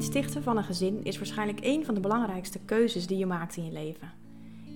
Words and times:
Het 0.00 0.08
stichten 0.08 0.42
van 0.42 0.56
een 0.56 0.64
gezin 0.64 1.04
is 1.04 1.18
waarschijnlijk 1.18 1.58
een 1.62 1.84
van 1.84 1.94
de 1.94 2.00
belangrijkste 2.00 2.58
keuzes 2.64 3.06
die 3.06 3.18
je 3.18 3.26
maakt 3.26 3.56
in 3.56 3.64
je 3.64 3.72
leven. 3.72 4.12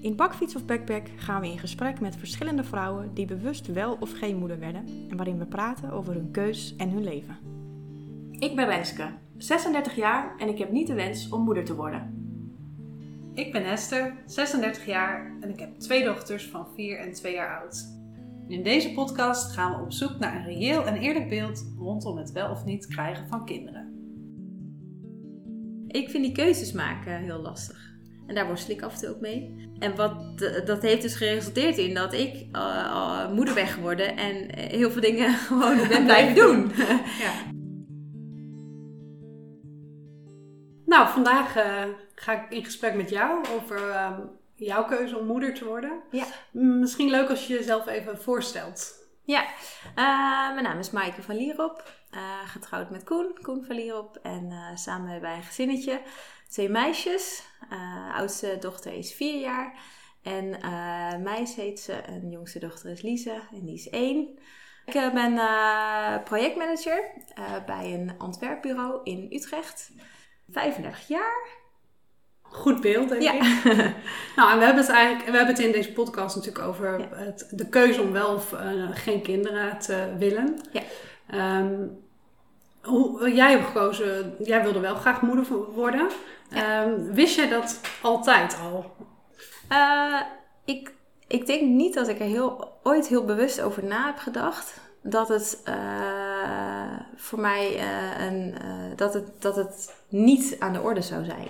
In 0.00 0.16
Bakfiets 0.16 0.56
of 0.56 0.64
Backpack 0.64 1.06
gaan 1.16 1.40
we 1.40 1.46
in 1.46 1.58
gesprek 1.58 2.00
met 2.00 2.16
verschillende 2.16 2.64
vrouwen 2.64 3.14
die 3.14 3.26
bewust 3.26 3.66
wel 3.66 3.96
of 4.00 4.18
geen 4.18 4.36
moeder 4.36 4.58
werden 4.58 5.06
en 5.10 5.16
waarin 5.16 5.38
we 5.38 5.44
praten 5.44 5.90
over 5.90 6.14
hun 6.14 6.30
keus 6.30 6.74
en 6.76 6.90
hun 6.90 7.04
leven. 7.04 7.38
Ik 8.38 8.56
ben 8.56 8.66
Renske, 8.66 9.08
36 9.36 9.96
jaar 9.96 10.34
en 10.38 10.48
ik 10.48 10.58
heb 10.58 10.70
niet 10.70 10.86
de 10.86 10.94
wens 10.94 11.28
om 11.28 11.42
moeder 11.42 11.64
te 11.64 11.74
worden. 11.74 12.28
Ik 13.34 13.52
ben 13.52 13.64
Esther, 13.64 14.14
36 14.26 14.86
jaar 14.86 15.32
en 15.40 15.50
ik 15.50 15.58
heb 15.58 15.78
twee 15.78 16.04
dochters 16.04 16.46
van 16.46 16.66
4 16.74 16.98
en 16.98 17.12
2 17.12 17.34
jaar 17.34 17.60
oud. 17.60 17.86
In 18.48 18.62
deze 18.62 18.92
podcast 18.92 19.52
gaan 19.52 19.76
we 19.76 19.82
op 19.82 19.92
zoek 19.92 20.18
naar 20.18 20.36
een 20.36 20.44
reëel 20.44 20.86
en 20.86 20.96
eerlijk 20.96 21.28
beeld 21.28 21.72
rondom 21.78 22.16
het 22.16 22.32
wel 22.32 22.50
of 22.50 22.64
niet 22.64 22.86
krijgen 22.86 23.28
van 23.28 23.44
kinderen. 23.44 23.93
Ik 25.94 26.10
vind 26.10 26.24
die 26.24 26.32
keuzes 26.32 26.72
maken 26.72 27.16
heel 27.16 27.38
lastig. 27.38 27.92
En 28.26 28.34
daar 28.34 28.46
worstel 28.46 28.74
ik 28.74 28.82
af 28.82 28.92
en 28.92 29.00
toe 29.00 29.08
ook 29.08 29.20
mee. 29.20 29.68
En 29.78 29.96
wat, 29.96 30.38
dat 30.64 30.82
heeft 30.82 31.02
dus 31.02 31.14
geresulteerd 31.14 31.78
in 31.78 31.94
dat 31.94 32.12
ik 32.12 32.46
uh, 32.52 33.30
moeder 33.30 33.54
ben 33.54 33.66
geworden 33.66 34.16
en 34.16 34.58
heel 34.58 34.90
veel 34.90 35.00
dingen 35.00 35.34
gewoon 35.48 35.88
ben 35.88 36.04
blijven 36.10 36.34
doen. 36.34 36.72
ja. 37.24 37.32
Nou, 40.86 41.08
vandaag 41.08 41.56
uh, 41.56 41.82
ga 42.14 42.32
ik 42.32 42.52
in 42.52 42.64
gesprek 42.64 42.94
met 42.94 43.10
jou 43.10 43.44
over 43.54 43.88
uh, 43.88 44.18
jouw 44.54 44.84
keuze 44.84 45.18
om 45.18 45.26
moeder 45.26 45.54
te 45.54 45.64
worden. 45.64 46.02
Ja. 46.10 46.24
Misschien 46.52 47.10
leuk 47.10 47.28
als 47.28 47.46
je 47.46 47.54
jezelf 47.54 47.86
even 47.86 48.22
voorstelt. 48.22 49.03
Ja, 49.26 49.44
uh, 49.88 50.52
mijn 50.52 50.62
naam 50.62 50.78
is 50.78 50.90
Maaike 50.90 51.22
van 51.22 51.36
Lierop. 51.36 51.92
getrouwd 52.44 52.90
met 52.90 53.04
Koen, 53.04 53.38
Koen 53.42 53.64
van 53.64 53.76
Lierop. 53.76 54.16
En 54.22 54.52
samen 54.74 55.10
hebben 55.10 55.28
wij 55.28 55.38
een 55.38 55.44
gezinnetje. 55.44 56.00
Twee 56.48 56.68
meisjes. 56.68 57.46
oudste 58.14 58.56
dochter 58.60 58.92
is 58.92 59.14
vier 59.14 59.40
jaar. 59.40 59.78
En 60.22 60.48
meis 61.22 61.54
heet 61.54 61.80
ze. 61.80 61.92
En 61.92 62.30
jongste 62.30 62.58
dochter 62.58 62.90
is 62.90 63.02
Lise. 63.02 63.40
En 63.52 63.64
die 63.64 63.74
is 63.74 63.88
één. 63.88 64.38
Ik 64.86 65.10
ben 65.12 65.34
projectmanager 66.24 67.10
bij 67.66 67.94
een 67.94 68.20
ontwerpbureau 68.20 69.00
in 69.04 69.28
Utrecht. 69.30 69.90
35 70.48 71.08
jaar. 71.08 71.63
Goed 72.54 72.80
beeld, 72.80 73.08
denk 73.08 73.22
ik. 73.22 73.42
nou, 74.36 74.50
en 74.52 74.58
we 74.58 74.64
hebben 74.64 74.84
het 74.84 74.88
eigenlijk, 74.88 75.30
we 75.30 75.36
hebben 75.36 75.54
het 75.54 75.64
in 75.64 75.72
deze 75.72 75.92
podcast 75.92 76.36
natuurlijk 76.36 76.64
over 76.64 77.08
het, 77.10 77.48
de 77.50 77.68
keuze 77.68 78.02
om 78.02 78.12
wel 78.12 78.34
of 78.34 78.52
uh, 78.52 78.60
geen 78.90 79.22
kinderen 79.22 79.78
te 79.78 80.14
willen. 80.18 80.58
Ja. 80.72 80.82
Um, 81.58 81.98
hoe, 82.82 83.32
jij 83.34 83.50
hebt 83.50 83.66
gekozen, 83.66 84.34
jij 84.38 84.62
wilde 84.62 84.80
wel 84.80 84.94
graag 84.94 85.22
moeder 85.22 85.46
worden. 85.74 86.08
Um, 86.86 87.12
wist 87.12 87.36
jij 87.36 87.48
dat 87.48 87.80
altijd 88.02 88.58
al? 88.62 88.96
Uh, 89.72 90.20
ik, 90.64 90.92
ik 91.26 91.46
denk 91.46 91.62
niet 91.62 91.94
dat 91.94 92.08
ik 92.08 92.18
er 92.18 92.26
heel, 92.26 92.72
ooit 92.82 93.08
heel 93.08 93.24
bewust 93.24 93.60
over 93.60 93.84
na 93.84 94.06
heb 94.06 94.18
gedacht 94.18 94.80
dat 95.02 95.28
het 95.28 95.62
uh, 95.68 95.74
voor 97.16 97.40
mij 97.40 97.80
een, 98.18 98.54
dat, 98.96 99.14
het, 99.14 99.28
dat 99.38 99.56
het 99.56 99.94
niet 100.08 100.56
aan 100.58 100.72
de 100.72 100.80
orde 100.80 101.02
zou 101.02 101.24
zijn. 101.24 101.46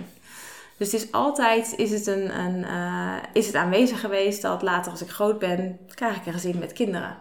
Dus 0.77 0.91
het 0.91 1.01
is 1.01 1.11
altijd 1.11 1.73
is 1.77 1.91
het 1.91 2.07
een, 2.07 2.39
een 2.39 2.65
is 3.33 3.45
het 3.45 3.55
aanwezig 3.55 3.99
geweest 3.99 4.41
dat 4.41 4.61
later 4.61 4.91
als 4.91 5.01
ik 5.01 5.09
groot 5.09 5.39
ben, 5.39 5.79
krijg 5.93 6.15
ik 6.15 6.25
een 6.25 6.33
gezin 6.33 6.59
met 6.59 6.73
kinderen. 6.73 7.17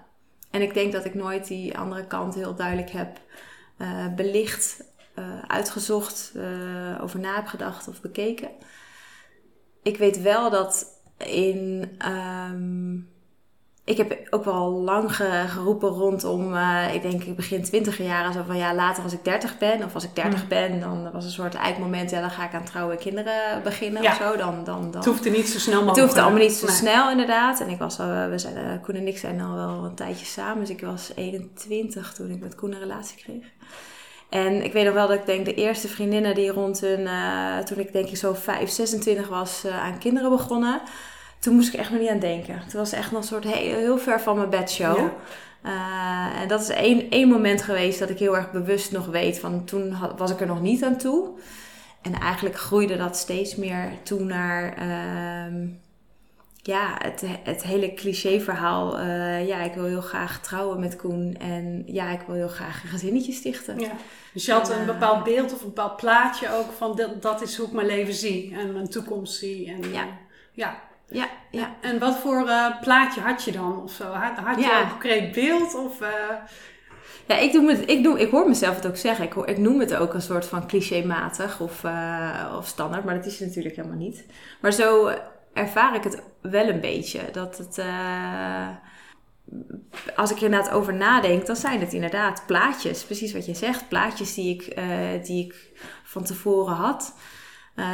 En 0.51 0.63
ik 0.63 0.75
denk 0.75 0.93
dat 0.93 1.05
ik 1.05 1.15
nooit 1.15 1.47
die 1.47 1.79
andere 1.79 2.07
kant 2.07 2.35
heel 2.35 2.55
duidelijk 2.55 2.91
heb 2.91 3.21
belicht, 4.17 4.85
uitgezocht, 5.47 6.33
over 7.01 7.21
na 7.21 7.45
of 7.89 8.01
bekeken. 8.01 8.51
Ik 9.83 9.97
weet 9.97 10.23
wel 10.23 10.51
dat 10.51 10.87
in 11.19 11.91
um, 12.07 13.09
ik 13.85 13.97
heb 13.97 14.27
ook 14.31 14.45
wel 14.45 14.71
lang 14.71 15.17
geroepen 15.17 15.89
rondom, 15.89 16.55
uh, 16.55 16.95
ik 16.95 17.03
denk 17.03 17.23
ik 17.23 17.37
begin 17.37 17.63
twintig 17.63 17.99
jaar, 17.99 18.33
zo 18.33 18.43
van 18.47 18.57
ja, 18.57 18.75
later 18.75 19.03
als 19.03 19.13
ik 19.13 19.25
dertig 19.25 19.59
ben, 19.59 19.85
of 19.85 19.95
als 19.95 20.05
ik 20.05 20.15
dertig 20.15 20.43
mm. 20.43 20.49
ben, 20.49 20.81
dan 20.81 21.11
was 21.13 21.25
een 21.25 21.31
soort 21.31 21.55
eikmoment, 21.55 22.11
ja, 22.11 22.21
dan 22.21 22.31
ga 22.31 22.45
ik 22.45 22.55
aan 22.55 22.65
trouwen 22.65 22.99
kinderen 22.99 23.63
beginnen 23.63 24.03
ja. 24.03 24.11
of 24.11 24.17
zo. 24.17 24.37
Dan, 24.37 24.65
dan, 24.65 24.81
dan, 24.83 24.95
het 24.95 25.05
hoefde 25.05 25.31
niet 25.31 25.49
zo 25.49 25.59
snel 25.59 25.85
mogelijk. 25.85 25.97
Het 25.97 26.05
hoefde 26.05 26.21
allemaal 26.21 26.43
niet 26.43 26.53
zo 26.53 26.67
snel, 26.67 27.11
inderdaad. 27.11 27.61
En 27.61 27.69
ik 27.69 27.79
was 27.79 28.01
al, 28.01 28.29
we 28.29 28.39
zijn, 28.39 28.57
uh, 28.57 28.83
Koen 28.83 28.95
en 28.95 29.07
ik 29.07 29.19
zijn 29.19 29.41
al 29.41 29.55
wel 29.55 29.85
een 29.85 29.95
tijdje 29.95 30.27
samen, 30.27 30.61
dus 30.61 30.71
ik 30.71 30.81
was 30.81 31.13
21 31.15 32.13
toen 32.15 32.31
ik 32.31 32.41
met 32.41 32.55
Koen 32.55 32.73
een 32.73 32.81
relatie 32.81 33.17
kreeg. 33.17 33.45
En 34.29 34.65
ik 34.65 34.73
weet 34.73 34.85
nog 34.85 34.95
wel 34.95 35.09
dat 35.09 35.19
ik 35.19 35.27
denk 35.27 35.45
de 35.45 35.55
eerste 35.55 35.89
vriendinnen 35.89 36.35
die 36.35 36.51
rond 36.51 36.81
hun, 36.81 37.01
uh, 37.01 37.59
toen 37.59 37.79
ik 37.79 37.93
denk 37.93 38.09
ik 38.09 38.17
zo 38.17 38.35
5, 38.35 38.71
26 38.71 39.29
was, 39.29 39.67
aan 39.67 39.99
kinderen 39.99 40.31
begonnen 40.31 40.81
toen 41.45 41.55
moest 41.55 41.75
ik 41.75 41.81
echt 41.81 41.91
nog 41.91 42.01
niet 42.01 42.09
aan 42.09 42.19
denken. 42.19 42.59
Het 42.59 42.73
was 42.73 42.93
echt 42.93 43.11
nog 43.11 43.21
een 43.21 43.27
soort 43.27 43.45
heel, 43.45 43.77
heel 43.77 43.99
ver 43.99 44.21
van 44.21 44.37
mijn 44.37 44.51
bedshow. 44.51 44.97
Ja. 44.97 45.13
Uh, 45.65 46.41
en 46.41 46.49
dat 46.49 46.61
is 46.61 46.69
één, 46.69 47.11
één 47.11 47.29
moment 47.29 47.63
geweest 47.63 47.99
dat 47.99 48.11
ik 48.11 48.19
heel 48.19 48.37
erg 48.37 48.51
bewust 48.51 48.93
nog 48.93 49.07
weet 49.07 49.39
van 49.39 49.65
toen 49.65 49.91
had, 49.91 50.19
was 50.19 50.31
ik 50.31 50.41
er 50.41 50.47
nog 50.47 50.61
niet 50.61 50.85
aan 50.85 50.97
toe. 50.97 51.29
En 52.03 52.15
eigenlijk 52.15 52.57
groeide 52.57 52.97
dat 52.97 53.17
steeds 53.17 53.57
meer 53.57 53.89
toe 54.03 54.21
naar 54.21 54.79
uh, 54.79 55.69
ja, 56.57 56.97
het, 56.99 57.25
het 57.43 57.63
hele 57.63 57.95
cliché 57.95 58.41
verhaal. 58.41 58.99
Uh, 58.99 59.47
ja, 59.47 59.63
ik 59.63 59.75
wil 59.75 59.85
heel 59.85 60.01
graag 60.01 60.41
trouwen 60.41 60.81
met 60.81 60.97
Koen 60.97 61.37
en 61.39 61.83
ja, 61.87 62.11
ik 62.11 62.21
wil 62.27 62.35
heel 62.35 62.49
graag 62.49 62.83
een 62.83 62.89
gezinnetje 62.89 63.33
stichten. 63.33 63.79
Ja. 63.79 63.93
Dus 64.33 64.45
je 64.45 64.53
had 64.53 64.71
een 64.71 64.87
bepaald 64.87 65.25
beeld 65.25 65.53
of 65.53 65.61
een 65.61 65.67
bepaald 65.67 65.97
plaatje 65.97 66.55
ook 66.55 66.73
van 66.73 66.97
dat, 66.97 67.23
dat 67.23 67.43
is 67.43 67.57
hoe 67.57 67.67
ik 67.67 67.73
mijn 67.73 67.87
leven 67.87 68.15
zie 68.15 68.55
en 68.55 68.73
mijn 68.73 68.89
toekomst 68.89 69.39
zie. 69.39 69.69
En, 69.69 69.93
ja. 69.93 70.07
ja. 70.53 70.93
Ja, 71.09 71.29
ja. 71.51 71.75
En 71.81 71.99
wat 71.99 72.19
voor 72.19 72.47
uh, 72.47 72.81
plaatje 72.81 73.21
had 73.21 73.45
je 73.45 73.53
dan 73.53 73.83
of 73.83 73.93
zo? 73.93 74.05
Had, 74.05 74.37
had 74.37 74.59
je 74.59 74.81
een 74.83 74.91
concreet 74.91 75.33
beeld? 75.33 75.75
Of, 75.75 76.01
uh... 76.01 76.09
Ja, 77.27 77.37
ik, 77.37 77.53
doe 77.53 77.71
het, 77.71 77.91
ik, 77.91 78.03
doe, 78.03 78.21
ik 78.21 78.31
hoor 78.31 78.49
mezelf 78.49 78.75
het 78.75 78.87
ook 78.87 78.97
zeggen. 78.97 79.25
Ik, 79.25 79.35
ik 79.35 79.59
noem 79.59 79.81
het 79.81 79.95
ook 79.95 80.15
een 80.15 80.23
soort 80.23 80.45
van 80.45 80.67
clichématig 80.67 81.61
of, 81.61 81.83
uh, 81.85 82.55
of 82.57 82.67
standaard, 82.67 83.05
maar 83.05 83.15
dat 83.15 83.27
is 83.27 83.39
het 83.39 83.49
natuurlijk 83.49 83.77
helemaal 83.77 83.99
niet. 83.99 84.25
Maar 84.61 84.73
zo 84.73 85.13
ervaar 85.53 85.95
ik 85.95 86.05
het 86.05 86.23
wel 86.41 86.69
een 86.69 86.81
beetje. 86.81 87.21
Dat 87.33 87.59
het, 87.59 87.83
als 90.17 90.31
ik 90.31 90.37
er 90.37 90.45
inderdaad 90.45 90.73
over 90.73 90.95
nadenk, 90.95 91.47
dan 91.47 91.57
zijn 91.57 91.81
het 91.81 91.93
inderdaad 91.93 92.43
plaatjes. 92.47 93.05
Precies 93.05 93.33
wat 93.33 93.47
je 93.47 93.55
zegt, 93.55 93.89
plaatjes 93.89 94.35
die 94.35 94.55
ik, 94.55 94.77
die 95.25 95.45
ik 95.45 95.71
van 96.05 96.25
tevoren 96.25 96.75
had. 96.75 97.15
Uh, 97.77 97.85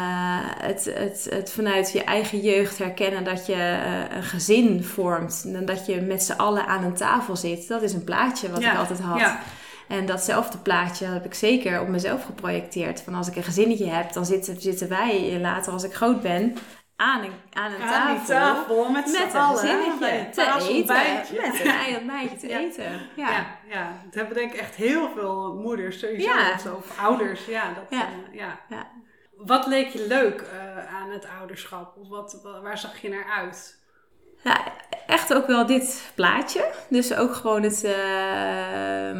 het, 0.43 0.85
het, 0.95 1.27
het 1.31 1.53
vanuit 1.53 1.93
je 1.93 2.05
eigen 2.05 2.41
jeugd 2.41 2.79
herkennen 2.79 3.25
dat 3.25 3.47
je 3.47 3.53
uh, 3.55 4.17
een 4.17 4.23
gezin 4.23 4.85
vormt. 4.85 5.45
En 5.47 5.65
dat 5.65 5.87
je 5.87 6.01
met 6.01 6.23
z'n 6.23 6.33
allen 6.33 6.67
aan 6.67 6.85
een 6.85 6.95
tafel 6.95 7.37
zit. 7.37 7.69
Dat 7.69 7.83
is 7.83 7.93
een 7.93 8.05
plaatje 8.05 8.51
wat 8.51 8.63
ik 8.63 8.77
altijd 8.77 9.01
had. 9.01 9.19
Ja. 9.19 9.41
En 9.89 10.07
datzelfde 10.07 10.59
plaatje 10.59 11.07
heb 11.07 11.25
ik 11.25 11.35
zeker 11.35 11.81
op 11.81 11.89
mezelf 11.89 12.25
geprojecteerd. 12.25 13.03
Van 13.03 13.15
als 13.15 13.29
ik 13.29 13.37
een 13.37 13.43
gezinnetje 13.43 13.87
heb, 13.87 14.13
dan 14.13 14.27
zitten, 14.27 14.61
zitten 14.61 14.89
wij 14.89 15.39
later 15.41 15.73
als 15.73 15.85
ik 15.85 15.95
groot 15.95 16.23
ben 16.23 16.57
aan 16.97 17.23
een, 17.23 17.33
aan 17.53 17.73
een 17.73 17.83
aan 17.83 17.89
tafel, 17.89 18.27
tafel. 18.27 18.91
met, 18.91 19.07
met 19.07 19.35
een 19.35 19.57
gezinnetje 19.57 20.29
te 20.33 20.47
eten. 20.69 21.51
Met 21.51 21.61
een 21.61 21.71
ei 21.71 22.05
meidje 22.05 22.37
te 22.37 22.59
eten. 22.59 22.93
Ja. 23.17 23.31
ja. 23.31 23.59
Ja, 23.69 23.93
dat 24.05 24.15
hebben 24.15 24.35
denk 24.35 24.53
ik 24.53 24.61
echt 24.61 24.75
heel 24.75 25.11
veel 25.15 25.55
moeders 25.63 25.99
sowieso. 25.99 26.29
Ja. 26.29 26.53
Of, 26.77 26.99
ouders. 27.01 27.47
Ja, 27.47 27.73
dat, 27.75 27.99
ja. 27.99 28.09
Uh, 28.33 28.39
ja 28.39 28.59
wat 29.45 29.67
leek 29.67 29.89
je 29.89 30.07
leuk 30.07 30.41
uh, 30.41 30.95
aan 30.95 31.11
het 31.11 31.27
ouderschap? 31.41 31.97
Of 31.97 32.09
wat, 32.09 32.41
waar 32.63 32.79
zag 32.79 33.01
je 33.01 33.09
naar 33.09 33.31
uit? 33.39 33.79
Ja, 34.45 34.73
echt 35.07 35.35
ook 35.35 35.47
wel 35.47 35.67
dit 35.67 36.13
plaatje. 36.15 36.71
Dus 36.89 37.15
ook 37.15 37.35
gewoon 37.35 37.63
het, 37.63 37.85
uh, 37.85 39.11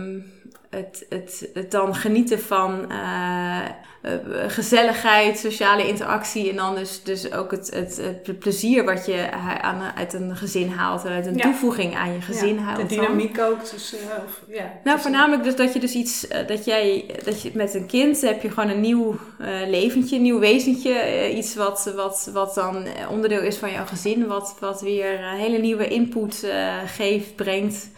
het, 0.71 1.07
het, 1.09 1.49
het, 1.55 1.71
dan 1.71 1.95
genieten 1.95 2.41
van 2.41 2.85
uh, 2.89 3.59
uh, 4.03 4.13
gezelligheid, 4.47 5.39
sociale 5.39 5.89
interactie. 5.89 6.51
En 6.51 6.57
dan 6.57 6.75
dus, 6.75 7.03
dus 7.03 7.33
ook 7.33 7.51
het, 7.51 7.71
het, 7.75 7.97
het 7.97 8.39
plezier 8.39 8.85
wat 8.85 9.07
je 9.07 9.31
aan, 9.63 9.83
uit 9.97 10.13
een 10.13 10.37
gezin 10.37 10.69
haalt. 10.69 11.05
En 11.05 11.13
uit 11.13 11.27
een 11.27 11.37
toevoeging 11.37 11.97
aan 11.97 12.13
je 12.13 12.21
gezin 12.21 12.55
ja, 12.55 12.61
haalt. 12.61 12.89
De 12.89 12.95
dynamiek 12.95 13.41
ook. 13.41 13.71
Dus, 13.71 13.95
of, 14.27 14.43
ja, 14.49 14.73
nou, 14.85 15.01
voornamelijk 15.01 15.43
dus 15.43 15.57
dat 15.57 15.73
je 15.73 15.81
dus 15.81 15.95
iets, 15.95 16.29
uh, 16.29 16.47
dat 16.47 16.65
jij, 16.65 17.05
dat 17.25 17.43
je 17.43 17.51
met 17.55 17.75
een 17.75 17.87
kind 17.87 18.21
heb 18.21 18.43
je 18.43 18.51
gewoon 18.51 18.71
een 18.71 18.81
nieuw 18.81 19.19
leventje, 19.67 20.17
een 20.17 20.23
nieuw 20.23 20.39
wezentje. 20.39 21.31
iets 21.37 21.55
wat, 21.55 21.93
wat, 21.97 22.31
wat 22.33 22.55
dan 22.55 22.87
onderdeel 23.11 23.43
is 23.43 23.57
van 23.57 23.73
jouw 23.73 23.87
gezin. 23.87 24.27
Wat, 24.27 24.57
wat 24.61 24.81
weer 24.81 25.21
een 25.21 25.39
hele 25.39 25.59
nieuwe 25.59 25.89
input 25.89 26.47
geeft, 26.87 27.35
brengt. 27.37 27.91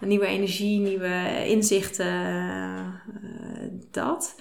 Nieuwe 0.00 0.26
energie, 0.26 0.80
nieuwe 0.80 1.44
inzichten, 1.46 3.02
dat 3.90 4.34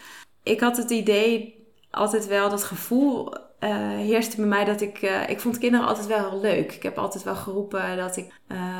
ik 0.43 0.59
had 0.59 0.77
het 0.77 0.89
idee 0.89 1.63
altijd 1.91 2.27
wel, 2.27 2.49
dat 2.49 2.63
gevoel 2.63 3.33
heerste 3.97 4.35
bij 4.35 4.45
mij 4.45 4.65
dat 4.65 4.81
ik... 4.81 5.01
ik 5.27 5.39
vond 5.39 5.57
kinderen 5.57 5.87
altijd 5.87 6.07
wel 6.07 6.29
heel 6.29 6.41
leuk. 6.41 6.71
Ik 6.71 6.83
heb 6.83 6.97
altijd 6.97 7.23
wel 7.23 7.35
geroepen 7.35 7.97
dat 7.97 8.17
ik, 8.17 8.33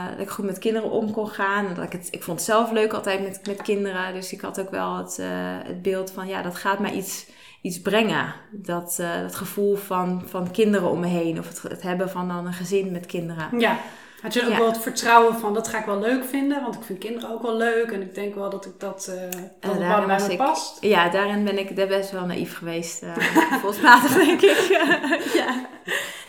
dat 0.09 0.19
ik 0.19 0.29
goed 0.29 0.45
met 0.45 0.59
kinderen 0.59 0.91
om 0.91 1.11
kon 1.11 1.27
gaan. 1.27 1.65
En 1.65 1.73
dat 1.73 1.83
ik, 1.83 1.91
het, 1.91 2.07
ik 2.11 2.23
vond 2.23 2.37
het 2.37 2.47
zelf 2.47 2.71
leuk 2.71 2.93
altijd 2.93 3.21
met, 3.21 3.41
met 3.47 3.61
kinderen. 3.61 4.13
Dus 4.13 4.33
ik 4.33 4.41
had 4.41 4.59
ook 4.59 4.69
wel 4.69 4.97
het, 4.97 5.19
het 5.67 5.81
beeld 5.81 6.11
van... 6.11 6.27
Ja, 6.27 6.41
dat 6.41 6.55
gaat 6.55 6.79
mij 6.79 6.93
iets 6.93 7.33
iets 7.61 7.81
brengen. 7.81 8.33
Dat, 8.51 8.95
dat 9.21 9.35
gevoel 9.35 9.75
van, 9.75 10.23
van 10.25 10.51
kinderen 10.51 10.89
om 10.89 10.99
me 10.99 11.07
heen. 11.07 11.39
Of 11.39 11.47
het, 11.47 11.61
het 11.61 11.81
hebben 11.81 12.09
van 12.09 12.27
dan 12.27 12.45
een 12.45 12.53
gezin 12.53 12.91
met 12.91 13.05
kinderen. 13.05 13.59
Ja. 13.59 13.79
Had 14.25 14.33
je 14.33 14.45
ook 14.45 14.57
wel 14.57 14.67
het 14.67 14.81
vertrouwen 14.81 15.39
van 15.39 15.53
dat 15.53 15.67
ga 15.67 15.77
ik 15.77 15.85
wel 15.85 15.99
leuk 15.99 16.25
vinden, 16.25 16.61
want 16.61 16.75
ik 16.75 16.81
vind 16.83 16.99
kinderen 16.99 17.29
ook 17.29 17.41
wel 17.41 17.57
leuk 17.57 17.91
en 17.91 18.01
ik 18.01 18.15
denk 18.15 18.35
wel 18.35 18.49
dat 18.49 18.65
ik 18.65 18.79
dat, 18.79 19.07
uh, 19.09 19.41
dat 19.59 19.79
uh, 19.79 20.05
bij 20.05 20.27
me 20.27 20.35
past. 20.35 20.77
Ja, 20.81 21.09
daarin 21.09 21.43
ben 21.43 21.57
ik 21.57 21.75
best 21.75 22.11
wel 22.11 22.25
naïef 22.25 22.57
geweest, 22.57 23.01
uh, 23.03 23.17
gevoelsmatig 23.51 24.13
denk 24.13 24.41
ik. 24.41 24.57
ja. 25.39 25.67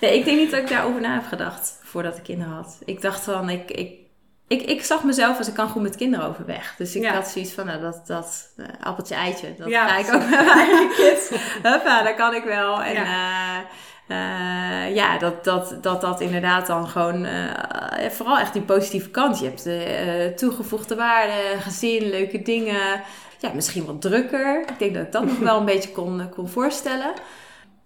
Nee, 0.00 0.18
ik 0.18 0.24
denk 0.24 0.38
niet 0.38 0.50
dat 0.50 0.60
ik 0.60 0.68
daarover 0.68 1.00
na 1.00 1.14
heb 1.14 1.26
gedacht 1.26 1.78
voordat 1.82 2.16
ik 2.16 2.22
kinderen 2.22 2.52
had. 2.52 2.78
Ik 2.84 3.00
dacht 3.00 3.20
van, 3.24 3.50
ik, 3.50 3.70
ik 3.70 4.04
ik, 4.48 4.62
ik 4.62 4.84
zag 4.84 5.02
mezelf 5.02 5.38
als 5.38 5.48
ik 5.48 5.54
kan 5.54 5.68
goed 5.68 5.82
met 5.82 5.96
kinderen 5.96 6.26
overweg. 6.26 6.74
Dus 6.78 6.96
ik 6.96 7.06
had 7.06 7.28
zoiets 7.28 7.52
van, 7.52 7.66
nou, 7.66 7.80
dat, 7.80 8.02
dat 8.06 8.48
uh, 8.56 8.66
appeltje 8.80 9.14
eitje, 9.14 9.54
dat 9.58 9.68
ja, 9.68 9.88
ga 9.88 9.96
ik 9.96 10.14
ook 10.14 10.20
met 10.20 10.30
mijn 10.30 10.48
eigen 10.48 10.88
kids. 10.88 11.28
Huppa, 11.62 12.02
dat 12.02 12.14
kan 12.14 12.34
ik 12.34 12.44
wel. 12.44 12.82
En 12.82 12.92
ja, 12.92 13.58
uh, 13.58 13.64
ja 14.94 15.18
dat, 15.18 15.44
dat, 15.44 15.78
dat 15.80 16.00
dat 16.00 16.20
inderdaad 16.20 16.66
dan 16.66 16.88
gewoon, 16.88 17.26
vooral 18.10 18.38
echt 18.38 18.52
die 18.52 18.62
positieve 18.62 19.10
kant. 19.10 19.38
Je 19.38 19.52
hebt 19.52 20.38
toegevoegde 20.38 20.94
waarde, 20.94 21.60
gezin, 21.60 22.10
leuke 22.10 22.42
dingen. 22.42 23.02
Ja, 23.38 23.52
misschien 23.54 23.84
wat 23.84 24.00
drukker. 24.00 24.60
Ik 24.60 24.78
denk 24.78 24.94
dat 24.94 25.06
ik 25.06 25.12
dat 25.12 25.24
nog 25.24 25.38
wel 25.38 25.58
een 25.58 25.64
beetje 25.74 25.92
kon, 25.92 26.28
kon 26.30 26.48
voorstellen. 26.48 27.12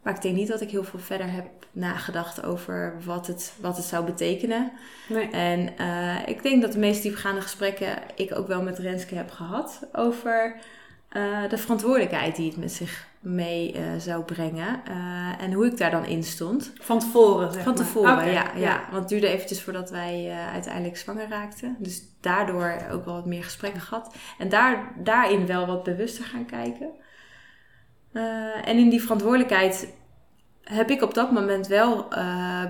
Maar 0.02 0.14
ik 0.14 0.22
denk 0.22 0.36
niet 0.36 0.48
dat 0.48 0.60
ik 0.60 0.70
heel 0.70 0.84
veel 0.84 0.98
verder 0.98 1.30
heb 1.32 1.46
nagedacht 1.72 2.44
over 2.44 2.94
wat 3.04 3.26
het, 3.26 3.52
wat 3.60 3.76
het 3.76 3.86
zou 3.86 4.04
betekenen. 4.04 4.72
Nee. 5.08 5.30
En 5.30 5.68
ik 6.26 6.42
denk 6.42 6.62
dat 6.62 6.72
de 6.72 6.78
meest 6.78 7.02
diepgaande 7.02 7.40
gesprekken 7.40 7.98
ik 8.14 8.38
ook 8.38 8.48
wel 8.48 8.62
met 8.62 8.78
Renske 8.78 9.14
heb 9.14 9.30
gehad 9.30 9.80
over 9.92 10.56
uh, 11.16 11.48
de 11.48 11.58
verantwoordelijkheid 11.58 12.36
die 12.36 12.48
het 12.48 12.56
met 12.56 12.72
zich 12.72 13.08
mee 13.20 13.74
uh, 13.74 13.80
zou 13.98 14.22
brengen. 14.22 14.82
en 15.38 15.52
hoe 15.52 15.66
ik 15.66 15.76
daar 15.76 15.90
dan 15.90 16.04
in 16.04 16.22
stond. 16.22 16.72
Van 16.80 16.98
tevoren, 16.98 17.52
zeg 17.52 17.62
Van 17.62 17.74
tevoren, 17.74 18.26
ja, 18.26 18.32
ja, 18.32 18.50
ja. 18.56 18.80
Want 18.90 19.00
het 19.00 19.08
duurde 19.08 19.28
eventjes 19.28 19.62
voordat 19.62 19.90
wij 19.90 20.30
uiteindelijk 20.52 20.96
zwanger 20.96 21.28
raakten. 21.28 21.76
Dus 21.78 22.02
daardoor 22.20 22.74
ook 22.92 23.04
wel 23.04 23.14
wat 23.14 23.26
meer 23.26 23.44
gesprekken 23.44 23.80
gehad. 23.80 24.14
En 24.38 24.48
daar, 24.48 24.92
daarin 24.96 25.46
wel 25.46 25.66
wat 25.66 25.82
bewuster 25.82 26.24
gaan 26.24 26.46
kijken. 26.46 26.90
en 28.64 28.78
in 28.78 28.88
die 28.88 29.02
verantwoordelijkheid 29.02 29.94
heb 30.64 30.90
ik 30.90 31.02
op 31.02 31.14
dat 31.14 31.32
moment 31.32 31.66
wel 31.66 32.08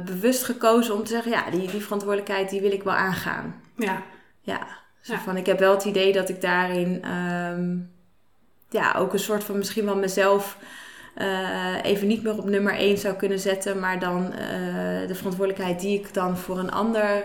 bewust 0.05 0.45
gekozen 0.45 0.95
om 0.95 1.05
te 1.05 1.13
zeggen: 1.13 1.31
ja, 1.31 1.51
die, 1.51 1.71
die 1.71 1.81
verantwoordelijkheid 1.81 2.51
die 2.51 2.61
wil 2.61 2.73
ik 2.73 2.83
wel 2.83 2.95
aangaan. 2.95 3.61
Ja. 3.77 4.03
Ja. 4.41 4.67
Zo 5.01 5.17
Van, 5.17 5.37
ik 5.37 5.47
heb 5.47 5.59
wel 5.59 5.75
het 5.75 5.85
idee 5.85 6.13
dat 6.13 6.29
ik 6.29 6.41
daarin 6.41 7.11
um, 7.11 7.91
ja, 8.71 8.95
ook 8.99 9.13
een 9.13 9.19
soort 9.19 9.45
van 9.45 9.59
misschien 9.59 9.85
wel 9.85 9.97
mezelf 9.97 10.57
uh, 11.17 11.77
even 11.83 12.07
niet 12.07 12.23
meer 12.23 12.39
op 12.39 12.49
nummer 12.49 12.75
1 12.75 12.99
zou 12.99 13.15
kunnen 13.15 13.39
zetten, 13.39 13.81
maar 13.81 13.99
dan 13.99 14.25
uh, 14.27 15.09
de 15.09 15.15
verantwoordelijkheid 15.15 15.81
die 15.81 15.99
ik 15.99 16.15
dan 16.15 16.37
voor 16.37 16.59
een 16.59 16.71
ander 16.71 17.23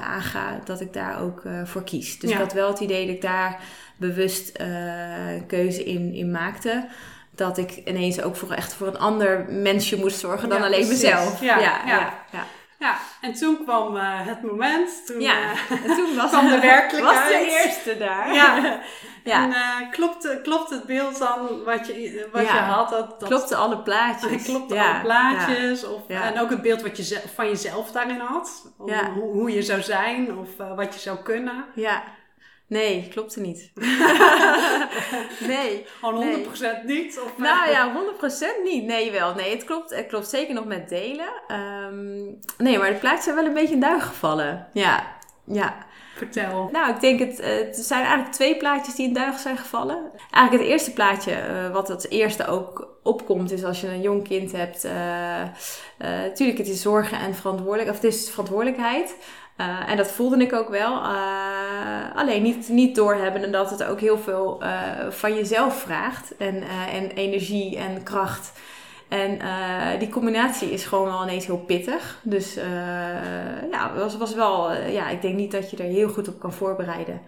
aanga, 0.00 0.60
dat 0.64 0.80
ik 0.80 0.92
daar 0.92 1.20
ook 1.20 1.42
voor 1.64 1.84
kies. 1.84 2.18
Dus 2.18 2.30
ik 2.30 2.36
had 2.36 2.52
wel 2.52 2.68
het 2.68 2.80
idee 2.80 3.06
dat 3.06 3.14
ik 3.14 3.22
daar 3.22 3.60
bewust 3.96 4.58
een 4.58 5.46
keuze 5.46 5.84
in, 5.84 6.12
in 6.12 6.30
maakte 6.30 6.88
dat 7.36 7.58
ik 7.58 7.82
ineens 7.84 8.20
ook 8.20 8.36
voor 8.36 8.52
echt 8.52 8.74
voor 8.74 8.86
een 8.86 8.98
ander 8.98 9.46
mensje 9.48 9.98
moest 9.98 10.18
zorgen 10.18 10.48
dan 10.48 10.62
alleen 10.62 10.88
mezelf. 10.88 11.40
Ja, 11.40 11.58
ja, 11.58 11.80
ja. 11.86 12.46
ja, 12.78 12.96
en 13.20 13.32
toen 13.32 13.58
kwam 13.64 13.96
uh, 13.96 14.02
het 14.26 14.42
moment. 14.42 15.06
Toen, 15.06 15.20
ja, 15.20 15.52
uh, 15.52 15.84
en 15.84 15.96
toen 15.96 16.16
was, 16.16 16.30
kwam 16.30 16.48
de 16.48 16.60
werkelijkheid. 16.60 17.18
Was 17.18 17.28
de 17.28 17.62
eerste 17.64 17.98
daar. 17.98 18.34
Ja. 18.34 18.58
ja. 19.26 19.42
En 19.42 19.50
uh, 19.50 19.90
klopte, 19.90 20.40
klopt 20.42 20.70
het 20.70 20.84
beeld 20.84 21.18
dan 21.18 21.64
wat 21.64 21.86
je, 21.86 22.28
wat 22.32 22.42
je 22.42 22.48
had? 22.48 22.90
Dat, 22.90 23.20
dat, 23.20 23.28
klopte 23.28 23.56
alle 23.56 23.78
plaatjes. 23.78 24.42
klopte 24.50 24.80
alle 24.80 25.00
plaatjes. 25.00 25.84
Of, 25.84 26.08
En 26.08 26.40
ook 26.40 26.50
het 26.50 26.62
beeld 26.62 26.82
wat 26.82 26.96
je 26.96 27.20
van 27.34 27.46
jezelf 27.46 27.92
daarin 27.92 28.20
had. 28.20 28.72
Om, 28.78 28.92
hoe, 28.92 29.32
hoe, 29.32 29.52
je 29.52 29.62
zou 29.62 29.82
zijn 29.82 30.38
of 30.38 30.48
wat 30.76 30.94
je 30.94 31.00
zou 31.00 31.18
kunnen. 31.18 31.64
Ja. 31.74 32.02
Nee, 32.68 33.08
klopte 33.08 33.40
niet. 33.40 33.70
nee. 35.52 35.86
Gewoon 36.00 36.24
100% 36.24 36.60
nee. 36.60 36.82
niet? 36.84 37.20
Of, 37.24 37.38
nou 37.38 37.70
ja, 37.70 37.92
100% 37.92 38.62
niet. 38.64 38.84
Nee, 38.84 39.10
wel. 39.10 39.34
Nee, 39.34 39.50
het 39.50 39.64
klopt, 39.64 39.94
het 39.94 40.06
klopt 40.06 40.28
zeker 40.28 40.54
nog 40.54 40.64
met 40.64 40.88
delen. 40.88 41.28
Um, 41.48 42.38
nee, 42.58 42.78
maar 42.78 42.90
de 42.90 42.98
plaatjes 42.98 43.24
zijn 43.24 43.36
wel 43.36 43.44
een 43.44 43.54
beetje 43.54 43.74
in 43.74 43.80
duig 43.80 44.06
gevallen. 44.06 44.68
Ja, 44.72 45.16
ja. 45.44 45.85
Vertel. 46.16 46.68
Nou, 46.72 46.90
ik 46.94 47.00
denk 47.00 47.18
het, 47.18 47.40
het 47.42 47.76
zijn 47.76 48.00
eigenlijk 48.00 48.34
twee 48.34 48.56
plaatjes 48.56 48.94
die 48.94 49.06
in 49.06 49.12
duigen 49.12 49.40
zijn 49.40 49.56
gevallen. 49.56 50.10
Eigenlijk 50.30 50.62
het 50.62 50.72
eerste 50.72 50.92
plaatje, 50.92 51.32
uh, 51.32 51.72
wat 51.72 51.88
het 51.88 52.10
eerste 52.10 52.46
ook 52.46 52.88
opkomt, 53.02 53.52
is 53.52 53.64
als 53.64 53.80
je 53.80 53.88
een 53.88 54.00
jong 54.00 54.28
kind 54.28 54.52
hebt. 54.52 54.82
Natuurlijk, 55.98 56.38
uh, 56.38 56.48
uh, 56.48 56.56
het 56.58 56.68
is 56.68 56.82
zorgen 56.82 57.18
en 57.18 57.34
verantwoordelijk, 57.34 57.88
of 57.88 57.94
het 57.94 58.04
is 58.04 58.30
verantwoordelijkheid. 58.30 59.16
En 59.86 59.96
dat 59.96 60.10
voelde 60.10 60.36
ik 60.36 60.52
ook 60.52 60.68
wel. 60.68 61.00
Alleen 62.14 62.42
niet, 62.42 62.68
niet 62.68 62.94
doorhebben 62.94 63.52
dat 63.52 63.70
het 63.70 63.84
ook 63.84 64.00
heel 64.00 64.18
veel 64.18 64.62
van 65.10 65.34
jezelf 65.34 65.80
vraagt. 65.80 66.36
En, 66.36 66.62
en 66.92 67.10
energie 67.10 67.76
en 67.76 68.02
kracht. 68.02 68.52
En 69.08 69.38
die 69.98 70.08
combinatie 70.08 70.70
is 70.70 70.84
gewoon 70.84 71.06
wel 71.06 71.22
ineens 71.22 71.46
heel 71.46 71.58
pittig. 71.58 72.18
Dus 72.22 72.54
ja, 73.70 73.92
was, 73.94 74.16
was 74.16 74.34
wel. 74.34 74.72
ja, 74.72 75.08
ik 75.08 75.22
denk 75.22 75.34
niet 75.34 75.52
dat 75.52 75.70
je 75.70 75.76
er 75.76 75.84
heel 75.84 76.08
goed 76.08 76.28
op 76.28 76.38
kan 76.38 76.52
voorbereiden. 76.52 77.20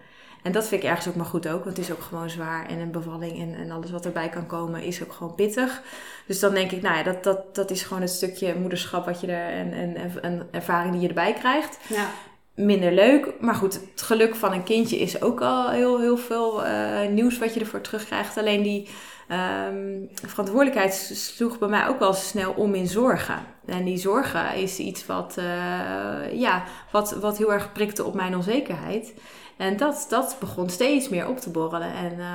En 0.42 0.52
dat 0.52 0.68
vind 0.68 0.82
ik 0.82 0.88
ergens 0.88 1.08
ook 1.08 1.14
maar 1.14 1.26
goed 1.26 1.48
ook. 1.48 1.64
Want 1.64 1.76
het 1.76 1.86
is 1.86 1.92
ook 1.92 2.02
gewoon 2.02 2.30
zwaar. 2.30 2.66
En 2.66 2.78
een 2.78 2.90
bevalling 2.90 3.40
en, 3.40 3.54
en 3.54 3.70
alles 3.70 3.90
wat 3.90 4.04
erbij 4.04 4.28
kan 4.28 4.46
komen 4.46 4.82
is 4.82 5.02
ook 5.02 5.12
gewoon 5.12 5.34
pittig. 5.34 5.82
Dus 6.26 6.40
dan 6.40 6.54
denk 6.54 6.70
ik, 6.70 6.82
nou 6.82 6.96
ja, 6.96 7.02
dat, 7.02 7.24
dat, 7.24 7.54
dat 7.54 7.70
is 7.70 7.82
gewoon 7.82 8.02
het 8.02 8.10
stukje 8.10 8.54
moederschap 8.54 9.06
wat 9.06 9.20
je 9.20 9.26
er 9.26 9.52
en, 9.52 9.72
en, 9.72 10.22
en 10.22 10.48
ervaring 10.50 10.92
die 10.92 11.00
je 11.00 11.08
erbij 11.08 11.32
krijgt. 11.32 11.78
Ja. 11.88 12.06
Minder 12.54 12.92
leuk. 12.92 13.32
Maar 13.40 13.54
goed, 13.54 13.74
het 13.74 14.02
geluk 14.02 14.34
van 14.34 14.52
een 14.52 14.62
kindje 14.62 14.98
is 14.98 15.22
ook 15.22 15.40
al 15.40 15.70
heel, 15.70 16.00
heel 16.00 16.16
veel 16.16 16.64
uh, 16.64 17.06
nieuws 17.10 17.38
wat 17.38 17.54
je 17.54 17.60
ervoor 17.60 17.80
terugkrijgt. 17.80 18.36
Alleen 18.36 18.62
die 18.62 18.88
um, 19.28 20.08
verantwoordelijkheid 20.26 20.94
sloeg 21.14 21.58
bij 21.58 21.68
mij 21.68 21.88
ook 21.88 21.98
wel 21.98 22.12
snel 22.12 22.52
om 22.52 22.74
in 22.74 22.86
zorgen. 22.86 23.38
En 23.66 23.84
die 23.84 23.96
zorgen 23.96 24.54
is 24.54 24.78
iets 24.78 25.06
wat, 25.06 25.36
uh, 25.38 26.32
ja, 26.40 26.64
wat, 26.90 27.10
wat 27.10 27.38
heel 27.38 27.52
erg 27.52 27.72
prikte 27.72 28.04
op 28.04 28.14
mijn 28.14 28.36
onzekerheid. 28.36 29.14
En 29.56 29.76
dat, 29.76 30.06
dat 30.08 30.36
begon 30.40 30.70
steeds 30.70 31.08
meer 31.08 31.28
op 31.28 31.38
te 31.38 31.50
borrelen. 31.50 31.92
En 31.92 32.12
uh, 32.12 32.26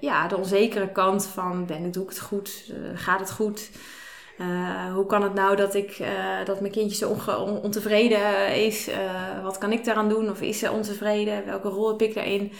ja, 0.00 0.28
de 0.28 0.36
onzekere 0.36 0.92
kant 0.92 1.26
van 1.26 1.66
ben 1.66 1.84
ik, 1.84 1.92
doe 1.92 2.02
ik 2.02 2.08
het 2.08 2.20
goed? 2.20 2.64
Uh, 2.70 2.76
gaat 2.94 3.20
het 3.20 3.30
goed? 3.30 3.70
Hoe 4.94 5.06
kan 5.06 5.22
het 5.22 5.34
nou 5.34 5.56
dat, 5.56 5.74
ik, 5.74 6.02
dat 6.44 6.60
mijn 6.60 6.72
kindje 6.72 6.96
zo 6.96 7.16
on 7.38 7.62
ontevreden 7.62 8.54
is? 8.54 8.90
wat 9.42 9.58
kan 9.58 9.72
ik 9.72 9.84
daaraan 9.84 10.08
doen? 10.08 10.30
Of 10.30 10.40
is 10.40 10.58
ze 10.58 10.70
ontevreden? 10.70 11.46
Welke 11.46 11.68
rol 11.68 11.88
heb 11.88 12.02
ik 12.02 12.14
daarin? 12.14 12.52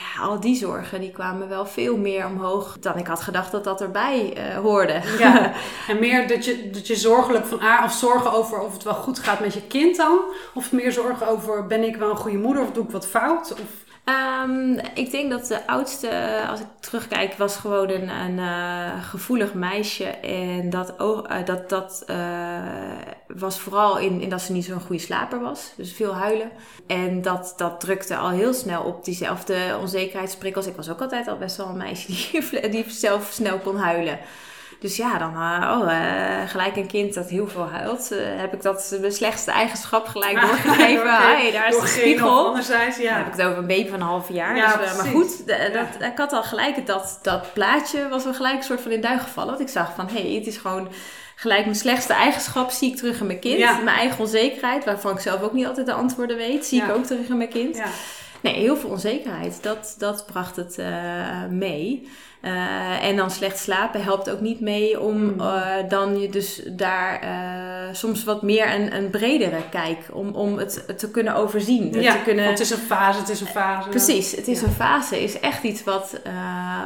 Ja, 0.00 0.22
al 0.22 0.40
die 0.40 0.56
zorgen 0.56 1.00
die 1.00 1.10
kwamen 1.10 1.48
wel 1.48 1.66
veel 1.66 1.96
meer 1.96 2.26
omhoog 2.26 2.76
dan 2.80 2.98
ik 2.98 3.06
had 3.06 3.20
gedacht 3.20 3.52
dat 3.52 3.64
dat 3.64 3.80
erbij 3.80 4.36
uh, 4.36 4.56
hoorde. 4.56 5.00
Ja, 5.18 5.52
en 5.88 5.98
meer 5.98 6.28
dat 6.28 6.44
je, 6.44 6.70
dat 6.70 6.86
je 6.86 6.96
zorgelijk 6.96 7.46
van 7.46 7.60
aard 7.60 7.84
of 7.84 7.92
zorgen 7.92 8.32
over 8.32 8.60
of 8.60 8.72
het 8.72 8.82
wel 8.82 8.94
goed 8.94 9.18
gaat 9.18 9.40
met 9.40 9.54
je 9.54 9.62
kind 9.62 9.96
dan? 9.96 10.18
Of 10.54 10.72
meer 10.72 10.92
zorgen 10.92 11.28
over 11.28 11.66
ben 11.66 11.82
ik 11.82 11.96
wel 11.96 12.10
een 12.10 12.16
goede 12.16 12.38
moeder 12.38 12.62
of 12.62 12.72
doe 12.72 12.84
ik 12.84 12.90
wat 12.90 13.06
fout? 13.06 13.52
Of... 13.52 13.89
Um, 14.04 14.78
ik 14.94 15.10
denk 15.10 15.30
dat 15.30 15.46
de 15.46 15.66
oudste, 15.66 16.42
als 16.48 16.60
ik 16.60 16.66
terugkijk, 16.80 17.34
was 17.34 17.56
gewoon 17.56 17.90
een, 17.90 18.08
een 18.08 18.38
uh, 18.38 19.04
gevoelig 19.04 19.54
meisje. 19.54 20.04
En 20.04 20.70
dat, 20.70 20.94
uh, 21.00 21.44
dat, 21.44 21.68
dat 21.68 22.04
uh, 22.10 22.58
was 23.26 23.60
vooral 23.60 23.98
in, 23.98 24.20
in 24.20 24.28
dat 24.28 24.40
ze 24.40 24.52
niet 24.52 24.64
zo'n 24.64 24.80
goede 24.80 25.02
slaper 25.02 25.40
was. 25.40 25.72
Dus 25.76 25.92
veel 25.92 26.14
huilen. 26.14 26.50
En 26.86 27.22
dat, 27.22 27.54
dat 27.56 27.80
drukte 27.80 28.16
al 28.16 28.30
heel 28.30 28.54
snel 28.54 28.82
op 28.82 29.04
diezelfde 29.04 29.76
onzekerheidsprikkels. 29.80 30.66
Ik 30.66 30.76
was 30.76 30.90
ook 30.90 31.00
altijd 31.00 31.28
al 31.28 31.38
best 31.38 31.56
wel 31.56 31.68
een 31.68 31.76
meisje 31.76 32.06
die, 32.06 32.70
die 32.70 32.90
zelf 32.90 33.30
snel 33.32 33.58
kon 33.58 33.76
huilen. 33.76 34.18
Dus 34.80 34.96
ja, 34.96 35.18
dan 35.18 35.32
uh, 35.34 35.78
oh, 35.78 35.92
uh, 35.92 36.48
gelijk 36.48 36.76
een 36.76 36.86
kind 36.86 37.14
dat 37.14 37.28
heel 37.28 37.48
veel 37.48 37.68
huilt. 37.68 38.08
Uh, 38.12 38.18
heb 38.22 38.52
ik 38.52 38.62
dat 38.62 38.96
mijn 39.00 39.12
slechtste 39.12 39.50
eigenschap 39.50 40.06
gelijk 40.06 40.40
doorgegeven. 40.46 41.12
hey, 41.12 41.50
daar 41.52 41.68
is 41.68 41.80
de 41.80 41.86
spiegel. 41.86 42.46
Anderzijds, 42.46 42.96
ja. 42.96 43.08
Dan 43.08 43.18
heb 43.18 43.26
ik 43.26 43.32
het 43.32 43.42
over 43.42 43.58
een 43.58 43.66
baby 43.66 43.88
van 43.88 44.00
een 44.00 44.06
half 44.06 44.28
jaar. 44.28 44.56
Ja, 44.56 44.76
dus, 44.76 44.96
maar 44.96 45.06
goed, 45.06 45.46
dat, 45.46 46.10
ik 46.10 46.18
had 46.18 46.32
al 46.32 46.42
gelijk 46.42 46.86
dat, 46.86 47.18
dat 47.22 47.52
plaatje 47.52 48.08
was 48.08 48.24
wel 48.24 48.34
gelijk 48.34 48.56
een 48.56 48.62
soort 48.62 48.80
van 48.80 48.90
in 48.90 49.00
duik 49.00 49.20
gevallen. 49.20 49.50
Want 49.50 49.68
ik 49.68 49.74
zag 49.74 49.94
van, 49.94 50.08
hé, 50.08 50.22
hey, 50.22 50.34
het 50.34 50.46
is 50.46 50.56
gewoon 50.56 50.88
gelijk 51.34 51.64
mijn 51.64 51.76
slechtste 51.76 52.12
eigenschap 52.12 52.70
zie 52.70 52.90
ik 52.90 52.96
terug 52.96 53.20
in 53.20 53.26
mijn 53.26 53.40
kind. 53.40 53.58
Mijn 53.58 53.96
eigen 53.96 54.20
onzekerheid, 54.20 54.84
waarvan 54.84 55.12
ik 55.12 55.20
zelf 55.20 55.42
ook 55.42 55.52
niet 55.52 55.66
altijd 55.66 55.86
de 55.86 55.92
antwoorden 55.92 56.36
weet, 56.36 56.66
zie 56.66 56.82
ik 56.82 56.90
ook 56.90 57.04
terug 57.04 57.28
in 57.28 57.36
mijn 57.36 57.48
kind. 57.48 57.80
Nee, 58.42 58.54
heel 58.54 58.76
veel 58.76 58.90
onzekerheid. 58.90 59.62
Dat, 59.62 59.94
dat 59.98 60.26
bracht 60.26 60.56
het 60.56 60.76
uh, 60.78 60.86
mee. 61.50 62.08
Uh, 62.42 63.04
en 63.04 63.16
dan 63.16 63.30
slecht 63.30 63.58
slapen 63.58 64.02
helpt 64.02 64.30
ook 64.30 64.40
niet 64.40 64.60
mee 64.60 65.00
om 65.00 65.40
uh, 65.40 65.66
dan 65.88 66.20
je 66.20 66.28
dus 66.28 66.62
daar 66.66 67.22
soms 67.92 68.24
wat 68.24 68.42
meer 68.42 68.74
een, 68.74 68.94
een 68.94 69.10
bredere 69.10 69.68
kijk 69.70 69.98
om, 70.12 70.34
om 70.34 70.58
het, 70.58 70.98
te 70.98 71.10
kunnen 71.10 71.34
overzien. 71.34 72.00
Ja, 72.00 72.12
te 72.12 72.22
kunnen, 72.22 72.44
het 72.44 72.60
is 72.60 72.70
een 72.70 72.78
fase, 72.78 73.18
het 73.18 73.28
is 73.28 73.40
een 73.40 73.46
fase. 73.46 73.88
Precies, 73.88 74.36
het 74.36 74.48
is 74.48 74.62
een 74.62 74.72
fase. 74.72 75.22
is 75.22 75.40
echt 75.40 75.62
iets 75.62 75.84
wat, 75.84 76.20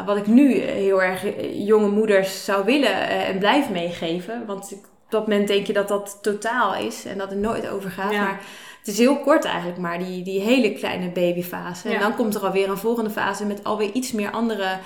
wat 0.07 0.17
ik 0.17 0.27
nu 0.27 0.59
heel 0.61 1.03
erg 1.03 1.25
jonge 1.53 1.89
moeders 1.89 2.45
zou 2.45 2.65
willen 2.65 3.09
en 3.09 3.39
blijf 3.39 3.71
meegeven. 3.71 4.47
Want 4.47 4.73
op 4.73 4.85
dat 5.09 5.29
moment 5.29 5.49
denk 5.49 5.67
je 5.67 5.73
dat 5.73 5.89
dat 5.89 6.19
totaal 6.23 6.75
is 6.75 7.05
en 7.05 7.19
dat 7.19 7.31
er 7.31 7.37
nooit 7.37 7.69
over 7.69 7.91
gaat. 7.91 8.13
Maar 8.13 8.41
het 8.85 8.93
is 8.93 8.99
heel 8.99 9.21
kort 9.21 9.45
eigenlijk 9.45 9.79
maar, 9.79 9.99
die, 9.99 10.23
die 10.23 10.41
hele 10.41 10.73
kleine 10.73 11.09
babyfase. 11.11 11.88
En 11.88 12.00
dan 12.00 12.14
komt 12.14 12.35
er 12.35 12.45
alweer 12.45 12.69
een 12.69 12.79
volgende 12.79 13.11
fase 13.11 13.47
met 13.47 13.64
alweer 13.64 13.93
iets 13.93 14.12
meer 14.12 14.31
andere 14.31 14.79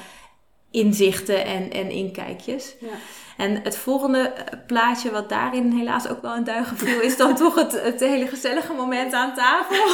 inzichten 0.71 1.45
en, 1.45 1.71
en 1.71 1.91
inkijkjes. 1.91 2.75
Ja. 2.81 2.89
En 3.37 3.63
het 3.63 3.77
volgende 3.77 4.19
eh, 4.19 4.59
plaatje, 4.67 5.11
wat 5.11 5.29
daarin 5.29 5.73
helaas 5.73 6.09
ook 6.09 6.23
wel 6.23 6.37
een 6.37 6.45
duigen 6.45 6.77
viel, 6.77 7.01
is 7.01 7.17
dan 7.17 7.35
toch 7.45 7.55
het, 7.55 7.83
het 7.83 8.01
hele 8.01 8.27
gezellige 8.27 8.73
moment 8.73 9.13
aan 9.13 9.35
tafel. 9.35 9.87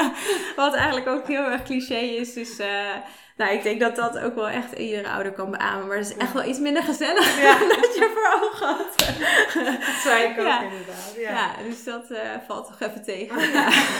wat 0.64 0.74
eigenlijk 0.74 1.08
ook 1.08 1.26
heel 1.26 1.44
erg 1.44 1.62
cliché 1.62 1.98
is. 1.98 2.32
Dus 2.32 2.60
uh, 2.60 2.66
nou, 3.40 3.52
ik 3.52 3.62
denk 3.62 3.80
dat 3.80 3.96
dat 3.96 4.18
ook 4.18 4.34
wel 4.34 4.48
echt 4.48 4.72
iedere 4.72 5.08
ouder 5.08 5.32
kan 5.32 5.50
beamen. 5.50 5.86
Maar 5.86 5.96
het 5.96 6.10
is 6.10 6.16
echt 6.16 6.32
wel 6.32 6.44
iets 6.44 6.58
minder 6.58 6.82
gezellig 6.82 7.40
ja. 7.40 7.58
dan 7.58 7.68
dat 7.68 7.94
je 7.94 8.10
voor 8.14 8.42
ogen 8.42 8.66
had. 8.66 8.96
Dat 9.86 10.00
zei 10.02 10.22
ik 10.24 10.30
ook 10.30 10.62
inderdaad. 10.62 11.14
Ja. 11.16 11.30
ja, 11.30 11.50
dus 11.68 11.84
dat 11.84 12.10
uh, 12.10 12.18
valt 12.46 12.66
toch 12.66 12.88
even 12.88 13.02
tegen. 13.02 13.38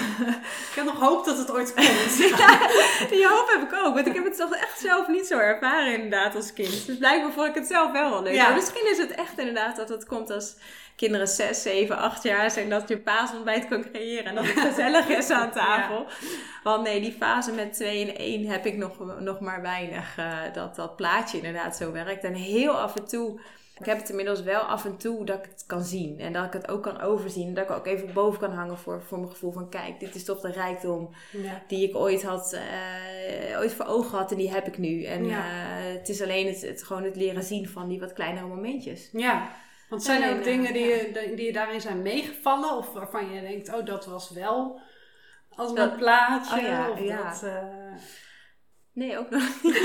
ik 0.71 0.75
heb 0.75 0.85
nog 0.85 1.01
hoop 1.01 1.25
dat 1.25 1.39
het 1.39 1.51
ooit 1.51 1.75
komt. 1.75 2.19
die 3.13 3.27
hoop 3.27 3.51
heb 3.53 3.73
ik 3.73 3.79
ook. 3.85 3.95
Want 3.95 4.07
ik 4.07 4.15
heb 4.15 4.25
het 4.25 4.37
toch 4.37 4.55
echt 4.55 4.81
zelf 4.81 5.09
niet 5.09 5.27
zo 5.27 5.39
ervaren 5.39 5.95
inderdaad 5.95 6.35
als 6.35 6.53
kind. 6.53 6.87
Dus 6.87 6.97
blijkbaar 6.97 7.33
vond 7.33 7.49
ik 7.49 7.55
het 7.55 7.67
zelf 7.67 7.93
wel 7.93 8.11
wel 8.11 8.23
leuk. 8.23 8.37
Maar 8.37 8.55
misschien 8.55 8.91
is 8.91 8.99
het 8.99 9.11
echt 9.11 9.39
inderdaad 9.39 9.77
dat 9.77 9.89
het 9.89 10.07
komt 10.07 10.31
als 10.31 10.55
kinderen 11.01 11.29
6, 11.29 11.63
7, 11.63 11.97
8 11.97 12.23
jaar 12.23 12.51
zijn, 12.51 12.69
dat 12.69 12.89
je 12.89 12.99
paasontbijt 12.99 13.69
kan 13.69 13.83
creëren 13.91 14.25
en 14.25 14.35
dat 14.35 14.47
het 14.47 14.59
gezellig 14.59 15.09
is 15.09 15.31
aan 15.31 15.53
tafel. 15.63 16.07
Want 16.63 16.83
nee, 16.83 17.01
die 17.01 17.13
fase 17.13 17.53
met 17.53 17.73
2 17.73 18.07
en 18.07 18.17
1 18.17 18.47
heb 18.47 18.67
ik 18.67 18.77
nog, 18.77 19.21
nog 19.21 19.41
maar 19.41 19.63
weinig. 19.63 20.19
Uh, 20.19 20.39
dat 20.53 20.77
dat 20.77 20.97
plaatje 20.97 21.37
inderdaad 21.37 21.77
zo 21.77 21.93
werkt. 21.93 22.25
En 22.25 22.35
heel 22.35 22.73
af 22.73 22.97
en 22.97 23.05
toe. 23.05 23.41
Ik 23.79 23.87
heb 23.87 23.99
het 23.99 24.09
inmiddels 24.09 24.43
wel 24.43 24.61
af 24.61 24.85
en 24.85 24.97
toe 24.97 25.25
dat 25.25 25.39
ik 25.39 25.51
het 25.51 25.65
kan 25.67 25.85
zien. 25.85 26.19
En 26.19 26.33
dat 26.33 26.45
ik 26.45 26.53
het 26.53 26.69
ook 26.69 26.83
kan 26.83 27.01
overzien. 27.01 27.55
Dat 27.55 27.65
ik 27.65 27.71
ook 27.71 27.87
even 27.87 28.13
boven 28.13 28.41
kan 28.41 28.53
hangen 28.53 28.79
voor, 28.79 29.03
voor 29.03 29.19
mijn 29.19 29.31
gevoel 29.31 29.53
van... 29.53 29.69
Kijk, 29.69 30.01
dit 30.01 30.15
is 30.15 30.25
toch 30.25 30.41
de 30.41 30.53
rijkdom 30.53 31.15
die 31.67 31.89
ik 31.89 31.97
ooit, 31.97 32.23
had, 32.23 32.55
uh, 32.55 33.59
ooit 33.59 33.75
voor 33.75 33.87
ogen 33.87 34.19
had. 34.19 34.31
En 34.31 34.37
die 34.37 34.53
heb 34.53 34.67
ik 34.67 34.79
nu. 34.79 35.05
En 35.05 35.25
uh, 35.25 35.37
het 35.99 36.09
is 36.09 36.23
alleen 36.23 36.47
het, 36.47 36.61
het, 36.63 36.83
gewoon 36.83 37.03
het 37.03 37.17
leren 37.17 37.43
zien 37.43 37.69
van 37.69 37.89
die 37.89 38.01
wat 38.01 38.13
kleinere 38.13 38.47
momentjes. 38.47 39.09
Ja, 39.13 39.51
want 39.91 40.03
zijn 40.03 40.23
er 40.23 40.37
ook 40.37 40.45
dingen 40.45 40.73
die, 40.73 40.87
je, 40.87 41.33
die 41.37 41.47
je 41.47 41.53
daarin 41.53 41.81
zijn 41.81 42.03
meegevallen? 42.03 42.77
Of 42.77 42.93
waarvan 42.93 43.33
je 43.33 43.41
denkt, 43.41 43.75
oh, 43.75 43.85
dat 43.85 44.07
was 44.07 44.31
wel 44.31 44.81
als 45.57 45.79
een 45.79 45.97
plaatje? 45.97 46.57
Oh 46.57 46.63
ja, 46.63 46.91
of 46.91 47.01
ja. 47.01 47.31
Dat, 47.31 47.43
uh... 47.43 47.95
Nee, 48.93 49.19
ook 49.19 49.31
nog 49.31 49.63
niet. 49.63 49.83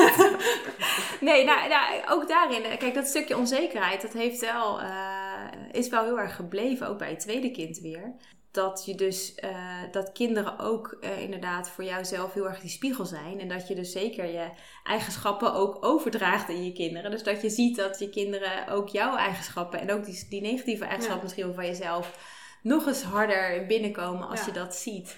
nee, 1.29 1.45
nou, 1.45 1.69
nou, 1.69 2.01
ook 2.09 2.27
daarin. 2.27 2.77
Kijk, 2.77 2.93
dat 2.93 3.07
stukje 3.07 3.37
onzekerheid, 3.37 4.01
dat 4.01 4.13
heeft 4.13 4.41
wel, 4.41 4.81
uh, 4.81 5.47
is 5.71 5.89
wel 5.89 6.03
heel 6.03 6.19
erg 6.19 6.35
gebleven. 6.35 6.87
Ook 6.87 6.97
bij 6.97 7.09
het 7.09 7.19
tweede 7.19 7.51
kind 7.51 7.79
weer 7.79 8.15
dat 8.55 8.85
je 8.85 8.95
dus 8.95 9.33
uh, 9.43 9.81
dat 9.91 10.11
kinderen 10.11 10.59
ook 10.59 10.97
uh, 11.01 11.21
inderdaad 11.21 11.69
voor 11.69 11.83
jouzelf 11.83 12.33
heel 12.33 12.47
erg 12.47 12.59
die 12.59 12.69
spiegel 12.69 13.05
zijn. 13.05 13.39
En 13.39 13.47
dat 13.47 13.67
je 13.67 13.75
dus 13.75 13.91
zeker 13.91 14.25
je 14.25 14.49
eigenschappen 14.83 15.53
ook 15.53 15.85
overdraagt 15.85 16.49
in 16.49 16.63
je 16.63 16.73
kinderen. 16.73 17.11
Dus 17.11 17.23
dat 17.23 17.41
je 17.41 17.49
ziet 17.49 17.75
dat 17.75 17.99
je 17.99 18.09
kinderen 18.09 18.67
ook 18.67 18.89
jouw 18.89 19.15
eigenschappen 19.15 19.79
en 19.79 19.91
ook 19.91 20.05
die, 20.05 20.25
die 20.29 20.41
negatieve 20.41 20.83
eigenschappen 20.83 21.23
misschien 21.23 21.53
van 21.53 21.65
jezelf 21.65 22.33
nog 22.61 22.87
eens 22.87 23.03
harder 23.03 23.65
binnenkomen 23.65 24.27
als 24.27 24.45
je 24.45 24.51
dat 24.51 24.75
ziet. 24.75 25.17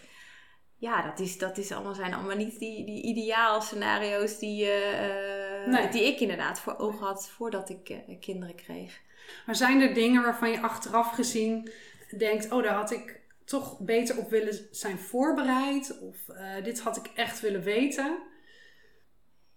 Ja, 0.80 1.02
dat, 1.02 1.20
is, 1.20 1.38
dat 1.38 1.58
is 1.58 1.72
allemaal, 1.72 1.96
zijn 1.96 2.14
allemaal 2.14 2.36
niet 2.36 2.60
die, 2.60 2.86
die 2.86 3.04
ideaal 3.04 3.62
scenario's 3.62 4.40
die, 4.40 4.66
uh, 4.66 5.92
die 5.92 6.04
ik 6.04 6.20
inderdaad 6.20 6.60
voor 6.60 6.78
ogen 6.78 7.06
had 7.06 7.30
voordat 7.30 7.70
ik 7.70 8.00
kinderen 8.20 8.56
kreeg. 8.56 9.00
Maar 9.46 9.56
zijn 9.56 9.82
er 9.82 9.94
dingen 9.94 10.22
waarvan 10.22 10.52
je 10.52 10.62
achteraf 10.62 11.12
gezien 11.12 11.72
denkt, 12.18 12.52
oh, 12.52 12.64
daar 12.64 12.74
had 12.74 12.92
ik 12.92 13.20
toch 13.48 13.80
beter 13.80 14.18
op 14.18 14.30
willen 14.30 14.68
zijn 14.72 14.98
voorbereid? 14.98 16.00
Of 16.00 16.18
uh, 16.30 16.64
dit 16.64 16.80
had 16.80 16.98
ik 16.98 17.12
echt 17.16 17.40
willen 17.40 17.64
weten? 17.64 18.18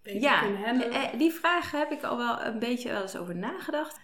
ja, 0.03 0.45
eh, 0.65 1.05
eh, 1.05 1.19
die 1.19 1.33
vraag 1.33 1.71
heb 1.71 1.91
ik 1.91 2.03
al 2.03 2.17
wel 2.17 2.41
een 2.43 2.59
beetje 2.59 2.89
wel 2.89 3.03
eens 3.03 3.17
over 3.17 3.37
nagedacht. 3.37 4.01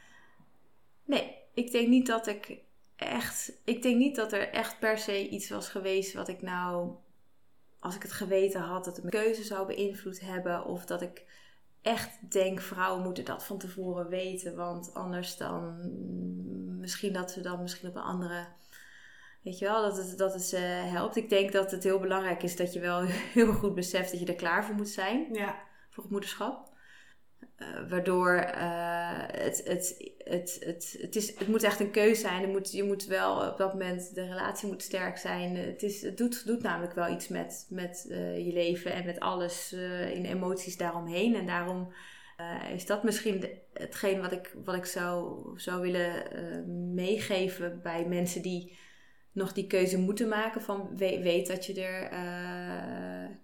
Nee, 1.04 1.34
ik 1.54 1.70
denk 1.70 1.88
niet 1.88 2.06
dat 2.06 2.26
ik 2.26 2.58
echt. 2.96 3.52
Ik 3.64 3.82
denk 3.82 3.96
niet 3.96 4.16
dat 4.16 4.32
er 4.32 4.48
echt 4.48 4.78
per 4.78 4.98
se 4.98 5.28
iets 5.28 5.48
was 5.48 5.68
geweest 5.68 6.12
wat 6.12 6.28
ik 6.28 6.42
nou. 6.42 6.94
Als 7.78 7.94
ik 7.94 8.02
het 8.02 8.12
geweten 8.12 8.60
had, 8.60 8.84
dat 8.84 8.96
het 8.96 9.04
mijn 9.10 9.24
keuze 9.24 9.44
zou 9.44 9.66
beïnvloed 9.66 10.20
hebben. 10.20 10.64
Of 10.64 10.84
dat 10.84 11.02
ik 11.02 11.24
echt 11.82 12.32
denk, 12.32 12.60
vrouwen 12.60 13.02
moeten 13.02 13.24
dat 13.24 13.44
van 13.44 13.58
tevoren 13.58 14.08
weten. 14.08 14.56
Want 14.56 14.94
anders 14.94 15.36
dan. 15.36 15.78
Misschien 16.80 17.12
dat 17.12 17.30
ze 17.30 17.40
dan 17.40 17.62
misschien 17.62 17.88
op 17.88 17.96
een 17.96 18.02
andere 18.02 18.46
Weet 19.46 19.58
je 19.58 19.64
wel, 19.64 19.82
dat 19.82 19.96
het, 19.96 20.18
dat 20.18 20.34
het 20.34 20.52
uh, 20.54 20.60
helpt. 20.92 21.16
Ik 21.16 21.28
denk 21.28 21.52
dat 21.52 21.70
het 21.70 21.84
heel 21.84 21.98
belangrijk 21.98 22.42
is 22.42 22.56
dat 22.56 22.72
je 22.72 22.80
wel 22.80 23.00
heel 23.38 23.52
goed 23.52 23.74
beseft 23.74 24.10
dat 24.10 24.20
je 24.20 24.26
er 24.26 24.34
klaar 24.34 24.64
voor 24.64 24.74
moet 24.74 24.88
zijn. 24.88 25.26
Ja. 25.32 25.58
Voor 25.90 26.02
het 26.02 26.12
moederschap. 26.12 26.74
Uh, 27.58 27.88
waardoor 27.88 28.34
uh, 28.34 29.18
het, 29.26 29.62
het, 29.64 30.12
het, 30.18 30.56
het, 30.60 30.96
het, 31.00 31.16
is, 31.16 31.38
het 31.38 31.48
moet 31.48 31.62
echt 31.62 31.80
een 31.80 31.90
keuze 31.90 32.20
zijn. 32.20 32.40
Je 32.40 32.46
moet, 32.46 32.72
je 32.72 32.84
moet 32.84 33.04
wel 33.04 33.50
op 33.50 33.56
dat 33.56 33.72
moment, 33.72 34.14
de 34.14 34.26
relatie 34.26 34.68
moet 34.68 34.82
sterk 34.82 35.16
zijn. 35.16 35.56
Het, 35.56 35.82
is, 35.82 36.02
het 36.02 36.16
doet, 36.16 36.46
doet 36.46 36.62
namelijk 36.62 36.94
wel 36.94 37.12
iets 37.12 37.28
met, 37.28 37.66
met 37.70 38.04
je 38.36 38.50
leven 38.52 38.92
en 38.92 39.04
met 39.04 39.20
alles 39.20 39.72
in 40.12 40.24
emoties 40.24 40.76
daaromheen. 40.76 41.34
En 41.34 41.46
daarom 41.46 41.92
is 42.74 42.86
dat 42.86 43.02
misschien 43.02 43.40
de, 43.40 43.58
hetgeen 43.72 44.20
wat 44.20 44.32
ik, 44.32 44.54
wat 44.64 44.74
ik 44.74 44.84
zou, 44.84 45.42
zou 45.56 45.80
willen 45.80 46.94
meegeven 46.94 47.80
bij 47.82 48.06
mensen 48.06 48.42
die 48.42 48.84
nog 49.36 49.52
die 49.52 49.66
keuze 49.66 49.98
moeten 49.98 50.28
maken 50.28 50.62
van 50.62 50.96
weet, 50.96 51.46
dat 51.46 51.66
je 51.66 51.82
er, 51.82 52.02
uh, 52.12 53.36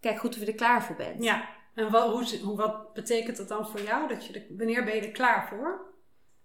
kijk 0.00 0.18
goed 0.18 0.34
of 0.34 0.40
je 0.40 0.46
er 0.46 0.54
klaar 0.54 0.84
voor 0.84 0.96
bent. 0.96 1.24
Ja, 1.24 1.48
en 1.74 1.90
wat, 1.90 2.32
hoe, 2.40 2.56
wat 2.56 2.94
betekent 2.94 3.36
dat 3.36 3.48
dan 3.48 3.68
voor 3.68 3.80
jou? 3.80 4.08
Dat 4.08 4.26
je 4.26 4.32
er, 4.32 4.56
wanneer 4.56 4.84
ben 4.84 4.94
je 4.94 5.00
er 5.00 5.10
klaar 5.10 5.48
voor? 5.48 5.86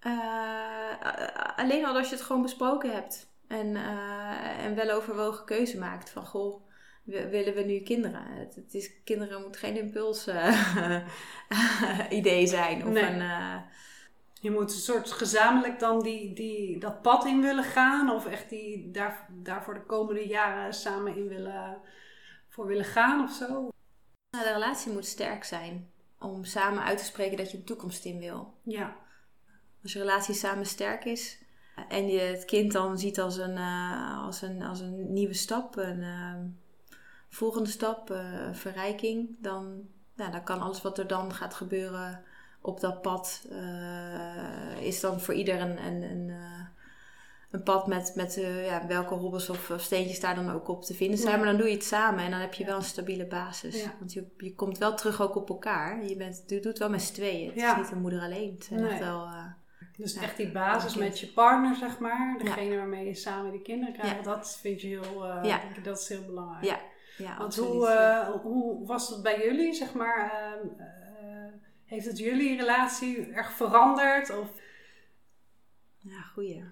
Uh, 0.08 1.56
alleen 1.56 1.86
al 1.86 1.98
als 1.98 2.10
je 2.10 2.16
het 2.16 2.24
gewoon 2.24 2.42
besproken 2.42 2.94
hebt 2.94 3.28
en, 3.48 3.68
uh, 3.68 4.66
en 4.66 4.76
wel 4.76 4.90
overwogen 4.90 5.46
keuze 5.46 5.78
maakt 5.78 6.10
van 6.10 6.26
goh, 6.26 6.68
willen 7.04 7.54
we 7.54 7.62
nu 7.62 7.80
kinderen? 7.80 8.26
Het, 8.26 8.56
het 8.56 8.74
is, 8.74 9.04
kinderen 9.04 9.42
moet 9.42 9.58
geen 9.58 9.78
impuls 9.78 10.30
idee 12.10 12.48
zijn 12.48 12.86
of 12.88 12.96
een 12.96 13.22
je 14.44 14.52
moet 14.52 14.74
een 14.74 14.80
soort 14.80 15.12
gezamenlijk 15.12 15.80
dan 15.80 16.02
die, 16.02 16.34
die, 16.34 16.80
dat 16.80 17.02
pad 17.02 17.26
in 17.26 17.42
willen 17.42 17.64
gaan. 17.64 18.10
Of 18.10 18.26
echt 18.26 18.50
die, 18.50 18.92
daar, 18.92 19.28
daar 19.30 19.64
voor 19.64 19.74
de 19.74 19.86
komende 19.86 20.28
jaren 20.28 20.74
samen 20.74 21.16
in 21.16 21.28
willen, 21.28 21.78
voor 22.50 22.68
willen 22.68 22.86
gaan 22.86 23.24
of 23.24 23.32
zo. 23.32 23.48
Nou, 24.30 24.44
de 24.46 24.52
relatie 24.54 24.92
moet 24.92 25.06
sterk 25.06 25.44
zijn. 25.44 25.92
Om 26.20 26.44
samen 26.44 26.84
uit 26.84 26.98
te 26.98 27.04
spreken 27.04 27.38
dat 27.38 27.52
je 27.52 27.58
een 27.58 27.64
toekomst 27.64 28.06
in 28.06 28.20
wil. 28.20 28.54
Ja. 28.64 28.96
Als 29.84 29.94
je 29.94 30.00
relatie 30.00 30.34
samen 30.34 30.66
sterk 30.66 31.06
is. 31.06 31.44
En 31.88 32.08
je 32.08 32.20
het 32.20 32.46
kind 32.46 32.72
dan 32.72 32.98
ziet 32.98 33.20
als 33.20 33.38
een, 33.38 33.58
uh, 33.58 34.26
als 34.26 34.42
een, 34.42 34.64
als 34.64 34.80
een 34.80 35.14
nieuwe 35.14 35.34
stap. 35.34 35.76
Een 35.76 36.02
uh, 36.02 36.36
volgende 37.30 37.70
stap. 37.70 38.12
Uh, 38.12 38.54
verrijking. 38.54 39.36
Dan, 39.40 39.88
nou, 40.16 40.32
dan 40.32 40.44
kan 40.44 40.62
alles 40.62 40.82
wat 40.82 40.98
er 40.98 41.08
dan 41.08 41.34
gaat 41.34 41.54
gebeuren 41.54 42.24
op 42.64 42.80
dat 42.80 43.02
pad 43.02 43.48
uh, 43.52 44.82
is 44.82 45.00
dan 45.00 45.20
voor 45.20 45.34
ieder 45.34 45.62
een, 45.62 45.86
een, 45.86 46.02
een, 46.02 46.28
uh, 46.28 46.66
een 47.52 47.64
pad 47.64 47.88
met, 47.88 48.12
met 48.16 48.38
uh, 48.38 48.66
ja, 48.66 48.88
welke 48.88 49.14
hobbels 49.14 49.50
of, 49.50 49.70
of, 49.70 49.82
steentjes 49.82 50.20
daar 50.20 50.36
dan 50.36 50.52
ook 50.52 50.68
op 50.68 50.84
te 50.84 50.94
vinden 50.94 51.18
zijn. 51.18 51.38
Maar 51.38 51.48
dan 51.48 51.58
doe 51.58 51.68
je 51.68 51.74
het 51.74 51.84
samen 51.84 52.24
en 52.24 52.32
dan 52.32 52.40
heb 52.40 52.54
je 52.54 52.66
wel 52.66 52.76
een 52.76 52.84
stabiele 52.84 53.28
basis. 53.28 53.88
Want 54.00 54.14
je, 54.14 54.28
je 54.38 54.56
komt 54.56 54.78
wel 54.78 54.96
terug 54.96 55.22
ook 55.22 55.36
op 55.36 55.50
elkaar. 55.50 56.06
Je, 56.06 56.16
bent, 56.16 56.44
je 56.48 56.56
doet 56.56 56.64
het 56.64 56.78
wel 56.78 56.90
met 56.90 57.02
z'n 57.02 57.14
tweeën. 57.14 57.48
Het 57.48 57.64
is 57.64 57.76
niet 57.76 57.92
een 57.92 58.02
moeder 58.02 58.22
alleen. 58.22 58.54
Het 58.54 58.64
zijn 58.64 58.86
echt 58.86 59.00
wel... 59.00 59.28
dus 59.98 60.16
echt 60.16 60.38
die 60.38 60.52
basis 60.52 60.96
met 60.96 61.20
je 61.20 61.28
partner, 61.28 61.76
zeg 61.76 62.00
maar. 62.00 62.38
Degene 62.44 62.78
waarmee 62.78 63.06
je 63.06 63.16
samen 63.16 63.52
die 63.52 63.62
kinderen 63.62 63.94
krijgt. 63.94 64.24
Dat 64.24 64.58
vind 64.62 64.82
je 64.82 64.88
heel... 64.88 65.42
denk 65.42 65.78
ik, 65.78 65.84
dat 65.84 66.00
is 66.00 66.08
heel 66.08 66.26
belangrijk. 66.26 66.66
Ja. 66.66 66.80
Ja, 67.18 67.38
Want 67.38 67.56
hoe, 67.56 68.40
hoe 68.44 68.86
was 68.86 69.10
dat 69.10 69.24
bij 69.24 69.46
jullie, 69.46 69.74
zeg 69.74 69.94
maar... 69.94 70.32
Heeft 71.94 72.06
het 72.06 72.18
jullie 72.18 72.58
relatie 72.58 73.32
erg 73.34 73.52
veranderd? 73.52 74.38
Of? 74.38 74.48
Ja, 75.98 76.22
goeie. 76.34 76.64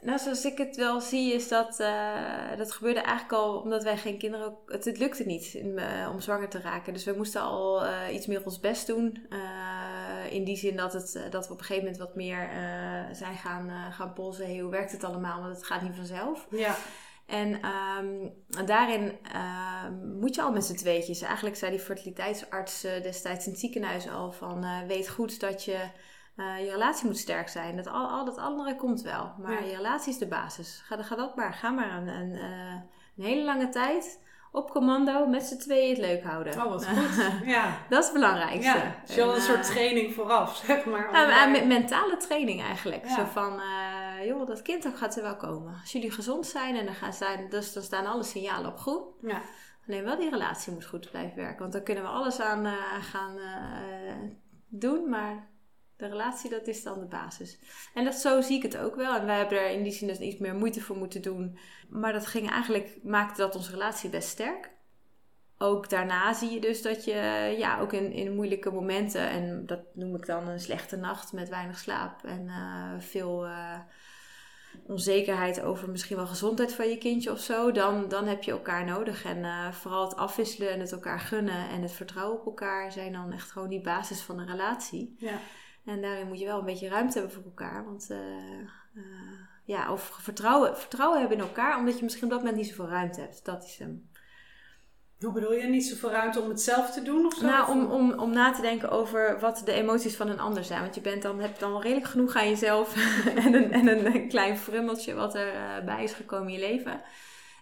nou, 0.00 0.18
zoals 0.18 0.44
ik 0.44 0.58
het 0.58 0.76
wel 0.76 1.00
zie, 1.00 1.32
is 1.32 1.48
dat 1.48 1.80
uh, 1.80 2.56
dat 2.56 2.72
gebeurde 2.72 3.00
eigenlijk 3.00 3.32
al 3.32 3.60
omdat 3.60 3.82
wij 3.82 3.96
geen 3.96 4.18
kinderen. 4.18 4.56
Het, 4.66 4.84
het 4.84 4.98
lukte 4.98 5.24
niet 5.24 5.54
in, 5.54 5.78
uh, 5.78 6.10
om 6.12 6.20
zwanger 6.20 6.48
te 6.48 6.60
raken. 6.60 6.92
Dus 6.92 7.04
we 7.04 7.12
moesten 7.16 7.40
al 7.40 7.84
uh, 7.84 8.14
iets 8.14 8.26
meer 8.26 8.44
ons 8.44 8.60
best 8.60 8.86
doen. 8.86 9.26
in 10.30 10.44
die 10.44 10.56
zin 10.56 10.76
dat, 10.76 10.92
het, 10.92 11.26
dat 11.30 11.46
we 11.46 11.52
op 11.52 11.58
een 11.58 11.64
gegeven 11.64 11.84
moment 11.84 11.98
wat 11.98 12.14
meer 12.14 12.50
zijn 13.12 13.36
gaan, 13.36 13.92
gaan 13.92 14.12
polsen. 14.12 14.46
Hey, 14.46 14.58
hoe 14.58 14.70
werkt 14.70 14.92
het 14.92 15.04
allemaal? 15.04 15.40
Want 15.40 15.54
het 15.54 15.66
gaat 15.66 15.82
niet 15.82 15.96
vanzelf. 15.96 16.46
Ja. 16.50 16.76
En 17.28 17.60
um, 17.98 18.32
daarin 18.66 19.02
um, 19.02 20.18
moet 20.20 20.34
je 20.34 20.42
al 20.42 20.52
met 20.52 20.64
z'n 20.64 20.74
tweetjes. 20.74 21.22
Eigenlijk 21.22 21.56
zei 21.56 21.70
die 21.70 21.80
fertiliteitsarts 21.80 22.80
destijds 22.80 23.44
in 23.44 23.50
het 23.50 23.60
ziekenhuis 23.60 24.08
al 24.08 24.32
van... 24.32 24.86
weet 24.86 25.08
goed 25.08 25.40
dat 25.40 25.64
je 25.64 25.78
uh, 26.36 26.64
je 26.64 26.70
relatie 26.70 27.06
moet 27.06 27.18
sterk 27.18 27.48
zijn. 27.48 27.76
Dat 27.76 27.86
al, 27.86 28.08
al 28.08 28.24
dat 28.24 28.36
andere 28.38 28.76
komt 28.76 29.02
wel. 29.02 29.32
Maar 29.38 29.66
je 29.66 29.76
relatie 29.76 30.12
is 30.12 30.18
de 30.18 30.26
basis. 30.28 30.82
Ga, 30.84 31.02
ga 31.02 31.16
dat 31.16 31.36
maar. 31.36 31.52
Ga 31.52 31.70
maar 31.70 31.96
een, 31.96 32.08
een, 32.08 32.34
een 33.16 33.24
hele 33.24 33.44
lange 33.44 33.68
tijd 33.68 34.18
op 34.52 34.70
commando 34.70 35.26
met 35.26 35.42
z'n 35.42 35.58
tweeën 35.58 35.88
het 35.88 35.98
leuk 35.98 36.22
houden. 36.22 36.52
Oh, 36.64 36.70
wat 36.70 36.86
goed. 36.96 37.24
Ja. 37.44 37.78
dat 37.88 37.98
is 37.98 38.04
het 38.04 38.14
belangrijkste. 38.14 38.82
Ja, 39.14 39.34
een 39.34 39.40
soort 39.40 39.66
training 39.66 40.14
vooraf, 40.14 40.56
zeg 40.66 40.84
maar. 40.84 41.12
Ja, 41.12 41.46
mentale 41.66 42.16
training 42.16 42.62
eigenlijk. 42.62 43.08
Zo 43.08 43.24
van, 43.32 43.52
uh, 43.52 43.97
joh, 44.26 44.46
dat 44.46 44.62
kind 44.62 44.86
ook 44.86 44.96
gaat 44.96 45.16
er 45.16 45.22
wel 45.22 45.36
komen. 45.36 45.78
Als 45.80 45.92
jullie 45.92 46.10
gezond 46.10 46.46
zijn 46.46 46.76
en 46.76 46.84
dan, 46.84 46.94
gaan 46.94 47.12
zijn, 47.12 47.50
dus 47.50 47.72
dan 47.72 47.82
staan 47.82 48.06
alle 48.06 48.22
signalen 48.22 48.70
op 48.70 48.78
groen. 48.78 49.04
Ja. 49.22 49.42
Alleen 49.86 50.04
wel 50.04 50.18
die 50.18 50.30
relatie 50.30 50.72
moet 50.72 50.84
goed 50.84 51.10
blijven 51.10 51.36
werken. 51.36 51.58
Want 51.58 51.72
dan 51.72 51.82
kunnen 51.82 52.04
we 52.04 52.10
alles 52.10 52.40
aan 52.40 52.66
gaan 53.00 53.38
doen, 54.68 55.08
maar 55.08 55.48
de 55.96 56.06
relatie, 56.06 56.50
dat 56.50 56.66
is 56.66 56.82
dan 56.82 56.98
de 57.00 57.06
basis. 57.06 57.58
En 57.94 58.04
dat, 58.04 58.14
zo 58.14 58.40
zie 58.40 58.56
ik 58.56 58.62
het 58.62 58.76
ook 58.76 58.94
wel. 58.94 59.14
En 59.14 59.26
wij 59.26 59.38
hebben 59.38 59.58
er 59.58 59.70
in 59.70 59.82
die 59.82 59.92
zin 59.92 60.08
dus 60.08 60.18
iets 60.18 60.38
meer 60.38 60.54
moeite 60.54 60.80
voor 60.80 60.96
moeten 60.96 61.22
doen. 61.22 61.58
Maar 61.88 62.12
dat 62.12 62.26
ging 62.26 62.50
eigenlijk, 62.50 62.98
maakte 63.02 63.40
dat 63.40 63.54
onze 63.54 63.70
relatie 63.70 64.10
best 64.10 64.28
sterk. 64.28 64.70
Ook 65.58 65.88
daarna 65.88 66.32
zie 66.32 66.50
je 66.50 66.60
dus 66.60 66.82
dat 66.82 67.04
je, 67.04 67.54
ja, 67.58 67.80
ook 67.80 67.92
in, 67.92 68.12
in 68.12 68.34
moeilijke 68.34 68.70
momenten, 68.70 69.28
en 69.28 69.66
dat 69.66 69.80
noem 69.94 70.14
ik 70.14 70.26
dan 70.26 70.48
een 70.48 70.60
slechte 70.60 70.96
nacht 70.96 71.32
met 71.32 71.48
weinig 71.48 71.78
slaap 71.78 72.24
en 72.24 72.44
uh, 72.46 72.92
veel 72.98 73.46
uh, 73.46 73.78
onzekerheid 74.86 75.60
over 75.60 75.90
misschien 75.90 76.16
wel 76.16 76.26
gezondheid 76.26 76.74
van 76.74 76.88
je 76.88 76.98
kindje 76.98 77.32
of 77.32 77.40
zo, 77.40 77.72
dan, 77.72 78.08
dan 78.08 78.26
heb 78.26 78.42
je 78.42 78.50
elkaar 78.50 78.84
nodig. 78.84 79.24
En 79.24 79.38
uh, 79.38 79.72
vooral 79.72 80.04
het 80.04 80.16
afwisselen 80.16 80.70
en 80.70 80.80
het 80.80 80.92
elkaar 80.92 81.20
gunnen 81.20 81.68
en 81.68 81.82
het 81.82 81.92
vertrouwen 81.92 82.38
op 82.38 82.46
elkaar 82.46 82.92
zijn 82.92 83.12
dan 83.12 83.32
echt 83.32 83.50
gewoon 83.50 83.68
die 83.68 83.80
basis 83.80 84.20
van 84.20 84.38
een 84.38 84.46
relatie. 84.46 85.14
Ja. 85.18 85.38
En 85.84 86.00
daarin 86.00 86.28
moet 86.28 86.38
je 86.38 86.46
wel 86.46 86.58
een 86.58 86.64
beetje 86.64 86.88
ruimte 86.88 87.18
hebben 87.18 87.36
voor 87.36 87.44
elkaar. 87.44 87.84
Want 87.84 88.08
uh, 88.10 88.18
uh, 88.94 89.04
ja, 89.64 89.92
of 89.92 90.02
vertrouwen, 90.02 90.76
vertrouwen 90.76 91.20
hebben 91.20 91.38
in 91.38 91.44
elkaar, 91.44 91.78
omdat 91.78 91.98
je 91.98 92.04
misschien 92.04 92.24
op 92.24 92.30
dat 92.30 92.38
moment 92.38 92.56
niet 92.56 92.66
zoveel 92.66 92.88
ruimte 92.88 93.20
hebt. 93.20 93.44
Dat 93.44 93.64
is 93.64 93.78
hem. 93.78 94.10
Hoe 95.20 95.32
bedoel 95.32 95.52
je? 95.52 95.66
Niet 95.66 95.86
zoveel 95.86 96.10
ruimte 96.10 96.40
om 96.40 96.48
het 96.48 96.60
zelf 96.60 96.90
te 96.90 97.02
doen? 97.02 97.26
Of 97.26 97.34
zo? 97.34 97.46
Nou, 97.46 97.70
om, 97.70 97.90
om, 97.90 98.12
om 98.12 98.32
na 98.32 98.52
te 98.52 98.62
denken 98.62 98.90
over 98.90 99.40
wat 99.40 99.62
de 99.64 99.72
emoties 99.72 100.16
van 100.16 100.28
een 100.28 100.40
ander 100.40 100.64
zijn. 100.64 100.80
Want 100.80 100.94
je 100.94 101.00
bent 101.00 101.22
dan, 101.22 101.40
hebt 101.40 101.60
dan 101.60 101.80
redelijk 101.80 102.06
genoeg 102.06 102.36
aan 102.36 102.48
jezelf 102.48 102.94
en, 103.44 103.54
een, 103.54 103.72
en 103.72 104.06
een 104.06 104.28
klein 104.28 104.58
frummeltje 104.58 105.14
wat 105.14 105.34
erbij 105.34 105.78
uh, 105.78 105.84
bij 105.84 106.04
is 106.04 106.12
gekomen 106.12 106.52
in 106.52 106.60
je 106.60 106.66
leven. 106.66 107.00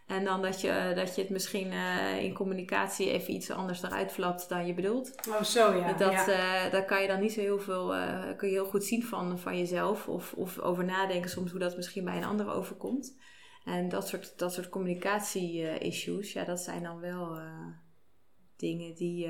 En 0.07 0.25
dan 0.25 0.43
dat 0.43 0.61
je, 0.61 0.93
dat 0.95 1.15
je 1.15 1.21
het 1.21 1.31
misschien 1.31 1.73
uh, 1.73 2.23
in 2.23 2.35
communicatie 2.35 3.11
even 3.11 3.35
iets 3.35 3.51
anders 3.51 3.83
eruit 3.83 4.13
flapt 4.13 4.49
dan 4.49 4.67
je 4.67 4.75
bedoelt. 4.75 5.15
Oh, 5.29 5.43
zo 5.43 5.75
ja. 5.75 5.93
Dat, 5.93 6.13
ja. 6.13 6.29
Uh, 6.29 6.73
daar 6.73 6.85
kan 6.85 7.03
je 7.03 7.09
dan 7.09 7.21
niet 7.21 7.33
zo 7.33 7.41
heel 7.41 7.59
veel, 7.59 7.95
kun 8.37 8.49
je 8.49 8.55
heel 8.55 8.67
goed 8.67 8.85
zien 8.85 9.03
van, 9.03 9.39
van 9.39 9.59
jezelf. 9.59 10.09
Of, 10.09 10.33
of 10.33 10.59
over 10.59 10.85
nadenken 10.85 11.31
soms 11.31 11.51
hoe 11.51 11.61
dat 11.61 11.77
misschien 11.77 12.05
bij 12.05 12.17
een 12.17 12.25
ander 12.25 12.53
overkomt. 12.53 13.17
En 13.67 13.89
dat 13.89 14.09
soort, 14.09 14.39
dat 14.39 14.53
soort 14.53 14.69
communicatie-issues, 14.69 16.33
ja, 16.33 16.45
dat 16.45 16.61
zijn 16.61 16.83
dan 16.83 17.01
wel 17.01 17.39
dingen 18.57 18.95
die, 18.95 19.29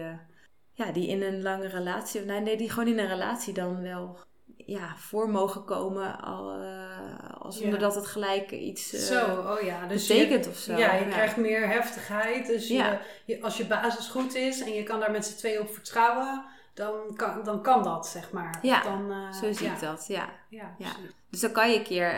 ja, 0.72 0.92
die 0.92 1.08
in 1.08 1.22
een 1.22 1.42
lange 1.42 1.68
relatie, 1.68 2.20
nee, 2.20 2.40
nee, 2.40 2.56
die 2.56 2.70
gewoon 2.70 2.88
in 2.88 2.98
een 2.98 3.08
relatie 3.08 3.54
dan 3.54 3.82
wel 3.82 4.18
ja, 4.66 4.96
voor 4.96 5.30
mogen 5.30 5.64
komen 5.64 6.20
al, 6.20 6.62
uh, 6.62 7.30
als 7.38 7.56
zonder 7.56 7.74
ja. 7.74 7.80
dat 7.80 7.94
het 7.94 8.06
gelijk 8.06 8.50
iets 8.50 8.94
uh, 8.94 9.00
zo, 9.00 9.24
oh 9.24 9.60
ja. 9.60 9.86
dus 9.86 10.06
betekent 10.06 10.44
je, 10.44 10.50
of 10.50 10.56
zo. 10.56 10.76
Ja, 10.76 10.94
je 10.94 11.04
ja. 11.04 11.10
krijgt 11.10 11.36
meer 11.36 11.68
heftigheid. 11.68 12.46
Dus 12.46 12.68
je, 12.68 12.98
als 13.40 13.56
je 13.56 13.66
basis 13.66 14.08
goed 14.08 14.34
is 14.34 14.60
en 14.60 14.72
je 14.72 14.82
kan 14.82 15.00
daar 15.00 15.10
met 15.10 15.26
z'n 15.26 15.36
tweeën 15.36 15.60
op 15.60 15.70
vertrouwen, 15.70 16.44
dan 16.76 17.16
kan, 17.16 17.44
dan 17.44 17.62
kan 17.62 17.82
dat, 17.82 18.06
zeg 18.06 18.32
maar. 18.32 18.58
Ja, 18.62 18.82
dan, 18.82 19.10
uh, 19.10 19.32
zo 19.32 19.52
zie 19.52 19.66
ik 19.66 19.80
dat, 19.80 20.06
ja. 20.06 20.28
Ja, 20.48 20.74
ja. 20.78 20.90
Dus 21.30 21.40
dan 21.40 21.52
kan 21.52 21.70
je 21.70 21.78
een 21.78 21.84
keer 21.84 22.14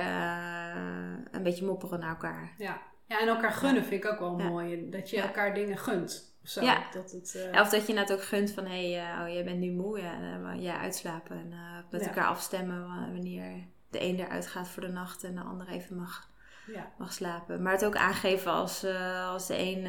een 1.30 1.42
beetje 1.42 1.64
mopperen 1.64 2.00
naar 2.00 2.08
elkaar. 2.08 2.54
Ja, 2.56 2.78
ja 3.06 3.20
en 3.20 3.28
elkaar 3.28 3.52
gunnen 3.52 3.84
vind 3.84 4.04
ik 4.04 4.10
ook 4.10 4.18
wel 4.18 4.36
mooi. 4.36 4.90
Dat 4.90 5.10
je 5.10 5.20
elkaar 5.20 5.54
dingen 5.54 5.78
gunt. 5.78 6.36
Zo, 6.42 6.62
ja. 6.62 6.82
Dat 6.92 7.10
het, 7.10 7.50
uh... 7.52 7.60
Of 7.60 7.68
dat 7.68 7.86
je 7.86 7.92
net 7.92 8.12
ook 8.12 8.22
gunt 8.22 8.50
van, 8.50 8.66
hé, 8.66 8.92
hey, 8.92 9.22
oh, 9.22 9.32
jij 9.32 9.44
bent 9.44 9.58
nu 9.58 9.70
moe, 9.70 10.00
ja, 10.00 10.54
jij 10.54 10.76
uitslapen. 10.76 11.36
En 11.36 11.52
met 11.90 12.00
ja. 12.00 12.06
elkaar 12.06 12.26
afstemmen 12.26 12.86
wanneer 13.12 13.66
de 13.90 14.02
een 14.02 14.18
eruit 14.18 14.46
gaat 14.46 14.68
voor 14.68 14.82
de 14.82 14.88
nacht 14.92 15.24
en 15.24 15.34
de 15.34 15.40
ander 15.40 15.68
even 15.68 15.96
mag, 15.96 16.30
ja. 16.66 16.92
mag 16.98 17.12
slapen. 17.12 17.62
Maar 17.62 17.72
het 17.72 17.84
ook 17.84 17.96
aangeven 17.96 18.52
als, 18.52 18.84
als 19.28 19.46
de 19.46 19.58
een 19.58 19.88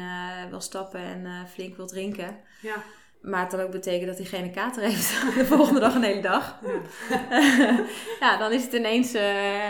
wil 0.50 0.60
stappen 0.60 1.00
en 1.00 1.48
flink 1.48 1.76
wil 1.76 1.86
drinken. 1.86 2.40
Ja. 2.62 2.74
Maar 3.20 3.40
het 3.40 3.50
dan 3.50 3.60
ook 3.60 3.70
betekent 3.70 4.06
dat 4.06 4.16
diegene 4.16 4.50
kater 4.50 4.82
heeft 4.82 5.34
de 5.34 5.44
volgende 5.56 5.80
dag 5.80 5.94
een 5.94 6.02
hele 6.02 6.22
dag. 6.22 6.60
Ja, 7.08 7.84
ja 8.20 8.36
dan 8.38 8.52
is 8.52 8.62
het 8.62 8.72
ineens, 8.72 9.12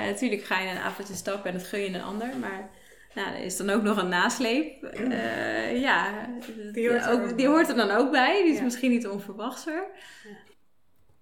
natuurlijk 0.07 0.43
ga 0.43 0.61
je 0.61 0.71
een 0.71 0.79
avondje 0.79 1.15
stappen 1.15 1.51
en 1.51 1.57
dat 1.59 1.67
gun 1.67 1.81
je 1.81 1.87
een 1.87 2.03
ander, 2.03 2.29
maar... 2.41 2.71
Nou, 3.15 3.35
er 3.35 3.45
is 3.45 3.57
dan 3.57 3.71
ook 3.71 3.83
nog 3.83 3.97
een 3.97 4.09
nasleep. 4.09 4.95
Uh, 4.95 5.81
ja, 5.81 6.27
die 6.73 6.89
hoort, 6.89 7.07
er 7.07 7.11
ook, 7.11 7.37
die 7.37 7.49
hoort 7.49 7.69
er 7.69 7.77
dan 7.77 7.91
ook 7.91 8.11
bij. 8.11 8.43
Die 8.43 8.53
is 8.53 8.59
ja. 8.59 8.65
misschien 8.65 8.91
niet 8.91 9.09
onverwachter. 9.09 9.87
Ja. 10.25 10.37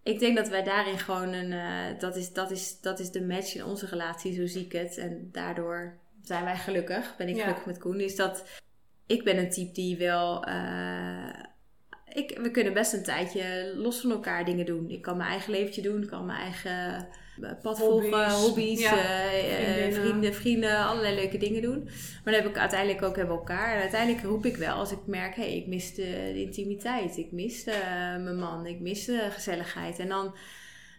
Ik 0.03 0.19
denk 0.19 0.37
dat 0.37 0.49
wij 0.49 0.63
daarin 0.63 0.99
gewoon 0.99 1.33
een... 1.33 1.53
Uh, 1.53 1.99
dat, 1.99 2.17
is, 2.17 2.33
dat, 2.33 2.51
is, 2.51 2.81
dat 2.81 2.99
is 2.99 3.11
de 3.11 3.23
match 3.23 3.55
in 3.55 3.65
onze 3.65 3.87
relatie, 3.87 4.35
zo 4.35 4.47
zie 4.47 4.65
ik 4.65 4.73
het. 4.73 4.97
En 4.97 5.29
daardoor 5.33 5.99
zijn 6.23 6.45
wij 6.45 6.57
gelukkig. 6.57 7.17
Ben 7.17 7.29
ik 7.29 7.41
gelukkig 7.41 7.67
met 7.67 7.79
Koen. 7.79 8.01
Is 8.01 8.17
dat... 8.17 8.45
Ik 9.07 9.25
ben 9.25 9.39
een 9.39 9.51
type 9.51 9.73
die 9.73 9.97
wel... 9.97 10.45
Ik, 12.13 12.39
we 12.43 12.51
kunnen 12.51 12.73
best 12.73 12.93
een 12.93 13.03
tijdje 13.03 13.73
los 13.77 14.01
van 14.01 14.11
elkaar 14.11 14.45
dingen 14.45 14.67
doen. 14.67 14.91
Ik 14.91 15.03
kan 15.03 15.17
mijn 15.17 15.31
eigen 15.31 15.53
leventje 15.53 15.83
doen. 15.83 16.03
Ik 16.03 16.09
kan 16.09 16.27
mijn 16.27 16.41
eigen 16.41 17.09
pad 17.63 17.79
volgen, 17.79 18.31
Hobby's. 18.31 18.81
Ja, 18.81 18.93
eh, 18.93 19.39
eh, 19.39 19.65
vriendinnen. 19.65 20.03
vrienden, 20.03 20.35
vrienden, 20.35 20.77
allerlei 20.79 21.15
leuke 21.15 21.39
dingen 21.39 21.63
doen. 21.63 21.85
Maar 22.25 22.33
dan 22.33 22.43
heb 22.43 22.47
ik 22.47 22.59
uiteindelijk 22.59 23.03
ook 23.03 23.17
hebben 23.17 23.37
elkaar. 23.37 23.75
En 23.75 23.81
uiteindelijk 23.81 24.25
roep 24.25 24.47
ik 24.47 24.57
wel 24.57 24.75
als 24.75 24.93
ik 24.93 24.99
merk, 25.07 25.35
hé, 25.35 25.43
hey, 25.43 25.57
ik 25.57 25.67
mis 25.67 25.95
de, 25.95 26.31
de 26.33 26.43
intimiteit. 26.43 27.17
Ik 27.17 27.33
mis 27.33 27.65
de, 27.65 27.73
mijn 28.23 28.39
man. 28.39 28.67
Ik 28.67 28.81
mis 28.81 29.05
de 29.05 29.29
gezelligheid. 29.31 29.99
En 29.99 30.09
dan 30.09 30.35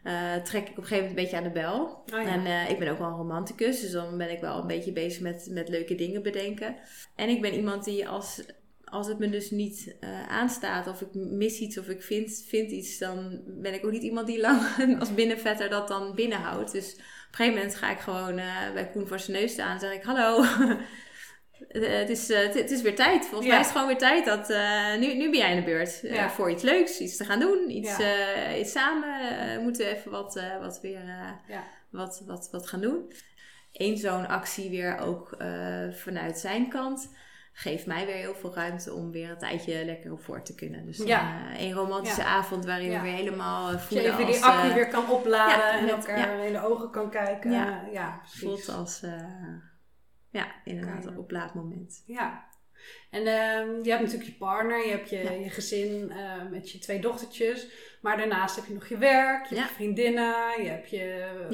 eh, 0.04 0.36
trek 0.36 0.70
ik 0.70 0.70
op 0.70 0.78
een 0.78 0.84
gegeven 0.84 1.08
moment 1.08 1.18
een 1.18 1.24
beetje 1.24 1.38
aan 1.38 1.44
de 1.44 1.60
bel. 1.60 2.04
Oh 2.14 2.24
ja. 2.24 2.26
En 2.26 2.46
eh, 2.46 2.70
ik 2.70 2.80
ben 2.80 2.88
ook 2.92 2.98
wel 2.98 3.08
een 3.08 3.16
romanticus, 3.16 3.82
dus 3.82 3.92
dan 3.92 4.18
ben 4.18 4.32
ik 4.32 4.40
wel 4.40 4.62
een 4.62 4.68
beetje 4.68 4.92
bezig 4.92 5.22
met, 5.22 5.48
met 5.52 5.70
leuke 5.70 5.96
dingen 5.96 6.24
bedenken. 6.24 6.76
En 7.16 7.30
ik 7.30 7.42
ben 7.42 7.54
iemand 7.54 7.84
die 7.84 8.08
als, 8.08 8.42
als 8.90 9.08
het 9.08 9.20
me 9.20 9.30
dus 9.30 9.52
niet 9.52 9.96
eh, 10.00 10.28
aanstaat, 10.28 10.88
of 10.88 11.02
ik 11.02 11.08
mis 11.14 11.60
iets, 11.60 11.78
of 11.78 11.88
ik 11.88 12.02
vind, 12.04 12.46
vind 12.48 12.72
iets, 12.72 12.98
dan 12.98 13.42
ben 13.46 13.74
ik 13.74 13.86
ook 13.86 13.92
niet 13.92 14.04
iemand 14.04 14.28
die 14.28 14.40
lang 14.48 15.00
als 15.00 15.14
binnenvetter 15.14 15.70
dat 15.70 15.88
dan 15.88 16.16
binnenhoudt. 16.16 16.72
Dus 16.72 16.94
op 16.94 16.98
een 17.00 17.06
gegeven 17.36 17.58
moment 17.58 17.76
ga 17.76 17.92
ik 17.92 18.00
gewoon 18.00 18.38
eh, 18.38 18.72
bij 18.74 18.90
Koen 18.90 19.08
voor 19.08 19.20
zijn 19.20 19.38
neus 19.38 19.52
staan 19.52 19.74
en 19.74 19.80
zeg 19.80 19.94
ik, 19.94 20.04
hallo, 20.04 20.44
Eh, 21.70 21.82
het, 21.98 22.10
is, 22.10 22.28
het, 22.28 22.72
is 22.72 22.82
weer 22.82 22.96
tijd. 22.96 23.26
Volgens 23.26 23.46
Ja. 23.46 23.50
mij 23.52 23.60
is 23.60 23.66
het 23.66 23.76
gewoon 23.76 23.88
weer 23.88 23.98
tijd 23.98 24.26
dat 24.26 24.48
nu, 25.00 25.14
nu 25.16 25.30
ben 25.30 25.40
jij 25.40 25.50
in 25.52 25.56
de 25.60 25.64
beurt 25.64 26.00
Ja. 26.02 26.30
voor 26.30 26.52
iets 26.52 26.64
leuks, 26.64 27.00
iets 27.00 27.18
te 27.18 27.26
gaan 27.26 27.40
doen, 27.40 27.70
iets, 27.70 27.98
Ja. 27.98 28.56
iets 28.56 28.72
samen. 28.72 29.10
we 29.56 29.62
moeten 29.62 29.88
even 29.88 30.12
wat, 30.12 30.42
wat 30.62 30.80
weer 30.82 31.02
wat, 31.90 32.24
wat, 32.26 32.50
wat 32.52 32.68
gaan 32.68 32.82
doen. 32.82 33.12
Eén 33.74 33.98
zo'n 33.98 34.28
actie 34.28 34.70
weer 34.70 34.98
ook 34.98 35.38
vanuit 35.92 36.38
zijn 36.38 36.70
kant 36.70 37.10
geeft 37.60 37.86
mij 37.86 38.06
weer 38.06 38.16
heel 38.16 38.36
veel 38.36 38.54
ruimte 38.56 38.94
om 38.94 39.12
weer 39.12 39.30
een 39.30 39.38
tijdje 39.38 39.86
lekker 39.86 40.12
op 40.12 40.22
voor 40.24 40.44
te 40.44 40.56
kunnen. 40.56 40.86
Dus 40.86 40.98
Ja. 40.98 41.52
eh, 41.52 41.62
een 41.62 41.74
romantische 41.74 42.22
Ja. 42.22 42.28
avond 42.28 42.66
waarin 42.66 42.92
Ja. 42.92 42.98
we 43.02 43.08
weer 43.08 43.16
helemaal 43.16 43.68
eh, 43.68 43.74
Dat 43.74 43.82
je 43.90 44.12
voelen 44.12 44.26
als, 44.26 44.36
die 44.36 44.44
accu 44.44 44.68
eh, 44.68 44.74
weer 44.74 44.88
kan 44.88 45.10
opladen 45.10 45.72
en 45.72 45.90
elkaar 45.90 46.46
in 46.46 46.54
de 46.54 46.64
ogen 46.64 46.90
kan 46.92 47.10
kijken. 47.10 47.52
Ja. 47.92 48.22
Voelt 48.26 48.70
als 48.70 49.02
ja, 50.30 50.48
inderdaad 50.64 51.06
een 51.06 51.18
oplaadmoment. 51.18 52.04
Ja. 52.06 52.48
En 53.10 53.26
ehm, 53.26 53.84
je 53.84 53.90
hebt 53.90 54.02
natuurlijk 54.04 54.30
je 54.30 54.38
partner, 54.38 54.86
je 54.86 54.92
hebt 54.92 55.10
je, 55.10 55.40
je 55.44 55.50
gezin 55.50 56.14
met 56.52 56.72
je 56.72 56.80
twee 56.80 57.00
dochtertjes. 57.00 57.68
Maar 58.02 58.18
daarnaast 58.18 58.56
heb 58.56 58.66
je 58.66 58.74
nog 58.74 58.88
je 58.88 58.98
werk, 58.98 59.46
je 59.46 59.56
hebt 59.56 59.68
je 59.70 59.74
vriendinnen, 59.76 60.62
je 60.64 60.70
hebt 60.70 60.90
je 60.90 61.46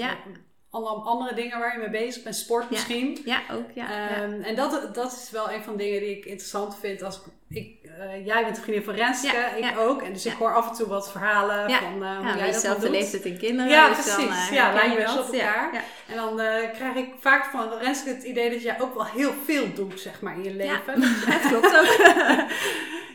Ja. 0.83 0.89
alle 0.89 1.01
andere 1.09 1.35
dingen 1.35 1.59
waar 1.59 1.73
je 1.73 1.79
mee 1.89 2.03
bezig 2.05 2.23
bent. 2.23 2.35
Sport 2.35 2.69
misschien. 2.69 3.17
Ja, 3.25 3.41
ook. 3.51 3.71
Ja, 3.73 3.89
ja. 3.91 4.09
Ehm, 4.09 4.41
En 4.41 4.55
dat, 4.55 4.95
dat 4.95 5.11
is 5.11 5.29
wel 5.31 5.51
een 5.51 5.63
van 5.63 5.77
de 5.77 5.83
dingen 5.83 5.99
die 5.99 6.17
ik 6.17 6.25
interessant 6.25 6.75
vind. 6.79 7.01
Als 7.03 7.21
ik, 7.49 7.57
ik, 7.57 7.84
uh, 7.99 8.25
jij 8.25 8.43
bent 8.43 8.59
vriendin 8.59 8.83
van 8.83 8.93
Renske, 8.93 9.37
ik 9.57 9.79
ook. 9.79 10.01
En 10.01 10.13
dus 10.13 10.25
ik 10.25 10.33
hoor 10.33 10.55
af 10.55 10.69
en 10.69 10.75
toe 10.75 10.87
wat 10.87 11.11
verhalen 11.11 11.69
van 11.69 12.03
uh, 12.03 12.17
hoe 12.17 12.25
jij 12.25 12.45
dat 12.45 12.53
dezelfde 12.53 12.89
leeftijd 12.89 13.25
in 13.25 13.37
kinderen. 13.37 13.71
Ja, 13.71 13.87
dus 13.87 13.95
precies. 13.95 14.45
Dan, 14.45 14.53
ja, 14.53 14.73
lijkt 14.73 14.95
best 14.95 15.19
op 15.19 15.33
elkaar. 15.33 15.83
En 16.07 16.15
dan 16.15 16.35
krijg 16.73 16.95
ik 16.95 17.13
vaak 17.19 17.45
van 17.45 17.77
Renske 17.81 18.09
het 18.09 18.23
idee 18.23 18.49
dat 18.49 18.61
jij 18.61 18.81
ook 18.81 18.93
wel 18.93 19.05
heel 19.05 19.33
veel 19.45 19.73
doet, 19.73 19.99
zeg 19.99 20.21
maar, 20.21 20.35
in 20.35 20.43
je 20.43 20.53
leven. 20.53 20.73
Ja, 21.25 21.31
dat 21.31 21.47
klopt 21.47 21.77
ook. 21.77 21.95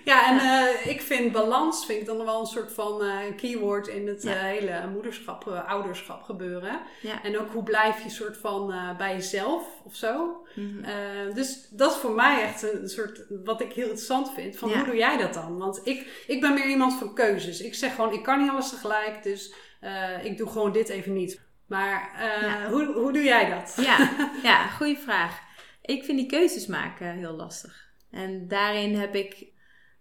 Ja, 0.04 0.28
en 0.28 0.68
ik 0.90 1.00
vind 1.00 1.32
balans 1.32 1.86
vind 1.86 2.00
ik 2.00 2.06
dan 2.06 2.24
wel 2.24 2.40
een 2.40 2.46
soort 2.46 2.72
van 2.72 3.02
keyword 3.36 3.88
in 3.88 4.08
het 4.08 4.28
hele 4.28 4.88
moederschap, 4.92 5.48
ouderschap 5.66 6.22
gebeuren. 6.22 6.80
En 7.22 7.38
ook 7.38 7.50
hoe 7.52 7.62
blijf 7.62 8.02
je 8.02 8.10
soort 8.10 8.36
van 8.36 8.74
bij 8.98 9.12
jezelf 9.12 9.62
of 9.84 9.94
zo. 9.94 10.44
Mm 10.54 10.84
-hmm. 10.84 11.34
dus 11.34 11.68
dat 11.70 11.90
is 11.90 11.96
voor 11.96 12.10
mij 12.10 12.42
echt 12.42 12.62
een 12.62 12.88
soort, 12.88 13.24
wat 13.44 13.60
ik 13.60 13.72
heel 13.72 13.84
interessant 13.84 14.32
vind. 14.34 14.56
Van 14.56 14.69
hoe 14.74 14.84
doe 14.84 14.96
jij 14.96 15.16
dat 15.16 15.34
dan? 15.34 15.58
Want 15.58 15.80
ik, 15.86 16.24
ik 16.26 16.40
ben 16.40 16.54
meer 16.54 16.68
iemand 16.68 16.98
van 16.98 17.14
keuzes. 17.14 17.60
Ik 17.60 17.74
zeg 17.74 17.94
gewoon, 17.94 18.12
ik 18.12 18.22
kan 18.22 18.40
niet 18.40 18.50
alles 18.50 18.70
tegelijk, 18.70 19.22
dus 19.22 19.54
ik 20.22 20.38
doe 20.38 20.48
gewoon 20.48 20.72
dit 20.72 20.88
even 20.88 21.12
niet. 21.12 21.48
Maar 21.66 22.10
hoe, 22.70 22.84
hoe 22.84 23.12
doe 23.12 23.22
jij 23.22 23.50
dat? 23.50 23.74
Ja, 23.76 24.10
ja 24.42 24.66
goede 24.66 24.96
vraag. 24.96 25.40
Ik 25.82 26.04
vind 26.04 26.18
die 26.18 26.26
keuzes 26.26 26.66
maken 26.66 27.12
heel 27.12 27.32
lastig. 27.32 27.88
En 28.10 28.48
daarin 28.48 28.94
heb 28.94 29.14
ik 29.14 29.50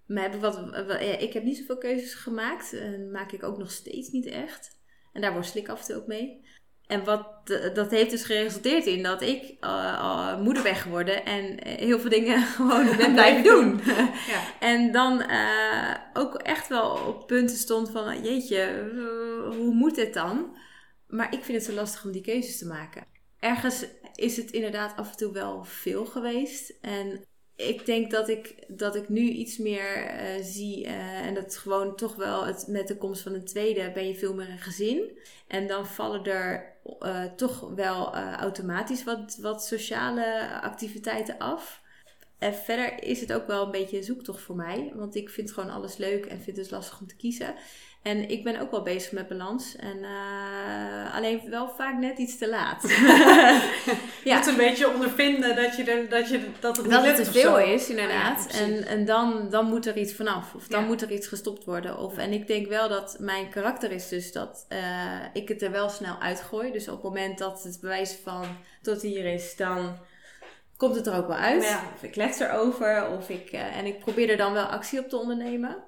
maar 0.10 0.23
heb 0.23 0.36
ik, 0.36 0.41
wat, 0.41 1.01
ik 1.19 1.34
heb 1.34 1.43
niet 1.43 1.58
zoveel 1.58 1.77
keuzes 1.77 2.13
gemaakt. 2.13 2.73
En 2.73 3.12
maak 3.12 3.32
ik 3.32 3.43
ook 3.43 3.58
nog 3.58 3.71
steeds 3.71 4.10
niet 4.10 4.25
echt. 4.25 4.79
En 5.13 5.21
daar 5.21 5.34
worstel 5.34 5.62
ik 5.62 5.69
af 5.69 5.79
en 5.79 5.86
toe 5.86 5.95
ook 5.95 6.08
mee. 6.08 6.45
En 6.89 7.04
wat, 7.04 7.47
dat 7.73 7.91
heeft 7.91 8.10
dus 8.10 8.23
geresulteerd 8.23 8.86
in 8.86 9.04
dat 9.04 9.21
ik 9.21 9.56
uh, 9.62 10.39
moeder 10.41 10.63
ben 10.63 10.75
geworden 10.75 11.25
en 11.25 11.67
heel 11.67 11.99
veel 11.99 12.10
dingen 12.10 12.41
gewoon 12.58 12.97
ben 12.97 13.13
blijven 13.19 13.43
doen. 13.43 13.82
ja. 14.34 14.41
En 14.60 14.91
dan 14.91 15.21
uh, 15.30 15.95
ook 16.13 16.36
echt 16.36 16.67
wel 16.67 16.91
op 16.91 17.28
punten 17.28 17.58
stond 17.58 17.91
van, 17.91 18.23
jeetje, 18.23 18.89
hoe 19.58 19.73
moet 19.73 19.95
het 19.95 20.13
dan? 20.13 20.58
Maar 21.08 21.34
ik 21.34 21.43
vind 21.43 21.58
het 21.58 21.67
zo 21.67 21.73
lastig 21.73 22.04
om 22.06 22.12
die 22.12 22.21
keuzes 22.21 22.58
te 22.58 22.65
maken. 22.65 23.06
Ergens 23.39 23.86
is 24.15 24.38
het 24.38 24.52
inderdaad 24.52 24.97
af 24.97 25.12
en 25.12 25.17
toe 25.17 25.32
wel 25.32 25.63
veel 25.63 26.06
geweest. 26.06 26.73
En 26.82 27.25
ik 27.67 27.86
denk 27.86 28.12
dat 28.12 28.30
ik, 28.30 28.56
dat 28.67 28.95
ik 28.95 29.10
nu 29.10 29.22
iets 29.22 29.58
meer 29.58 30.13
uh, 30.13 30.43
zie. 30.43 30.86
Uh, 30.86 31.26
en 31.26 31.34
dat 31.34 31.58
gewoon 31.58 31.95
toch 31.95 32.15
wel 32.15 32.45
het, 32.45 32.65
met 32.67 32.88
de 32.88 32.98
komst 32.98 33.22
van 33.22 33.34
een 33.34 33.45
tweede 33.45 33.91
ben 33.91 34.08
je 34.08 34.15
veel 34.15 34.34
meer 34.34 34.50
een 34.50 34.60
gezin. 34.60 35.17
En 35.48 35.67
dan 35.67 35.86
vallen 35.86 36.26
er 36.26 36.76
uh, 37.02 37.24
toch 37.24 37.69
wel 37.76 38.15
automatisch 38.15 39.04
wat, 39.04 39.38
wat 39.41 39.65
sociale 39.65 40.60
activiteiten 40.62 41.38
af. 41.38 41.82
En 42.38 42.54
verder 42.54 43.04
is 43.04 43.22
het 43.22 43.34
ook 43.34 43.48
wel 43.48 43.65
een 43.65 43.72
beetje 43.72 43.98
een 43.98 44.04
zoektocht 44.04 44.41
voor 44.41 44.56
mij. 44.56 44.91
Want 44.95 45.15
ik 45.15 45.30
vind 45.30 45.52
gewoon 45.52 45.69
alles 45.69 45.98
leuk 45.98 46.26
en 46.26 46.36
vind 46.36 46.45
het 46.45 46.56
dus 46.56 46.69
lastig 46.69 47.00
om 47.00 47.08
te 47.08 47.15
kiezen. 47.15 47.56
En 48.01 48.29
ik 48.29 48.43
ben 48.43 48.59
ook 48.59 48.71
wel 48.71 48.81
bezig 48.81 49.12
met 49.12 49.27
balans. 49.27 49.75
En 49.75 49.97
uh, 49.97 51.15
alleen 51.15 51.41
wel 51.49 51.69
vaak 51.77 51.97
net 51.97 52.17
iets 52.17 52.38
te 52.38 52.49
laat. 52.49 52.83
ja. 52.89 53.57
Je 54.23 54.35
moet 54.35 54.47
een 54.47 54.55
beetje 54.55 54.93
ondervinden 54.93 55.55
dat, 55.55 55.75
je 55.75 55.83
er, 55.83 56.09
dat, 56.09 56.29
je, 56.29 56.41
dat 56.59 56.77
het 56.77 56.89
dat 56.89 57.05
het 57.05 57.15
te 57.15 57.25
veel 57.25 57.59
is, 57.59 57.89
inderdaad. 57.89 58.47
en 58.51 58.88
en 58.88 59.05
dan, 59.05 59.49
dan 59.49 59.65
moet 59.65 59.85
er 59.85 59.97
iets 59.97 60.13
vanaf. 60.13 60.55
Of 60.55 60.67
dan 60.67 60.85
moet 60.85 61.01
er 61.01 61.12
iets 61.12 61.27
gestopt 61.27 61.65
worden. 61.65 61.97
Of, 61.97 62.17
en 62.17 62.33
ik 62.33 62.47
denk 62.47 62.67
wel 62.67 62.89
dat 62.89 63.17
mijn 63.19 63.49
karakter 63.49 63.91
is 63.91 64.07
dus 64.07 64.31
dat 64.31 64.65
uh, 64.69 64.79
ik 65.33 65.47
het 65.47 65.62
er 65.62 65.71
wel 65.71 65.89
snel 65.89 66.19
uitgooi. 66.19 66.71
Dus 66.71 66.88
op 66.88 66.93
het 66.93 67.03
moment 67.03 67.38
dat 67.38 67.63
het 67.63 67.77
bewijs 67.81 68.17
van 68.23 68.45
tot 68.81 69.01
hier 69.01 69.25
is, 69.25 69.55
dan 69.55 69.97
komt 70.77 70.95
het 70.95 71.07
er 71.07 71.15
ook 71.15 71.27
wel 71.27 71.38
uit. 71.38 71.79
Of 71.95 72.03
ik 72.03 72.15
let 72.15 72.39
erover. 72.39 73.07
Of 73.09 73.29
ik, 73.29 73.53
uh, 73.53 73.77
en 73.77 73.85
ik 73.85 73.99
probeer 73.99 74.29
er 74.29 74.38
dan 74.38 74.53
wel 74.53 74.65
actie 74.65 74.99
op 74.99 75.09
te 75.09 75.17
ondernemen. 75.17 75.88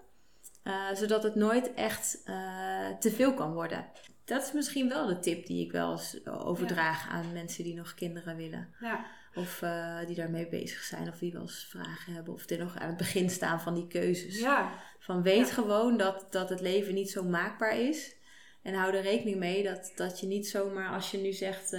Uh, 0.63 0.93
zodat 0.93 1.24
het 1.24 1.36
nooit 1.36 1.74
echt 1.74 2.21
uh, 2.26 2.89
te 3.00 3.12
veel 3.12 3.34
kan 3.34 3.54
worden. 3.54 3.86
Dat 4.26 4.43
is 4.43 4.52
misschien 4.52 4.89
wel 4.89 5.08
de 5.08 5.19
tip 5.19 5.45
die 5.45 5.65
ik 5.65 5.71
wel 5.71 5.91
eens 5.91 6.26
overdraag 6.26 7.10
aan 7.10 7.34
mensen 7.34 7.63
die 7.63 7.76
nog 7.76 7.93
kinderen 7.93 8.36
willen. 8.36 8.74
Ja. 8.80 9.06
Of 9.36 9.62
uh, 9.62 10.06
die 10.06 10.15
daarmee 10.15 10.47
bezig 10.47 10.82
zijn, 10.82 11.08
of 11.10 11.17
die 11.17 11.32
wel 11.32 11.41
eens 11.41 11.67
vragen 11.69 12.13
hebben, 12.13 12.34
of 12.34 12.45
die 12.45 12.58
nog 12.58 12.78
aan 12.78 12.88
het 12.88 12.97
begin 12.97 13.30
staan 13.30 13.62
van 13.62 13.74
die 13.74 13.88
keuzes. 13.88 14.39
Ja. 14.39 14.71
Van 15.00 15.21
weet 15.21 15.52
gewoon 15.52 15.97
dat, 15.97 16.28
dat 16.30 16.50
het 16.50 16.62
leven 16.62 16.93
niet 16.93 17.12
zo 17.12 17.24
maakbaar 17.24 17.78
is. 17.78 18.15
En 18.62 18.74
hou 18.74 18.95
er 18.95 19.02
rekening 19.02 19.38
mee 19.38 19.63
dat, 19.63 19.91
dat 19.95 20.19
je 20.19 20.28
niet 20.28 20.47
zomaar 20.47 20.93
als 20.93 21.12
je 21.12 21.17
nu 21.17 21.32
zegt: 21.32 21.74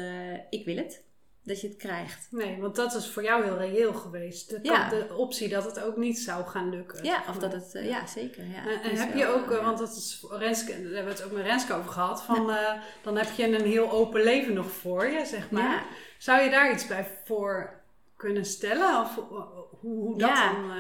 Ik 0.51 0.65
wil 0.65 0.77
het, 0.77 1.05
dat 1.45 1.61
je 1.61 1.69
het 1.69 1.77
krijgt. 1.77 2.29
Nee, 2.31 2.61
want 2.61 2.77
dat 2.77 2.95
is 2.95 3.09
voor 3.09 3.23
jou 3.23 3.45
heel 3.45 3.59
reëel 3.59 3.95
geweest. 3.95 4.51
De, 4.51 4.59
ja. 4.63 4.89
de 4.89 5.15
optie 5.17 5.49
dat 5.49 5.65
het 5.65 5.81
ook 5.81 5.97
niet 5.97 6.19
zou 6.19 6.47
gaan 6.47 6.71
lukken. 6.71 7.05
Ja, 7.05 7.23
of 7.29 7.39
dat 7.39 7.53
het, 7.53 7.75
uh, 7.75 7.89
ja, 7.89 8.07
zeker. 8.07 8.47
Ja. 8.47 8.67
En, 8.67 8.83
en 8.83 8.97
heb 8.97 9.15
je 9.15 9.27
ook, 9.27 9.51
uh, 9.51 9.65
want 9.65 9.79
dat 9.79 9.97
is 9.97 10.27
Renske, 10.31 10.73
daar 10.73 10.81
hebben 10.81 11.05
we 11.05 11.11
het 11.11 11.25
ook 11.25 11.33
met 11.33 11.45
Renske 11.45 11.75
over 11.75 11.91
gehad, 11.91 12.23
van 12.33 12.51
uh, 12.51 12.73
dan 13.03 13.17
heb 13.17 13.31
je 13.31 13.59
een 13.59 13.67
heel 13.67 13.91
open 13.91 14.23
leven 14.23 14.55
nog 14.55 14.71
voor 14.71 15.07
je, 15.07 15.25
zeg 15.25 15.51
maar. 15.51 15.85
Zou 16.19 16.43
je 16.43 16.51
daar 16.51 16.73
iets 16.73 16.87
bij 16.87 17.07
voor 17.25 17.81
kunnen 18.17 18.45
stellen? 18.45 19.01
Of 19.01 19.15
hoe, 19.15 19.47
hoe 19.81 20.19
dat 20.19 20.37
dan... 20.37 20.71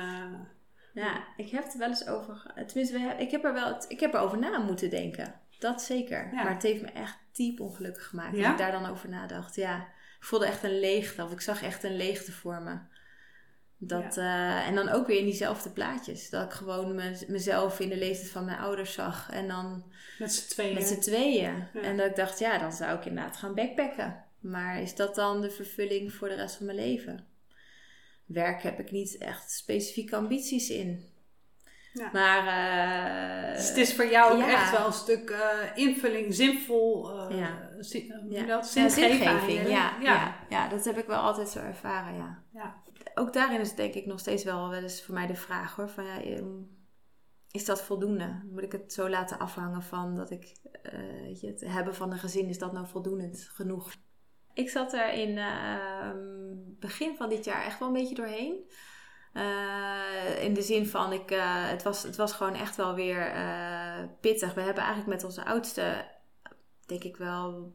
ja, 0.92 1.24
ik 1.36 1.50
heb 1.50 1.64
het 1.64 1.76
wel 1.76 1.88
eens 1.88 2.06
over, 2.06 2.52
tenminste, 2.66 3.14
ik 3.18 3.30
heb 3.30 3.44
er 3.44 3.52
wel, 3.52 3.76
ik 3.88 4.00
heb 4.00 4.14
erover 4.14 4.38
na 4.38 4.58
moeten 4.58 4.90
denken. 4.90 5.40
Dat 5.58 5.82
zeker. 5.82 6.30
Maar 6.32 6.54
het 6.54 6.62
heeft 6.62 6.82
me 6.82 6.88
echt 6.88 7.18
diep 7.32 7.60
ongelukkig 7.60 8.08
gemaakt. 8.08 8.36
Dat 8.36 8.50
ik 8.50 8.58
daar 8.58 8.72
dan 8.72 8.86
over 8.86 9.08
nadacht. 9.08 9.54
Ja 9.54 9.86
voelde 10.24 10.46
echt 10.46 10.62
een 10.62 10.80
leegte. 10.80 11.24
Of 11.24 11.32
ik 11.32 11.40
zag 11.40 11.62
echt 11.62 11.82
een 11.82 11.96
leegte 11.96 12.32
voor 12.32 12.62
me. 12.62 12.78
Dat, 13.78 14.16
uh, 14.16 14.66
en 14.68 14.74
dan 14.74 14.88
ook 14.88 15.06
weer 15.06 15.18
in 15.18 15.24
diezelfde 15.24 15.70
plaatjes. 15.70 16.30
Dat 16.30 16.44
ik 16.44 16.52
gewoon 16.52 16.94
me, 16.94 17.24
mezelf 17.28 17.80
in 17.80 17.88
de 17.88 17.96
leeftijd 17.96 18.30
van 18.30 18.44
mijn 18.44 18.58
ouders 18.58 18.92
zag. 18.92 19.30
En 19.30 19.48
dan... 19.48 19.92
Met 20.18 20.32
z'n 20.32 20.48
tweeën. 20.48 20.74
Met 20.74 20.86
z'n 20.86 21.00
tweeën. 21.00 21.68
En 21.82 21.96
dat 21.96 22.06
ik 22.06 22.16
dacht, 22.16 22.38
ja, 22.38 22.58
dan 22.58 22.72
zou 22.72 22.98
ik 22.98 23.04
inderdaad 23.04 23.36
gaan 23.36 23.54
backpacken. 23.54 24.24
Maar 24.40 24.82
is 24.82 24.94
dat 24.94 25.14
dan 25.14 25.40
de 25.40 25.50
vervulling 25.50 26.12
voor 26.12 26.28
de 26.28 26.34
rest 26.34 26.56
van 26.56 26.66
mijn 26.66 26.78
leven? 26.78 27.26
Werk 28.26 28.62
heb 28.62 28.78
ik 28.78 28.90
niet 28.90 29.18
echt 29.18 29.50
specifieke 29.50 30.16
ambities 30.16 30.70
in. 30.70 31.11
Ja. 31.92 32.10
Maar, 32.12 32.44
uh, 33.48 33.56
dus 33.56 33.68
het 33.68 33.76
is 33.76 33.94
voor 33.94 34.06
jou 34.06 34.34
ook 34.34 34.48
echt 34.48 34.70
wel 34.70 34.86
een 34.86 34.92
stuk 34.92 35.30
uh, 35.30 35.38
invulling, 35.74 36.34
zinvol, 36.34 37.10
uh, 37.10 37.38
ja. 37.38 37.68
ja. 38.28 38.46
Dat? 38.46 38.66
zingeving. 38.66 39.68
Ja, 39.68 39.96
ja. 40.00 40.36
Ja. 40.48 40.68
dat 40.68 40.84
heb 40.84 40.98
ik 40.98 41.06
wel 41.06 41.20
altijd 41.20 41.48
zo 41.48 41.58
ervaren, 41.58 42.14
ja. 42.14 42.42
ja. 42.52 42.82
Ook 43.14 43.32
daarin 43.32 43.60
is 43.60 43.74
denk 43.74 43.94
ik 43.94 44.06
nog 44.06 44.20
steeds 44.20 44.44
wel 44.44 44.68
wel 44.68 44.82
eens 44.82 45.02
voor 45.02 45.14
mij 45.14 45.26
de 45.26 45.34
vraag 45.34 45.76
hoor, 45.76 45.88
van 45.88 46.04
ja, 46.04 46.22
ehm, 46.22 46.46
is 47.50 47.64
dat 47.64 47.82
voldoende? 47.82 48.42
Moet 48.50 48.62
ik 48.62 48.72
het 48.72 48.92
zo 48.92 49.08
laten 49.08 49.38
afhangen 49.38 49.82
van 49.82 50.16
dat 50.16 50.30
ik, 50.30 50.52
je, 51.40 51.46
het 51.46 51.60
hebben 51.60 51.94
van 51.94 52.12
een 52.12 52.18
gezin, 52.18 52.48
is 52.48 52.58
dat 52.58 52.72
nou 52.72 52.86
voldoende 52.86 53.30
genoeg? 53.32 53.92
Ik 54.54 54.70
zat 54.70 54.92
er 54.92 55.12
in 55.12 55.38
ehm, 55.38 56.18
begin 56.78 57.16
van 57.16 57.28
dit 57.28 57.44
jaar 57.44 57.64
echt 57.64 57.78
wel 57.78 57.88
een 57.88 57.94
beetje 57.94 58.14
doorheen. 58.14 58.64
Uh, 59.34 60.42
in 60.42 60.54
de 60.54 60.62
zin 60.62 60.86
van, 60.86 61.12
ik, 61.12 61.30
uh, 61.30 61.68
het, 61.68 61.82
was, 61.82 62.02
het 62.02 62.16
was 62.16 62.32
gewoon 62.32 62.54
echt 62.54 62.76
wel 62.76 62.94
weer 62.94 63.34
uh, 63.34 64.02
pittig. 64.20 64.54
We 64.54 64.60
hebben 64.60 64.82
eigenlijk 64.82 65.14
met 65.14 65.24
onze 65.24 65.44
oudste, 65.44 66.04
denk 66.86 67.04
ik 67.04 67.16
wel 67.16 67.74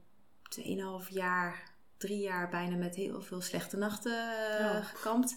2,5 0.61 1.09
jaar, 1.09 1.73
drie 1.97 2.19
jaar 2.19 2.49
bijna 2.49 2.75
met 2.75 2.95
heel 2.95 3.21
veel 3.21 3.41
slechte 3.41 3.77
nachten 3.77 4.29
oh. 4.59 4.85
gekampt. 4.85 5.35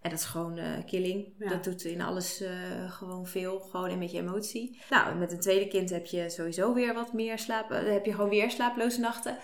En 0.00 0.10
dat 0.10 0.18
is 0.18 0.24
gewoon 0.24 0.84
killing. 0.86 1.34
Ja. 1.38 1.48
Dat 1.48 1.64
doet 1.64 1.84
in 1.84 2.00
alles 2.00 2.44
gewoon 2.88 3.26
veel. 3.26 3.60
Gewoon 3.60 3.90
een 3.90 3.98
beetje 3.98 4.18
emotie. 4.18 4.82
Nou, 4.90 5.16
met 5.16 5.32
een 5.32 5.40
tweede 5.40 5.68
kind 5.68 5.90
heb 5.90 6.06
je 6.06 6.30
sowieso 6.30 6.74
weer 6.74 6.94
wat 6.94 7.12
meer 7.12 7.38
slapen. 7.38 7.84
Dan 7.84 7.92
heb 7.92 8.04
je 8.04 8.14
gewoon 8.14 8.30
weer 8.30 8.50
slaaploze 8.50 9.00
nachten. 9.00 9.38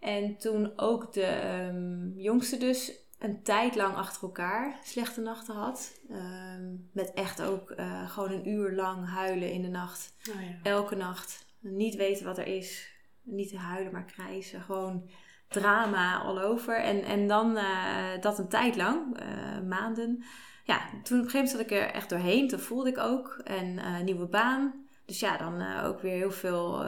En 0.00 0.36
toen 0.36 0.72
ook 0.78 1.12
de 1.12 1.58
um, 1.68 2.12
jongste 2.16 2.56
dus 2.56 3.05
een 3.18 3.42
tijd 3.42 3.74
lang 3.74 3.94
achter 3.94 4.22
elkaar 4.22 4.78
slechte 4.82 5.20
nachten 5.20 5.54
had. 5.54 6.00
Ehm, 6.10 6.74
met 6.92 7.12
echt 7.14 7.42
ook 7.42 7.70
uh, 7.70 8.10
gewoon 8.10 8.30
een 8.30 8.48
uur 8.48 8.72
lang 8.72 9.08
huilen 9.08 9.52
in 9.52 9.62
de 9.62 9.68
nacht. 9.68 10.14
Oh 10.30 10.42
ja. 10.42 10.56
Elke 10.62 10.94
nacht. 10.94 11.46
Niet 11.60 11.94
weten 11.94 12.24
wat 12.24 12.38
er 12.38 12.46
is. 12.46 12.94
Niet 13.22 13.48
te 13.48 13.58
huilen, 13.58 13.92
maar 13.92 14.04
krijsen. 14.04 14.60
Gewoon 14.60 15.08
drama 15.48 16.18
all 16.18 16.42
over. 16.42 16.80
En, 16.80 17.04
en 17.04 17.28
dan 17.28 17.56
uh, 17.56 18.20
dat 18.20 18.38
een 18.38 18.48
tijd 18.48 18.76
lang, 18.76 19.20
uh, 19.22 19.68
maanden. 19.68 20.24
Ja, 20.64 20.78
toen 20.78 21.18
op 21.18 21.24
een 21.24 21.30
gegeven 21.30 21.32
moment 21.32 21.50
zat 21.50 21.60
ik 21.60 21.70
er 21.70 21.90
echt 21.90 22.08
doorheen. 22.08 22.48
Toen 22.48 22.58
voelde 22.58 22.90
ik 22.90 22.98
ook. 22.98 23.40
En 23.44 24.04
nieuwe 24.04 24.26
baan. 24.26 24.84
Dus 25.04 25.20
ja, 25.20 25.36
dan 25.36 25.82
ook 25.84 26.00
weer 26.00 26.14
heel 26.14 26.30
veel, 26.30 26.84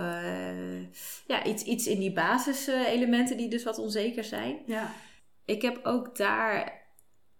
ja, 1.26 1.44
iets, 1.44 1.62
iets 1.62 1.86
in 1.86 1.98
die 1.98 2.12
basiselementen 2.12 3.36
die 3.36 3.50
dus 3.50 3.64
wat 3.64 3.78
onzeker 3.78 4.24
zijn. 4.24 4.58
Ja 4.66 4.90
ik 5.48 5.62
heb 5.62 5.80
ook 5.82 6.16
daar 6.16 6.86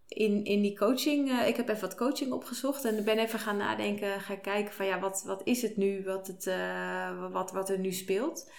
in, 0.09 0.45
in 0.45 0.63
die 0.63 0.79
coaching, 0.79 1.29
uh, 1.29 1.49
ik 1.49 1.57
heb 1.57 1.69
even 1.69 1.81
wat 1.81 1.95
coaching 1.95 2.33
opgezocht 2.33 2.85
en 2.85 3.05
ben 3.05 3.19
even 3.19 3.39
gaan 3.39 3.57
nadenken, 3.57 4.21
gaan 4.21 4.41
kijken 4.41 4.75
van 4.75 4.87
ja, 4.87 5.01
wat, 5.01 5.23
wat 5.27 5.41
is 5.45 5.63
het 5.63 5.77
nu, 5.77 6.05
wat, 6.05 6.27
het, 6.27 6.47
uh, 6.47 7.31
wat, 7.33 7.53
wat 7.53 7.71
er 7.71 7.79
nu 7.79 7.93
speelt. 7.93 8.51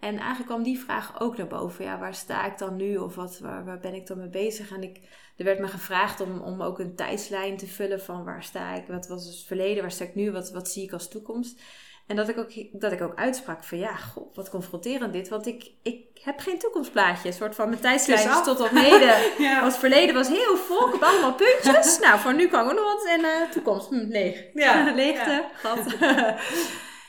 En 0.00 0.16
eigenlijk 0.16 0.46
kwam 0.46 0.62
die 0.62 0.78
vraag 0.78 1.20
ook 1.20 1.36
naar 1.36 1.46
boven. 1.46 1.84
Ja, 1.84 1.98
waar 1.98 2.14
sta 2.14 2.46
ik 2.46 2.58
dan 2.58 2.76
nu? 2.76 2.96
Of 2.96 3.14
wat, 3.14 3.38
waar, 3.38 3.64
waar 3.64 3.80
ben 3.80 3.94
ik 3.94 4.06
dan 4.06 4.18
mee 4.18 4.28
bezig? 4.28 4.72
En 4.72 4.82
ik, 4.82 5.00
er 5.36 5.44
werd 5.44 5.58
me 5.58 5.68
gevraagd 5.68 6.20
om, 6.20 6.40
om 6.40 6.62
ook 6.62 6.78
een 6.78 6.94
tijdslijn 6.94 7.56
te 7.56 7.66
vullen 7.66 8.00
van 8.00 8.24
waar 8.24 8.42
sta 8.42 8.74
ik? 8.74 8.86
Wat 8.86 9.06
was 9.06 9.26
het 9.26 9.44
verleden? 9.46 9.82
Waar 9.82 9.92
sta 9.92 10.04
ik 10.04 10.14
nu? 10.14 10.32
Wat, 10.32 10.50
wat 10.50 10.68
zie 10.68 10.82
ik 10.82 10.92
als 10.92 11.08
toekomst? 11.08 11.60
En 12.06 12.16
dat 12.16 12.28
ik 12.28 12.38
ook, 12.38 12.50
dat 12.72 12.92
ik 12.92 13.02
ook 13.02 13.14
uitsprak 13.14 13.64
van 13.64 13.78
ja, 13.78 13.94
god, 13.96 14.36
wat 14.36 14.50
confronterend 14.50 15.12
dit. 15.12 15.28
Want 15.28 15.46
ik, 15.46 15.70
ik 15.82 16.06
heb 16.22 16.40
geen 16.40 16.58
toekomstplaatje. 16.58 17.28
Een 17.28 17.34
soort 17.34 17.54
van 17.54 17.68
mijn 17.68 17.80
tijdslijn 17.80 18.42
tot 18.42 18.60
op 18.60 18.70
heden. 18.70 19.16
ja. 19.46 19.62
Was 19.62 19.78
verleden 19.78 20.14
was 20.14 20.28
heel 20.28 20.56
vol. 20.56 20.92
op 20.92 21.02
allemaal 21.02 21.34
puntjes. 21.34 21.98
nou, 22.04 22.18
voor 22.18 22.34
nu 22.34 22.48
kan 22.48 22.70
ik 22.70 22.76
nog 22.76 22.84
wat. 22.84 23.06
En 23.06 23.20
uh, 23.20 23.50
toekomst, 23.50 23.88
hm, 23.88 23.94
leeg. 23.94 24.44
Ja. 24.54 24.90
Leegte, 24.94 25.44
gat. 25.54 25.94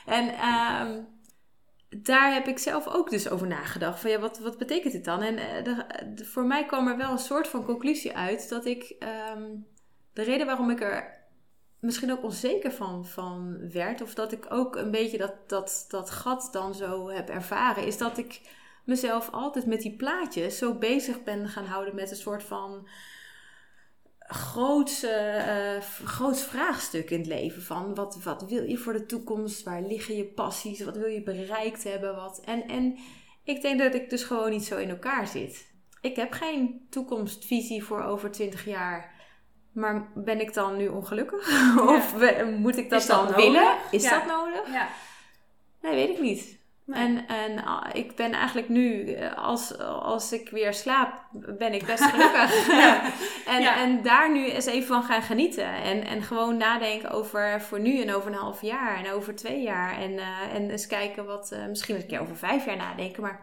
en 0.05 0.27
um, 0.27 1.07
daar 1.89 2.33
heb 2.33 2.47
ik 2.47 2.59
zelf 2.59 2.87
ook 2.87 3.09
dus 3.09 3.29
over 3.29 3.47
nagedacht. 3.47 3.99
Van 3.99 4.09
ja, 4.09 4.19
wat, 4.19 4.39
wat 4.39 4.57
betekent 4.57 4.93
dit 4.93 5.05
dan? 5.05 5.21
En 5.21 5.33
uh, 5.33 5.63
de, 6.15 6.25
voor 6.25 6.45
mij 6.45 6.65
kwam 6.65 6.87
er 6.87 6.97
wel 6.97 7.11
een 7.11 7.17
soort 7.17 7.47
van 7.47 7.65
conclusie 7.65 8.15
uit 8.15 8.49
dat 8.49 8.65
ik. 8.65 8.95
Um, 9.33 9.73
de 10.13 10.23
reden 10.23 10.45
waarom 10.45 10.69
ik 10.69 10.81
er 10.81 11.14
misschien 11.85 12.11
ook 12.11 12.23
onzeker 12.23 12.71
van, 12.71 13.05
van 13.05 13.57
werd, 13.71 14.01
of 14.01 14.13
dat 14.13 14.31
ik 14.31 14.45
ook 14.49 14.75
een 14.75 14.91
beetje 14.91 15.17
dat, 15.17 15.33
dat, 15.47 15.85
dat 15.87 16.09
gat 16.09 16.49
dan 16.51 16.75
zo 16.75 17.09
heb 17.09 17.29
ervaren, 17.29 17.85
is 17.85 17.97
dat 17.97 18.17
ik 18.17 18.41
mezelf 18.83 19.29
altijd 19.31 19.65
met 19.65 19.81
die 19.81 19.95
plaatjes 19.95 20.57
zo 20.57 20.73
bezig 20.73 21.23
ben 21.23 21.47
gaan 21.47 21.65
houden 21.65 21.95
met 21.95 22.11
een 22.11 22.17
soort 22.17 22.43
van 22.43 22.87
groots, 24.19 25.03
uh, 25.03 25.81
groots 26.03 26.43
vraagstuk 26.43 27.09
in 27.09 27.17
het 27.17 27.27
leven. 27.27 27.61
Van 27.61 27.95
wat, 27.95 28.23
wat 28.23 28.45
wil 28.49 28.63
je 28.63 28.77
voor 28.77 28.93
de 28.93 29.05
toekomst? 29.05 29.63
Waar 29.63 29.81
liggen 29.81 30.15
je 30.15 30.25
passies? 30.25 30.83
Wat 30.83 30.97
wil 30.97 31.07
je 31.07 31.23
bereikt 31.23 31.83
hebben? 31.83 32.15
Wat? 32.15 32.41
En, 32.45 32.67
en 32.67 32.97
ik 33.43 33.61
denk 33.61 33.79
dat 33.79 33.93
ik 33.93 34.09
dus 34.09 34.23
gewoon 34.23 34.49
niet 34.49 34.65
zo 34.65 34.77
in 34.77 34.89
elkaar 34.89 35.27
zit. 35.27 35.73
Ik 36.01 36.15
heb 36.15 36.31
geen 36.31 36.87
toekomstvisie 36.89 37.83
voor 37.83 38.03
over 38.03 38.31
20 38.31 38.65
jaar. 38.65 39.14
Maar 39.75 40.07
ben 40.13 40.39
ik 40.39 40.53
dan 40.53 40.77
nu 40.77 40.87
ongelukkig? 40.87 41.47
of 41.95 42.15
moet 42.57 42.77
ik 42.77 42.89
dat, 42.89 43.05
dan 43.05 43.33
willen? 43.33 43.75
Is 43.91 44.09
dat 44.09 44.25
nodig? 44.25 44.71
Ja. 44.71 44.87
Nee, 45.81 45.95
weet 45.95 46.09
ik 46.09 46.19
niet. 46.19 46.63
En, 46.87 47.27
en 47.27 47.63
ah, 47.63 47.89
ik 47.93 48.15
ben 48.15 48.31
eigenlijk 48.31 48.69
nu, 48.69 49.11
eh, 49.13 49.37
als, 49.37 49.77
als 49.79 50.31
ik 50.31 50.49
weer 50.49 50.73
slaap, 50.73 51.13
ben 51.57 51.73
ik 51.73 51.85
best 51.85 52.03
gelukkig. 52.03 52.67
en, 53.55 53.63
en 53.63 54.01
daar 54.01 54.31
nu 54.31 54.49
eens 54.49 54.65
even 54.65 54.87
van 54.87 55.03
gaan 55.03 55.21
genieten. 55.21 55.73
En, 55.73 56.05
en 56.05 56.21
gewoon 56.21 56.57
nadenken 56.57 57.11
over 57.11 57.61
voor 57.61 57.79
nu 57.79 58.01
en 58.01 58.13
over 58.13 58.31
een 58.31 58.37
half 58.37 58.61
jaar 58.61 58.97
en 58.97 59.11
over 59.11 59.35
twee 59.35 59.61
jaar. 59.61 59.97
En, 59.97 60.11
uh, 60.11 60.53
en 60.53 60.69
eens 60.69 60.87
kijken 60.87 61.25
wat, 61.25 61.51
uh, 61.53 61.65
misschien 61.65 61.95
een 61.95 62.07
keer 62.07 62.21
over 62.21 62.37
vijf 62.37 62.65
jaar 62.65 62.77
nadenken. 62.77 63.21
Maar 63.21 63.41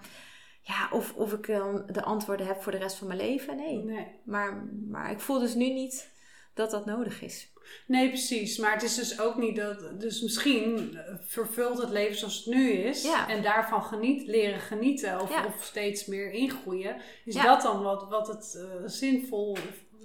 ja, 0.61 0.89
of, 0.91 1.15
of 1.15 1.33
ik 1.33 1.47
dan 1.47 1.83
de 1.87 2.03
antwoorden 2.03 2.47
heb 2.47 2.63
voor 2.63 2.73
de 2.73 2.79
rest 2.79 2.97
van 2.97 3.07
mijn 3.07 3.21
leven, 3.21 3.57
nee. 3.57 3.85
nee. 3.85 4.07
Maar, 4.25 4.67
maar 4.91 5.11
ik 5.11 5.21
voel 5.21 5.39
dus 5.39 5.55
nu 5.55 5.69
niet 5.73 6.12
dat 6.55 6.71
dat 6.71 6.87
nodig 6.87 7.23
is. 7.23 7.53
Nee, 7.87 8.09
precies. 8.09 8.59
Maar 8.59 8.73
het 8.73 8.83
is 8.83 8.95
dus 8.95 9.21
ook 9.21 9.37
niet 9.37 9.57
dat. 9.57 10.01
Dus 10.01 10.21
misschien 10.23 10.99
vervult 11.27 11.79
het 11.79 11.91
leven 11.91 12.17
zoals 12.17 12.37
het 12.37 12.55
nu 12.55 12.71
is. 12.71 13.07
En 13.29 13.43
daarvan 13.43 13.83
geniet, 13.83 14.27
leren 14.27 14.61
genieten. 14.61 15.21
Of, 15.21 15.45
of 15.47 15.65
steeds 15.65 16.07
meer 16.07 16.31
ingroeien. 16.31 16.97
Is 17.25 17.35
dat 17.35 17.63
dan 17.63 17.83
wat, 17.83 18.09
wat 18.09 18.29
het 18.29 18.55
uh, 18.57 18.89
zinvol. 18.89 19.57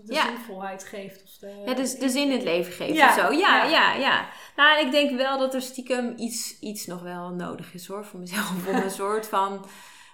De 0.04 0.14
zinvolheid 0.16 0.84
geeft. 0.84 1.24
Of 1.24 1.38
de, 1.40 1.64
ja, 1.66 1.74
dus 1.74 1.98
de 1.98 2.10
zin 2.10 2.24
in 2.24 2.32
het 2.32 2.44
leven 2.44 2.74
geeft 2.74 3.02
of 3.02 3.14
zo. 3.14 3.32
Ja, 3.32 3.64
ja, 3.64 3.94
ja. 3.94 4.30
Nou, 4.56 4.86
ik 4.86 4.92
denk 4.92 5.18
wel 5.18 5.38
dat 5.38 5.54
er 5.54 5.62
stiekem 5.62 6.14
iets, 6.18 6.60
iets 6.60 6.86
nog 6.86 7.02
wel 7.02 7.30
nodig 7.30 7.74
is 7.74 7.88
hoor. 7.88 8.06
Voor 8.06 8.20
mezelf. 8.20 8.68
Om 8.68 8.76
een 8.76 8.92
soort 8.92 9.28
van 9.28 9.66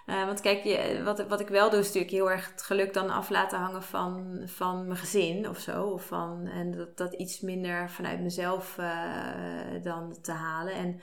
uh, 0.06 0.26
want 0.26 0.42
kijk, 0.42 0.64
je, 0.64 1.02
wat, 1.04 1.28
wat 1.28 1.40
ik 1.40 1.48
wel 1.48 1.70
doe 1.70 1.80
is 1.80 1.86
natuurlijk 1.86 2.14
heel 2.14 2.32
erg 2.32 2.52
het 2.52 2.64
geluk 2.64 2.94
dan 2.94 3.10
af 3.10 3.30
laten 3.30 3.60
hangen 3.60 3.84
van, 3.84 4.42
van 4.46 4.86
mijn 4.88 5.00
gezin 5.00 5.50
of 5.50 5.60
zo. 5.60 5.84
Of 5.84 6.06
van, 6.06 6.48
en 6.48 6.72
dat, 6.72 6.98
dat 6.98 7.14
iets 7.14 7.40
minder 7.40 7.90
vanuit 7.90 8.20
mezelf 8.20 8.78
uh, 8.80 9.84
dan 9.84 10.18
te 10.22 10.32
halen. 10.32 10.74
En 10.74 11.02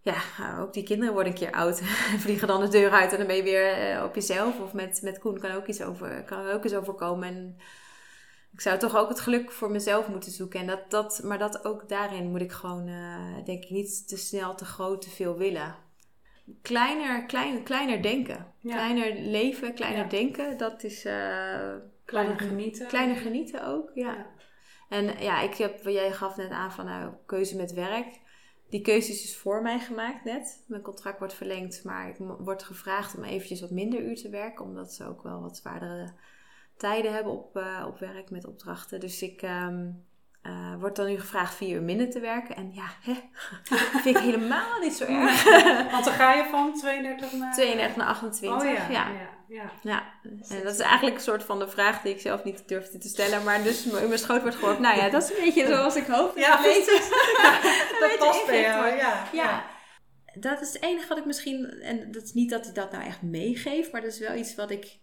ja, 0.00 0.16
ook 0.60 0.72
die 0.72 0.82
kinderen 0.82 1.14
worden 1.14 1.32
een 1.32 1.38
keer 1.38 1.52
oud 1.52 1.80
en 2.12 2.20
vliegen 2.20 2.48
dan 2.48 2.60
de 2.60 2.68
deur 2.68 2.90
uit 2.90 3.12
en 3.12 3.18
dan 3.18 3.26
ben 3.26 3.36
je 3.36 3.42
weer 3.42 3.96
uh, 3.96 4.04
op 4.04 4.14
jezelf. 4.14 4.60
Of 4.60 4.72
met, 4.72 5.02
met 5.02 5.18
Koen 5.18 5.38
kan 5.38 5.50
ook 5.50 5.66
iets 5.66 5.82
over, 5.82 6.24
kan 6.24 6.50
ook 6.50 6.64
iets 6.64 6.74
overkomen. 6.74 7.28
En 7.28 7.56
ik 8.52 8.60
zou 8.60 8.78
toch 8.78 8.96
ook 8.96 9.08
het 9.08 9.20
geluk 9.20 9.52
voor 9.52 9.70
mezelf 9.70 10.08
moeten 10.08 10.32
zoeken. 10.32 10.60
En 10.60 10.66
dat, 10.66 10.90
dat, 10.90 11.20
maar 11.24 11.38
dat 11.38 11.64
ook 11.64 11.88
daarin 11.88 12.30
moet 12.30 12.40
ik 12.40 12.52
gewoon, 12.52 12.86
denk 13.44 13.64
ik, 13.64 13.70
niet 13.70 14.08
te 14.08 14.16
snel, 14.16 14.54
te 14.54 14.64
groot, 14.64 15.02
te 15.02 15.10
veel 15.10 15.36
willen 15.36 15.86
kleiner, 16.62 17.26
klein, 17.26 17.62
kleiner 17.62 18.02
denken. 18.02 18.52
Kleiner 18.62 19.14
leven, 19.14 19.74
kleiner 19.74 20.08
denken. 20.08 20.56
Dat 20.56 20.82
is... 20.82 21.04
Uh, 21.04 21.74
kleiner 22.04 22.38
genieten. 22.38 22.86
Kleiner 22.86 23.16
genieten 23.16 23.66
ook, 23.66 23.90
ja. 23.94 24.26
En 24.88 25.22
ja, 25.22 25.40
ik 25.40 25.54
heb, 25.54 25.84
jij 25.84 26.12
gaf 26.12 26.36
net 26.36 26.50
aan 26.50 26.72
van 26.72 26.84
nou, 26.84 27.12
keuze 27.26 27.56
met 27.56 27.72
werk. 27.72 28.20
Die 28.70 28.80
keuze 28.80 29.10
is 29.10 29.22
dus 29.22 29.36
voor 29.36 29.62
mij 29.62 29.78
gemaakt 29.78 30.24
net. 30.24 30.64
Mijn 30.66 30.82
contract 30.82 31.18
wordt 31.18 31.34
verlengd, 31.34 31.84
maar 31.84 32.08
ik 32.08 32.16
word 32.18 32.62
gevraagd 32.62 33.16
om 33.16 33.24
eventjes 33.24 33.60
wat 33.60 33.70
minder 33.70 34.00
uur 34.00 34.16
te 34.16 34.30
werken. 34.30 34.64
Omdat 34.64 34.92
ze 34.92 35.04
ook 35.04 35.22
wel 35.22 35.40
wat 35.40 35.56
zwaardere 35.56 36.12
tijden 36.76 37.12
hebben 37.12 37.32
op, 37.32 37.56
uh, 37.56 37.84
op 37.86 37.98
werk 37.98 38.30
met 38.30 38.46
opdrachten. 38.46 39.00
Dus 39.00 39.22
ik... 39.22 39.42
Um, 39.42 40.06
uh, 40.48 40.80
wordt 40.80 40.96
dan 40.96 41.06
nu 41.06 41.18
gevraagd 41.20 41.54
vier 41.54 41.74
uur 41.74 41.82
minder 41.82 42.10
te 42.10 42.20
werken. 42.20 42.56
En 42.56 42.70
ja, 42.74 42.86
hè, 43.02 43.14
vind 44.02 44.16
ik 44.16 44.22
helemaal 44.22 44.80
niet 44.80 44.92
zo 44.92 45.04
erg. 45.04 45.44
Want 45.90 46.04
dan 46.04 46.14
ga 46.14 46.34
je 46.34 46.44
van 46.50 46.74
32 46.78 47.32
naar... 47.32 47.54
32 47.54 47.96
naar 47.96 48.06
28, 48.06 48.68
oh, 48.68 48.74
ja. 48.74 48.88
Ja. 48.90 49.10
ja. 49.48 49.70
ja. 49.82 50.02
En 50.22 50.62
dat 50.64 50.74
is 50.74 50.78
eigenlijk 50.80 51.16
een 51.16 51.22
soort 51.22 51.44
van 51.44 51.58
de 51.58 51.68
vraag 51.68 52.02
die 52.02 52.14
ik 52.14 52.20
zelf 52.20 52.44
niet 52.44 52.68
durfde 52.68 52.98
te 52.98 53.08
stellen. 53.08 53.44
Maar 53.44 53.62
dus 53.62 53.86
in 53.86 54.08
mijn 54.08 54.18
schoot 54.18 54.42
wordt 54.42 54.56
gehoord. 54.56 54.78
Nou 54.78 54.96
ja, 54.96 55.08
dat 55.08 55.22
is 55.22 55.30
een 55.30 55.44
beetje 55.44 55.66
zoals 55.66 55.96
ik 55.96 56.06
hoop. 56.06 56.38
Ja, 56.38 56.56
precies. 56.56 57.08
dat 58.00 58.18
past 58.18 58.46
bij 58.46 58.60
jou, 58.60 58.96
ja. 58.96 59.28
ja. 59.32 59.64
Dat 60.34 60.60
is 60.60 60.72
het 60.72 60.82
enige 60.82 61.08
wat 61.08 61.18
ik 61.18 61.24
misschien... 61.24 61.80
En 61.80 62.12
dat 62.12 62.22
is 62.22 62.32
niet 62.32 62.50
dat 62.50 62.66
ik 62.66 62.74
dat 62.74 62.92
nou 62.92 63.04
echt 63.04 63.22
meegeef. 63.22 63.92
Maar 63.92 64.00
dat 64.00 64.12
is 64.12 64.18
wel 64.18 64.34
iets 64.34 64.54
wat 64.54 64.70
ik 64.70 64.98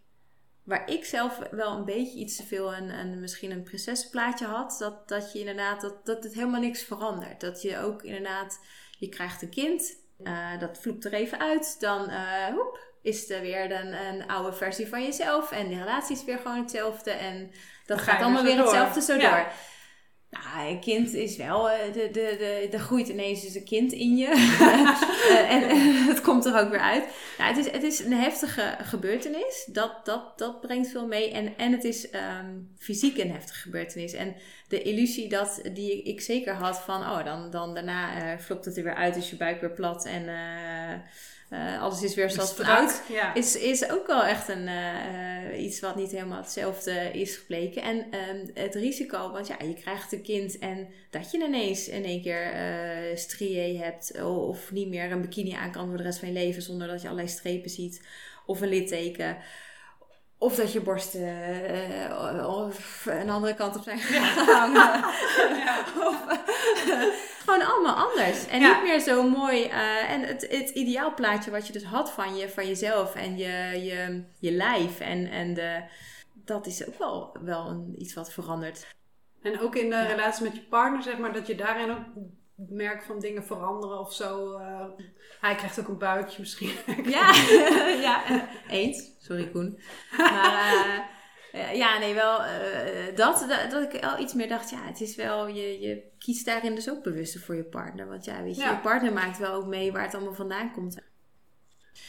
waar 0.65 0.89
ik 0.89 1.05
zelf 1.05 1.39
wel 1.51 1.77
een 1.77 1.85
beetje 1.85 2.19
iets 2.19 2.35
te 2.35 2.43
veel 2.43 2.75
een, 2.75 2.89
een 2.89 3.19
misschien 3.19 3.51
een 3.51 3.63
prinsessenplaatje 3.63 4.45
had. 4.45 4.75
Dat, 4.79 5.07
dat 5.07 5.33
je 5.33 5.39
inderdaad, 5.39 5.81
dat, 5.81 6.05
dat 6.05 6.23
het 6.23 6.33
helemaal 6.33 6.61
niks 6.61 6.83
verandert. 6.83 7.41
Dat 7.41 7.61
je 7.61 7.79
ook 7.79 8.03
inderdaad, 8.03 8.59
je 8.99 9.09
krijgt 9.09 9.41
een 9.41 9.49
kind, 9.49 9.97
uh, 10.23 10.59
dat 10.59 10.77
vloept 10.81 11.05
er 11.05 11.13
even 11.13 11.39
uit. 11.39 11.79
Dan 11.79 12.09
uh, 12.09 12.45
hoep, 12.45 12.79
is 13.01 13.29
er 13.29 13.41
weer 13.41 13.71
een, 13.71 13.93
een 13.93 14.27
oude 14.27 14.53
versie 14.53 14.87
van 14.87 15.03
jezelf. 15.03 15.51
En 15.51 15.69
de 15.69 15.77
relatie 15.77 16.15
is 16.15 16.23
weer 16.23 16.37
gewoon 16.37 16.61
hetzelfde. 16.61 17.11
En 17.11 17.51
dat 17.85 18.01
gaat 18.01 18.21
allemaal 18.21 18.43
weer, 18.43 18.57
hetzelfde 18.57 19.01
zo 19.01 19.17
door. 19.17 19.47
Nou, 20.43 20.69
een 20.69 20.79
kind 20.79 21.13
is 21.13 21.37
wel, 21.37 21.69
eh, 21.69 21.93
de, 21.93 22.09
de, 22.11 22.35
de, 22.37 22.67
de 22.71 22.79
groeit 22.79 23.07
ineens 23.07 23.41
dus 23.41 23.55
een 23.55 23.63
kind 23.63 23.91
in 23.91 24.17
je. 24.17 24.27
Eh, 25.25 25.51
en, 25.51 25.69
het 26.07 26.21
komt 26.21 26.45
er 26.45 26.59
ook 26.59 26.69
weer 26.69 26.79
uit. 26.79 27.03
Nou, 27.37 27.55
het, 27.55 27.65
is, 27.65 27.71
het 27.71 27.83
is 27.83 27.99
een 27.99 28.13
heftige 28.13 28.77
gebeurtenis. 28.81 29.67
Dat, 29.71 30.05
dat, 30.05 30.37
dat 30.37 30.61
brengt 30.61 30.89
veel 30.89 31.07
mee. 31.07 31.31
En, 31.31 31.57
en 31.57 31.71
het 31.71 31.83
is 31.83 32.13
um, 32.13 32.69
fysiek 32.77 33.17
een 33.17 33.31
heftige 33.31 33.59
gebeurtenis. 33.59 34.13
En 34.13 34.35
de 34.67 34.81
illusie 34.81 35.29
dat, 35.29 35.61
die 35.73 36.03
ik 36.03 36.21
zeker 36.21 36.53
had 36.53 36.79
van, 36.79 37.01
oh, 37.01 37.25
dan, 37.25 37.51
dan 37.51 37.73
daarna 37.73 38.33
uh, 38.33 38.39
flopt 38.39 38.65
het 38.65 38.77
er 38.77 38.83
weer 38.83 38.95
uit, 38.95 39.15
is 39.15 39.29
je 39.29 39.35
buik 39.35 39.61
weer 39.61 39.73
plat 39.73 40.05
en... 40.05 40.23
Uh, 40.23 40.93
uh, 41.49 41.81
alles 41.81 42.03
is 42.03 42.15
weer 42.15 42.29
zoals 42.29 42.55
Ja. 43.07 43.33
Is, 43.33 43.55
is 43.55 43.89
ook 43.89 44.07
wel 44.07 44.23
echt 44.23 44.47
een, 44.47 44.67
uh, 44.67 45.63
iets 45.63 45.79
wat 45.79 45.95
niet 45.95 46.11
helemaal 46.11 46.41
hetzelfde 46.41 47.11
is 47.11 47.35
gebleken. 47.35 47.81
En 47.81 47.97
um, 47.97 48.51
het 48.53 48.75
risico, 48.75 49.31
want 49.31 49.47
ja, 49.47 49.55
je 49.59 49.73
krijgt 49.73 50.11
een 50.11 50.21
kind 50.21 50.59
en 50.59 50.87
dat 51.09 51.31
je 51.31 51.37
ineens 51.37 51.87
in 51.87 52.05
één 52.05 52.21
keer 52.21 52.53
uh, 52.53 53.15
strié 53.17 53.77
hebt. 53.77 54.21
Of 54.21 54.71
niet 54.71 54.87
meer 54.87 55.11
een 55.11 55.21
bikini 55.21 55.51
aan 55.51 55.71
kan 55.71 55.87
voor 55.87 55.97
de 55.97 56.03
rest 56.03 56.19
van 56.19 56.27
je 56.27 56.33
leven 56.33 56.61
zonder 56.61 56.87
dat 56.87 57.01
je 57.01 57.07
allerlei 57.07 57.33
strepen 57.33 57.69
ziet. 57.69 58.07
Of 58.45 58.61
een 58.61 58.69
litteken. 58.69 59.37
Of 60.37 60.55
dat 60.55 60.73
je 60.73 60.81
borsten 60.81 61.21
uh, 61.21 62.69
een 63.05 63.29
andere 63.29 63.53
kant 63.53 63.75
op 63.75 63.83
zijn 63.83 63.99
gegaan. 63.99 64.73
Ja. 65.65 65.85
of, 66.07 66.23
gewoon 67.45 67.67
allemaal 67.67 67.95
anders. 67.95 68.47
En 68.47 68.61
niet 68.61 68.83
meer 68.83 68.99
zo 68.99 69.29
mooi. 69.29 69.65
Uh, 69.65 70.11
en 70.11 70.21
het, 70.21 70.47
het 70.49 70.69
ideaalplaatje 70.69 71.51
wat 71.51 71.67
je 71.67 71.73
dus 71.73 71.83
had 71.83 72.11
van, 72.11 72.35
je, 72.35 72.49
van 72.49 72.67
jezelf 72.67 73.15
en 73.15 73.37
je, 73.37 73.83
je, 73.83 74.23
je 74.39 74.51
lijf. 74.51 74.99
En, 74.99 75.29
en 75.29 75.53
de, 75.53 75.83
dat 76.33 76.65
is 76.65 76.87
ook 76.87 76.97
wel, 76.97 77.37
wel 77.41 77.67
een, 77.67 77.95
iets 77.97 78.13
wat 78.13 78.33
verandert. 78.33 78.87
En 79.41 79.59
ook 79.59 79.75
in 79.75 79.89
de 79.89 80.05
relatie 80.05 80.43
met 80.43 80.55
je 80.55 80.61
partner, 80.61 81.03
zeg 81.03 81.17
maar, 81.17 81.33
dat 81.33 81.47
je 81.47 81.55
daarin 81.55 81.91
ook 81.91 82.05
merkt 82.55 83.05
van 83.05 83.19
dingen 83.19 83.43
veranderen 83.43 83.99
of 83.99 84.13
zo. 84.13 84.59
Uh, 84.59 84.85
hij 85.41 85.55
krijgt 85.55 85.79
ook 85.79 85.87
een 85.87 85.97
buikje 85.97 86.39
misschien. 86.39 86.71
ja, 87.03 87.33
ja, 88.07 88.47
eens. 88.69 89.11
Sorry 89.19 89.49
Koen. 89.49 89.79
Maar 90.17 90.85
uh, 90.87 91.14
ja, 91.55 91.97
nee, 91.97 92.13
wel 92.13 92.39
uh, 92.41 93.15
dat, 93.15 93.45
dat, 93.47 93.71
dat, 93.71 93.93
ik 93.93 94.03
al 94.03 94.19
iets 94.19 94.33
meer 94.33 94.47
dacht, 94.47 94.69
ja, 94.69 94.85
het 94.85 95.01
is 95.01 95.15
wel, 95.15 95.47
je, 95.47 95.79
je 95.79 96.01
kiest 96.19 96.45
daarin 96.45 96.75
dus 96.75 96.89
ook 96.89 97.03
bewuster 97.03 97.41
voor 97.41 97.55
je 97.55 97.63
partner. 97.63 98.07
Want 98.07 98.25
ja, 98.25 98.43
weet 98.43 98.55
je, 98.55 98.63
je 98.63 98.79
partner 98.79 99.13
maakt 99.13 99.37
wel 99.37 99.53
ook 99.53 99.65
mee 99.65 99.91
waar 99.91 100.03
het 100.03 100.13
allemaal 100.13 100.33
vandaan 100.33 100.71
komt. 100.71 100.97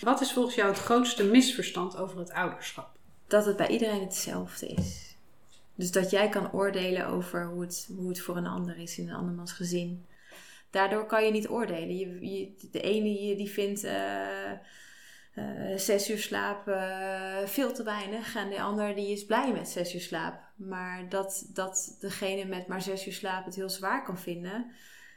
Wat 0.01 0.21
is 0.21 0.33
volgens 0.33 0.55
jou 0.55 0.69
het 0.69 0.79
grootste 0.79 1.25
misverstand 1.25 1.97
over 1.97 2.19
het 2.19 2.33
ouderschap? 2.33 2.89
Dat 3.27 3.47
het 3.47 3.57
bij 3.57 3.69
iedereen 3.69 4.01
hetzelfde 4.01 4.67
is. 4.67 5.17
Dus 5.75 5.91
dat 5.91 6.11
jij 6.11 6.29
kan 6.29 6.53
oordelen 6.53 7.07
over 7.07 7.47
hoe 7.47 7.61
het, 7.61 7.89
hoe 7.97 8.09
het 8.09 8.21
voor 8.21 8.37
een 8.37 8.47
ander 8.47 8.79
is 8.79 8.99
in 8.99 9.09
een 9.09 9.15
andermans 9.15 9.53
gezin. 9.53 10.07
Daardoor 10.71 11.07
kan 11.07 11.25
je 11.25 11.31
niet 11.31 11.49
oordelen. 11.49 11.97
Je, 11.97 12.31
je 12.31 12.55
de 12.71 12.81
ene 12.81 13.37
die 13.37 13.51
vindt 13.51 13.85
uh, 13.85 14.51
uh, 15.39 15.77
zes 15.77 16.11
uur 16.11 16.19
slaap 16.19 16.69
uh, 16.69 17.39
veel 17.45 17.73
te 17.73 17.83
weinig. 17.83 18.37
En 18.37 18.51
de 18.51 18.61
ander 18.61 18.95
die 18.95 19.13
is 19.13 19.25
blij 19.25 19.53
met 19.53 19.69
zes 19.69 19.95
uur 19.95 20.01
slaap. 20.01 20.41
Maar 20.57 21.09
dat, 21.09 21.51
dat 21.53 21.97
degene 22.01 22.45
met 22.45 22.67
maar 22.67 22.83
zes 22.83 23.07
uur 23.07 23.13
slaap 23.13 23.45
het 23.45 23.55
heel 23.55 23.71
zwaar 23.71 24.05
kan 24.05 24.19
vinden 24.19 24.67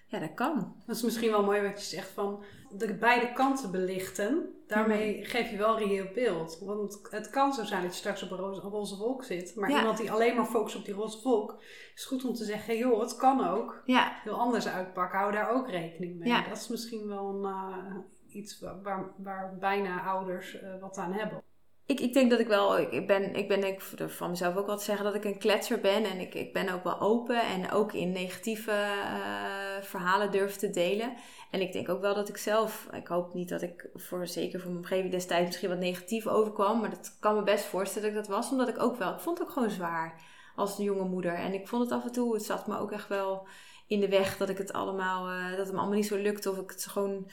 ja, 0.10 0.20
dat 0.20 0.34
kan. 0.34 0.74
Dat 0.86 0.96
is 0.96 1.02
misschien 1.02 1.32
wel 1.32 1.44
mooi 1.44 1.62
wat 1.62 1.80
je 1.80 1.96
zegt 1.96 2.10
van 2.10 2.44
de 2.70 2.94
beide 2.94 3.34
kanten 3.34 3.72
belichten. 3.72 4.54
Daarmee 4.68 5.18
mhm. 5.18 5.30
geef 5.30 5.52
je 5.52 5.58
wel 5.58 5.82
een 5.82 5.88
reëel 5.88 6.12
beeld. 6.14 6.60
Want 6.62 7.00
het 7.10 7.30
kan 7.30 7.54
zo 7.54 7.64
zijn 7.64 7.82
dat 7.82 7.92
je 7.92 7.98
straks 7.98 8.24
op 8.24 8.32
een 8.32 8.38
roze, 8.38 8.98
wolk 8.98 9.24
zit. 9.24 9.56
Maar 9.56 9.70
iemand 9.70 9.98
die 9.98 10.12
alleen 10.12 10.36
maar 10.36 10.46
focust 10.46 10.76
op 10.76 10.86
die 10.86 10.94
roze 10.94 11.22
wolk. 11.24 11.62
Is 11.96 12.06
goed 12.06 12.26
om 12.26 12.34
te 12.34 12.44
zeggen, 12.44 12.78
joh, 12.78 13.00
het 13.00 13.16
kan 13.16 13.48
ook 13.48 13.82
ja. 13.86 14.20
heel 14.24 14.40
anders 14.40 14.68
uitpakken. 14.68 15.20
Hou 15.20 15.32
daar 15.32 15.50
ook 15.50 15.70
rekening 15.70 16.20
mee. 16.20 16.30
Ja. 16.30 16.48
Dat 16.48 16.58
is 16.58 16.68
misschien 16.68 17.08
wel 17.08 17.30
een, 17.30 17.44
uh, 17.44 17.96
iets 18.34 18.60
waar, 18.60 19.12
waar, 19.18 19.58
bijna 19.60 20.04
ouders 20.04 20.62
uh, 20.62 20.80
wat 20.80 20.98
aan 20.98 21.14
hebben 21.14 21.44
ik, 21.90 22.00
ik 22.00 22.14
denk 22.14 22.30
dat 22.30 22.40
ik 22.40 22.48
wel, 22.48 22.80
ik 22.80 23.08
ben, 23.08 23.36
ik 23.36 23.48
ben 23.48 23.62
denk 23.62 23.82
van 23.82 24.30
mezelf 24.30 24.56
ook 24.56 24.66
wel 24.66 24.78
te 24.78 24.84
zeggen 24.84 25.06
dat 25.06 25.16
ik 25.16 25.24
een 25.24 25.38
kletser 25.38 25.80
ben. 25.80 26.04
En 26.04 26.20
ik, 26.20 26.34
ik 26.34 26.54
ben 26.54 26.70
ook 26.70 26.84
wel 26.84 27.00
open 27.00 27.42
en 27.42 27.72
ook 27.72 27.94
in 27.94 28.12
negatieve 28.12 28.72
uh, 28.72 29.84
verhalen 29.84 30.32
durf 30.32 30.56
te 30.56 30.70
delen. 30.70 31.14
En 31.52 31.62
ik 31.62 31.74
denk 31.74 31.90
ook 31.90 32.02
wel 32.02 32.16
dat 32.16 32.30
ik 32.30 32.38
zelf, 32.38 32.88
ik 32.92 33.08
hoop 33.08 33.34
niet 33.34 33.50
dat 33.50 33.62
ik 33.62 33.90
voor 33.94 34.28
zeker 34.28 34.60
voor 34.60 34.72
mijn 34.72 34.84
omgeving 34.84 35.12
destijds 35.12 35.46
misschien 35.46 35.70
wat 35.70 35.80
negatief 35.80 36.28
overkwam. 36.28 36.80
Maar 36.80 36.90
dat 36.90 37.18
kan 37.20 37.36
me 37.36 37.44
best 37.44 37.66
voorstellen 37.66 38.14
dat 38.14 38.18
ik 38.18 38.28
dat 38.28 38.36
was. 38.36 38.52
Omdat 38.52 38.68
ik 38.68 38.82
ook 38.82 38.98
wel, 38.98 39.14
ik 39.14 39.20
vond 39.20 39.38
het 39.38 39.48
ook 39.48 39.54
gewoon 39.54 39.70
zwaar 39.70 40.22
als 40.56 40.78
een 40.78 40.84
jonge 40.84 41.08
moeder. 41.08 41.34
En 41.34 41.54
ik 41.54 41.68
vond 41.68 41.84
het 41.84 41.92
af 41.92 42.06
en 42.06 42.12
toe, 42.12 42.34
het 42.34 42.44
zat 42.44 42.68
me 42.68 42.78
ook 42.78 42.92
echt 42.92 43.08
wel 43.08 43.48
in 43.88 44.00
de 44.00 44.10
weg 44.10 44.38
dat 44.38 44.50
ik 44.50 44.58
het 44.58 44.74
allemaal, 44.74 45.30
uh, 45.30 45.50
dat 45.50 45.58
het 45.58 45.72
me 45.72 45.78
allemaal 45.78 45.98
niet 45.98 46.08
zo 46.08 46.18
lukte. 46.18 46.52
Of 46.52 46.58
ik 46.58 46.70
het 46.70 46.86
gewoon 46.86 47.30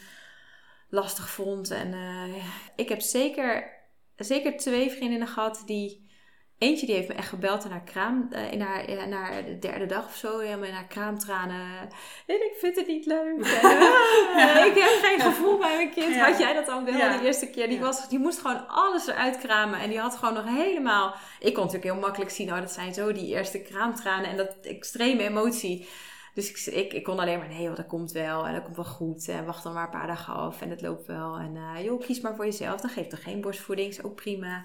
lastig 0.96 1.30
vond. 1.30 1.70
En 1.70 1.92
uh, 1.92 2.34
ik 2.76 2.88
heb 2.88 3.00
zeker 3.00 3.74
zeker 4.16 4.56
twee 4.56 4.90
vriendinnen 4.90 5.28
gehad 5.28 5.62
die. 5.66 6.04
Eentje 6.58 6.86
die 6.86 6.94
heeft 6.94 7.08
me 7.08 7.14
echt 7.14 7.28
gebeld 7.28 7.64
in 7.64 7.70
haar 7.70 7.84
kraam, 7.84 8.28
uh, 8.30 8.52
in, 8.52 8.60
haar, 8.60 8.88
in 8.88 9.12
haar 9.12 9.44
de 9.44 9.58
derde 9.58 9.86
dag 9.86 10.04
of 10.04 10.16
zo, 10.16 10.38
helemaal 10.38 10.68
in 10.68 10.74
haar 10.74 10.86
kraamtranen. 10.86 11.88
En 12.26 12.34
ik 12.34 12.54
vind 12.58 12.76
het 12.76 12.86
niet 12.86 13.06
leuk. 13.06 13.38
ik 14.70 14.74
heb 14.74 14.98
geen 15.02 15.20
gevoel 15.20 15.58
bij 15.58 15.76
mijn 15.76 15.90
kind. 15.90 16.16
Had 16.16 16.38
jij 16.38 16.54
dat 16.54 16.66
dan 16.66 16.84
wel 16.84 16.96
ja. 16.96 17.16
de 17.16 17.26
eerste 17.26 17.50
keer? 17.50 17.68
Die, 17.68 17.80
was, 17.80 18.08
die 18.08 18.18
moest 18.18 18.38
gewoon 18.38 18.68
alles 18.68 19.06
eruit 19.06 19.38
kramen. 19.38 19.80
En 19.80 19.88
die 19.88 19.98
had 19.98 20.16
gewoon 20.16 20.34
nog 20.34 20.44
helemaal... 20.44 21.14
Ik 21.38 21.54
kon 21.54 21.64
natuurlijk 21.64 21.92
heel 21.92 22.02
makkelijk 22.02 22.30
zien, 22.30 22.52
oh 22.52 22.60
dat 22.60 22.72
zijn 22.72 22.94
zo 22.94 23.12
die 23.12 23.34
eerste 23.34 23.62
kraamtranen. 23.62 24.30
En 24.30 24.36
dat 24.36 24.56
extreme 24.62 25.22
emotie. 25.22 25.88
Dus 26.36 26.50
ik, 26.50 26.74
ik, 26.74 26.92
ik, 26.92 27.02
kon 27.04 27.18
alleen 27.18 27.38
maar, 27.38 27.48
nee, 27.48 27.72
dat 27.72 27.86
komt 27.86 28.12
wel 28.12 28.46
en 28.46 28.54
dat 28.54 28.62
komt 28.62 28.76
wel 28.76 28.84
goed. 28.84 29.28
En 29.28 29.44
wacht 29.44 29.62
dan 29.62 29.72
maar 29.72 29.84
een 29.84 29.90
paar 29.90 30.06
dagen 30.06 30.34
af 30.34 30.60
en 30.60 30.70
het 30.70 30.82
loopt 30.82 31.06
wel. 31.06 31.36
En 31.38 31.54
uh, 31.54 31.84
joh, 31.84 32.00
kies 32.00 32.20
maar 32.20 32.34
voor 32.34 32.44
jezelf. 32.44 32.80
Dan 32.80 32.90
geeft 32.90 33.12
er 33.12 33.18
geen 33.18 33.40
borstvoeding, 33.40 33.88
is 33.88 34.02
ook 34.02 34.14
prima. 34.14 34.64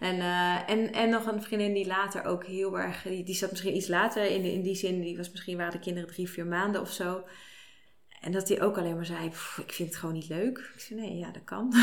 En, 0.00 0.16
uh, 0.16 0.70
en, 0.70 0.92
en 0.92 1.10
nog 1.10 1.26
een 1.26 1.42
vriendin 1.42 1.72
die 1.72 1.86
later 1.86 2.24
ook 2.24 2.46
heel 2.46 2.78
erg, 2.78 3.02
die, 3.02 3.24
die 3.24 3.34
zat 3.34 3.50
misschien 3.50 3.76
iets 3.76 3.88
later 3.88 4.24
in, 4.24 4.44
in 4.44 4.62
die 4.62 4.74
zin, 4.74 5.00
die 5.00 5.16
was 5.16 5.30
misschien 5.30 5.56
waren 5.56 5.72
de 5.72 5.78
kinderen 5.78 6.08
drie, 6.08 6.28
vier 6.28 6.46
maanden 6.46 6.80
of 6.80 6.90
zo. 6.90 7.24
En 8.20 8.32
dat 8.32 8.46
die 8.46 8.60
ook 8.60 8.78
alleen 8.78 8.94
maar 8.94 9.06
zei, 9.06 9.26
ik 9.26 9.72
vind 9.72 9.88
het 9.88 9.98
gewoon 9.98 10.14
niet 10.14 10.28
leuk. 10.28 10.58
Ik 10.74 10.80
zei, 10.80 11.00
nee, 11.00 11.16
ja, 11.16 11.30
dat 11.30 11.44
kan. 11.44 11.74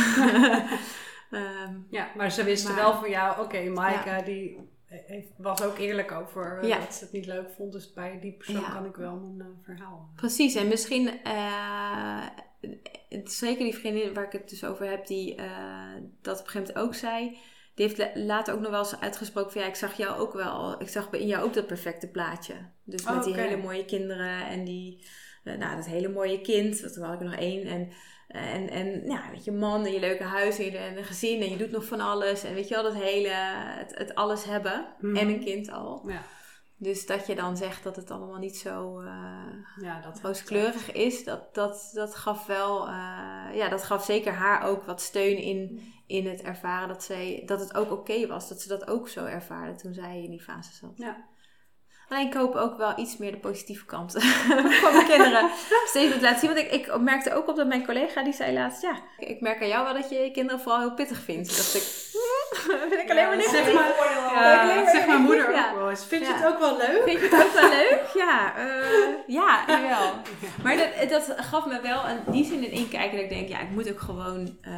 um, 1.32 1.86
ja, 1.97 2.12
maar 2.15 2.32
ze 2.32 2.43
wisten 2.43 2.75
wel 2.75 2.99
van 2.99 3.10
jou, 3.10 3.32
oké, 3.32 3.41
okay, 3.41 3.67
Maaike, 3.67 4.23
die 4.25 4.58
was 5.38 5.63
ook 5.63 5.78
eerlijk 5.78 6.12
over 6.12 6.63
uh, 6.63 6.80
dat 6.80 6.93
ze 6.93 7.04
het 7.04 7.13
niet 7.13 7.25
leuk 7.25 7.49
vond. 7.49 7.71
Dus 7.71 7.93
bij 7.93 8.19
die 8.19 8.34
persoon 8.34 8.71
kan 8.71 8.86
ik 8.86 8.95
wel 8.95 9.15
mijn 9.15 9.49
uh, 9.49 9.56
verhaal. 9.63 10.10
Precies, 10.15 10.56
en 10.56 10.67
misschien, 10.67 11.19
uh, 11.28 12.25
zeker 13.23 13.63
die 13.63 13.75
vriendin 13.75 14.13
waar 14.13 14.25
ik 14.25 14.32
het 14.32 14.49
dus 14.49 14.63
over 14.63 14.89
heb, 14.89 15.08
die 15.08 15.36
dat 16.21 16.39
op 16.39 16.45
een 16.45 16.52
gegeven 16.52 16.73
moment 16.73 16.78
ook 16.78 16.95
zei. 16.95 17.38
Die 17.75 17.88
heeft 17.88 18.15
later 18.15 18.54
ook 18.54 18.60
nog 18.60 18.71
wel 18.71 18.80
eens 18.80 18.99
uitgesproken 18.99 19.52
van 19.52 19.62
ja, 19.62 19.67
ik 19.67 19.75
zag 19.75 19.97
jou 19.97 20.19
ook 20.19 20.34
wel, 20.34 20.82
ik 20.82 20.89
zag 20.89 21.12
in 21.12 21.28
jou 21.28 21.43
ook 21.43 21.54
dat 21.54 21.67
perfecte 21.67 22.08
plaatje. 22.08 22.54
Dus 22.84 23.04
met 23.04 23.23
die 23.23 23.34
hele 23.34 23.58
mooie 23.58 23.86
kinderen 23.86 24.45
en 24.45 24.63
die, 24.63 25.08
nou, 25.43 25.75
dat 25.75 25.86
hele 25.86 26.10
mooie 26.10 26.41
kind, 26.41 26.82
dat 26.82 26.95
had 26.95 27.13
ik 27.13 27.28
nog 27.28 27.36
één. 27.36 27.67
En 27.67 27.89
en, 28.29 28.69
en 28.69 29.03
ja, 29.05 29.29
weet 29.31 29.43
je, 29.43 29.51
man 29.51 29.85
en 29.85 29.91
je 29.91 29.99
leuke 29.99 30.23
huis 30.23 30.59
en 30.59 30.97
een 30.97 31.03
gezin 31.03 31.41
en 31.41 31.49
je 31.49 31.57
doet 31.57 31.71
nog 31.71 31.85
van 31.85 31.99
alles. 31.99 32.43
En 32.43 32.53
weet 32.53 32.67
je 32.67 32.73
wel, 32.73 32.83
dat 32.83 32.93
hele, 32.93 33.29
het, 33.77 33.97
het 33.97 34.15
alles 34.15 34.43
hebben. 34.43 34.85
En 35.01 35.17
een 35.17 35.27
mhm. 35.27 35.43
kind 35.43 35.71
al. 35.71 36.03
Ja. 36.07 36.21
Dus 36.81 37.05
dat 37.05 37.27
je 37.27 37.35
dan 37.35 37.57
zegt 37.57 37.83
dat 37.83 37.95
het 37.95 38.11
allemaal 38.11 38.37
niet 38.37 38.57
zo 38.57 39.01
uh, 39.01 39.07
ja, 39.81 40.01
dat 40.01 40.19
rooskleurig 40.21 40.91
is, 40.91 41.23
dat, 41.23 41.55
dat, 41.55 41.91
dat 41.93 42.15
gaf 42.15 42.45
wel, 42.45 42.87
uh, 42.87 42.93
ja, 43.53 43.69
dat 43.69 43.83
gaf 43.83 44.05
zeker 44.05 44.33
haar 44.33 44.63
ook 44.63 44.83
wat 44.83 45.01
steun 45.01 45.37
in, 45.37 45.81
in 46.07 46.27
het 46.27 46.41
ervaren 46.41 46.87
dat, 46.87 47.03
zij, 47.03 47.43
dat 47.45 47.59
het 47.59 47.75
ook 47.75 47.91
oké 47.91 48.27
was. 48.27 48.49
Dat 48.49 48.61
ze 48.61 48.67
dat 48.67 48.87
ook 48.87 49.09
zo 49.09 49.25
ervaarde 49.25 49.75
toen 49.75 49.93
zij 49.93 50.23
in 50.23 50.29
die 50.29 50.41
fase 50.41 50.73
zat. 50.73 50.93
Ja. 50.95 51.27
Alleen 52.10 52.28
ik 52.28 52.34
hoop 52.34 52.56
ook 52.56 52.78
wel 52.78 52.93
iets 53.00 53.17
meer 53.17 53.32
de 53.32 53.38
positieve 53.38 53.86
kant 53.86 54.12
van 54.82 54.93
mijn 54.93 55.08
kinderen 55.08 55.50
steeds 55.89 56.13
moet 56.13 56.22
laten 56.22 56.39
zien. 56.39 56.54
Want 56.54 56.65
ik, 56.65 56.72
ik 56.72 57.00
merkte 57.02 57.34
ook 57.34 57.48
op 57.48 57.56
dat 57.56 57.67
mijn 57.67 57.86
collega 57.86 58.24
die 58.24 58.34
zei 58.34 58.54
laatst, 58.54 58.82
ja, 58.82 59.00
ik 59.17 59.41
merk 59.41 59.62
aan 59.62 59.67
jou 59.67 59.84
wel 59.84 59.93
dat 59.93 60.10
je 60.10 60.15
je 60.15 60.32
kinderen 60.32 60.60
vooral 60.60 60.80
heel 60.80 60.93
pittig 60.93 61.19
vindt. 61.19 61.58
Dacht 61.58 61.76
ik, 61.76 61.84
vind 62.89 63.01
ik 63.01 63.10
alleen 63.10 63.27
maar. 63.27 63.41
Zeg 63.41 63.73
maar, 63.73 63.93
ja, 64.34 64.91
zeg 64.91 65.08
maar 65.08 65.19
moeder 65.19 65.47
ook 65.47 65.75
wel 65.75 65.89
eens. 65.89 66.05
Vind 66.05 66.27
je 66.27 66.34
het 66.34 66.45
ook 66.45 66.60
wel 66.60 66.77
leuk? 66.77 67.01
Vind 67.05 67.19
je 67.19 67.27
het 67.32 67.45
ook 67.45 67.53
wel 67.62 67.69
leuk? 67.79 68.01
Ja, 68.13 68.53
uh, 68.58 69.17
ja, 69.27 69.65
wel. 69.67 70.13
Maar 70.63 70.77
dat, 70.77 71.10
dat 71.10 71.36
gaf 71.38 71.65
me 71.65 71.82
wel 71.82 72.08
een, 72.08 72.32
die 72.32 72.45
zin 72.45 72.63
in 72.63 72.71
inkijken 72.71 73.12
dat 73.12 73.23
ik 73.23 73.29
denk, 73.29 73.49
ja, 73.49 73.60
ik 73.60 73.69
moet 73.69 73.89
ook 73.89 73.99
gewoon 73.99 74.58
uh, 74.67 74.73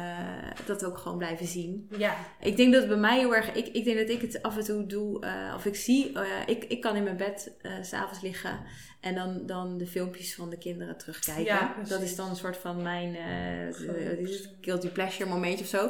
dat 0.64 0.84
ook 0.84 0.98
gewoon 0.98 1.18
blijven 1.18 1.46
zien. 1.46 1.88
Ja. 1.96 2.14
Ik 2.40 2.56
denk 2.56 2.72
dat 2.72 2.88
bij 2.88 2.96
mij 2.96 3.18
heel 3.18 3.34
erg, 3.34 3.52
ik, 3.52 3.66
ik 3.66 3.84
denk 3.84 3.98
dat 3.98 4.08
ik 4.08 4.20
het 4.20 4.42
af 4.42 4.56
en 4.56 4.64
toe 4.64 4.86
doe, 4.86 5.24
uh, 5.24 5.54
of 5.54 5.64
ik 5.64 5.76
zie, 5.76 6.18
ik, 6.46 6.64
ik 6.64 6.80
kan 6.80 6.96
in 6.96 7.02
mijn 7.02 7.16
bed 7.16 7.52
uh, 7.62 7.72
s'avonds 7.80 8.20
liggen 8.20 8.60
en 9.02 9.14
dan, 9.14 9.46
dan 9.46 9.78
de 9.78 9.86
filmpjes 9.86 10.34
van 10.34 10.50
de 10.50 10.58
kinderen 10.58 10.96
terugkijken. 10.96 11.44
Ja, 11.44 11.76
dat 11.88 12.00
is 12.00 12.16
dan 12.16 12.28
een 12.28 12.36
soort 12.36 12.56
van 12.56 12.82
mijn 12.82 13.14
uh, 13.14 14.44
guilty 14.60 14.88
pleasure 14.88 15.28
momentje 15.28 15.64
of 15.64 15.70
zo. 15.70 15.86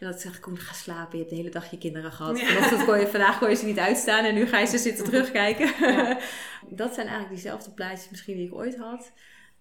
En 0.00 0.10
dat 0.10 0.20
zeg 0.20 0.34
ik, 0.34 0.40
kom, 0.40 0.56
ga 0.56 0.72
slapen. 0.72 1.12
Je 1.12 1.18
hebt 1.18 1.30
de 1.30 1.36
hele 1.36 1.50
dag 1.50 1.70
je 1.70 1.78
kinderen 1.78 2.12
gehad. 2.12 2.40
Ja. 2.40 2.84
Kon 2.84 3.00
je, 3.00 3.06
vandaag 3.06 3.38
kon 3.38 3.48
je 3.48 3.54
ze 3.54 3.64
niet 3.64 3.78
uitstaan 3.78 4.24
en 4.24 4.34
nu 4.34 4.46
ga 4.46 4.58
je 4.58 4.66
ze 4.66 4.78
zitten 4.78 5.04
terugkijken. 5.04 5.66
Ja. 5.78 6.18
dat 6.82 6.94
zijn 6.94 7.06
eigenlijk 7.06 7.28
diezelfde 7.28 7.70
plaatjes 7.70 8.10
misschien 8.10 8.36
die 8.36 8.46
ik 8.46 8.54
ooit 8.54 8.76
had. 8.76 9.12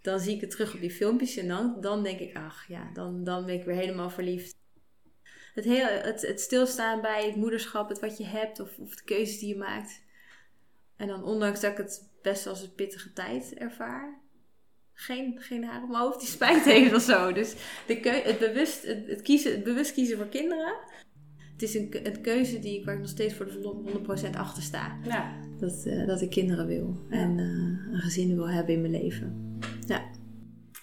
Dan 0.01 0.19
zie 0.19 0.35
ik 0.35 0.41
het 0.41 0.49
terug 0.49 0.73
op 0.73 0.79
die 0.79 0.91
filmpjes 0.91 1.37
en 1.37 1.47
dan, 1.47 1.77
dan 1.81 2.03
denk 2.03 2.19
ik, 2.19 2.35
ach 2.35 2.67
ja, 2.67 2.89
dan, 2.93 3.23
dan 3.23 3.45
ben 3.45 3.55
ik 3.55 3.65
weer 3.65 3.75
helemaal 3.75 4.09
verliefd. 4.09 4.55
Het, 5.53 5.65
heel, 5.65 5.87
het, 5.87 6.21
het 6.21 6.41
stilstaan 6.41 7.01
bij 7.01 7.25
het 7.25 7.35
moederschap, 7.35 7.89
het 7.89 7.99
wat 7.99 8.17
je 8.17 8.25
hebt 8.25 8.59
of, 8.59 8.77
of 8.77 8.95
de 8.95 9.03
keuzes 9.03 9.39
die 9.39 9.47
je 9.47 9.57
maakt. 9.57 10.03
En 10.95 11.07
dan 11.07 11.23
ondanks 11.23 11.59
dat 11.61 11.71
ik 11.71 11.77
het 11.77 12.13
best 12.25 12.47
als 12.47 12.61
een 12.61 12.75
pittige 12.75 13.13
tijd 13.13 13.53
ervaar. 13.53 14.19
Geen, 14.93 15.35
geen 15.39 15.63
haar 15.63 15.83
op 15.83 15.89
mijn 15.89 16.01
hoofd 16.01 16.19
die 16.19 16.29
spijt 16.29 16.63
heeft 16.63 16.93
of 16.93 17.01
zo. 17.01 17.33
Dus 17.33 17.55
de 17.87 17.99
keu 17.99 18.21
het, 18.23 18.39
bewust, 18.39 18.83
het, 18.83 19.21
kiezen, 19.21 19.51
het 19.51 19.63
bewust 19.63 19.93
kiezen 19.93 20.17
voor 20.17 20.27
kinderen. 20.27 20.73
Het 21.51 21.61
is 21.61 21.75
een, 21.75 21.89
een 22.03 22.21
keuze 22.21 22.59
die 22.59 22.79
ik, 22.79 22.85
waar 22.85 22.93
ik 22.93 22.99
nog 22.99 23.09
steeds 23.09 23.33
voor 23.33 23.45
de 23.45 24.29
100% 24.33 24.37
achter 24.37 24.63
sta. 24.63 24.97
Ja. 25.03 25.33
Dat, 25.59 25.83
uh, 25.85 26.07
dat 26.07 26.21
ik 26.21 26.29
kinderen 26.29 26.67
wil. 26.67 26.97
En 27.09 27.37
uh, 27.37 27.93
een 27.93 27.99
gezin 27.99 28.35
wil 28.35 28.49
hebben 28.49 28.73
in 28.73 28.81
mijn 28.81 29.01
leven. 29.01 29.59
Ja. 29.87 30.03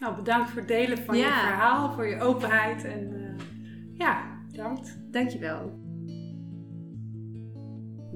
Nou, 0.01 0.17
bedankt 0.17 0.51
voor 0.51 0.59
het 0.59 0.69
delen 0.69 0.99
van 0.99 1.17
je 1.17 1.23
verhaal. 1.23 1.93
Voor 1.93 2.07
je 2.07 2.21
openheid. 2.21 2.85
En 2.85 3.13
uh, 3.13 3.99
ja, 3.99 4.41
bedankt. 4.51 4.99
Dankjewel. 5.11 5.82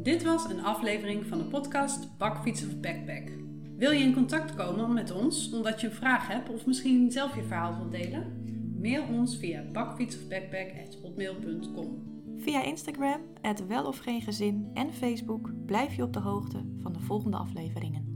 Dit 0.06 0.22
was 0.22 0.50
een 0.50 0.64
aflevering 0.64 1.26
van 1.26 1.38
de 1.38 1.44
podcast 1.44 2.18
Bakfiets 2.18 2.66
of 2.66 2.80
Backpack. 2.80 3.30
Wil 3.76 3.90
je 3.90 4.04
in 4.04 4.14
contact 4.14 4.54
komen 4.54 4.92
met 4.92 5.10
ons 5.10 5.52
omdat 5.52 5.80
je 5.80 5.86
een 5.86 5.92
vraag 5.92 6.28
hebt 6.28 6.48
of 6.48 6.66
misschien 6.66 7.10
zelf 7.10 7.34
je 7.34 7.42
verhaal 7.42 7.76
wilt 7.76 7.90
delen? 7.90 8.44
Mail 8.80 9.04
ons 9.10 9.36
via 9.36 9.62
bakfietsofbackpack.hotmail.com 9.72 12.02
Via 12.36 12.62
Instagram, 12.62 13.20
het 13.40 13.66
wel 13.66 13.84
of 13.84 13.98
geen 13.98 14.20
gezin 14.20 14.70
en 14.74 14.92
Facebook 14.92 15.50
blijf 15.64 15.96
je 15.96 16.02
op 16.02 16.12
de 16.12 16.20
hoogte 16.20 16.64
van 16.78 16.92
de 16.92 17.00
volgende 17.00 17.36
afleveringen. 17.36 18.14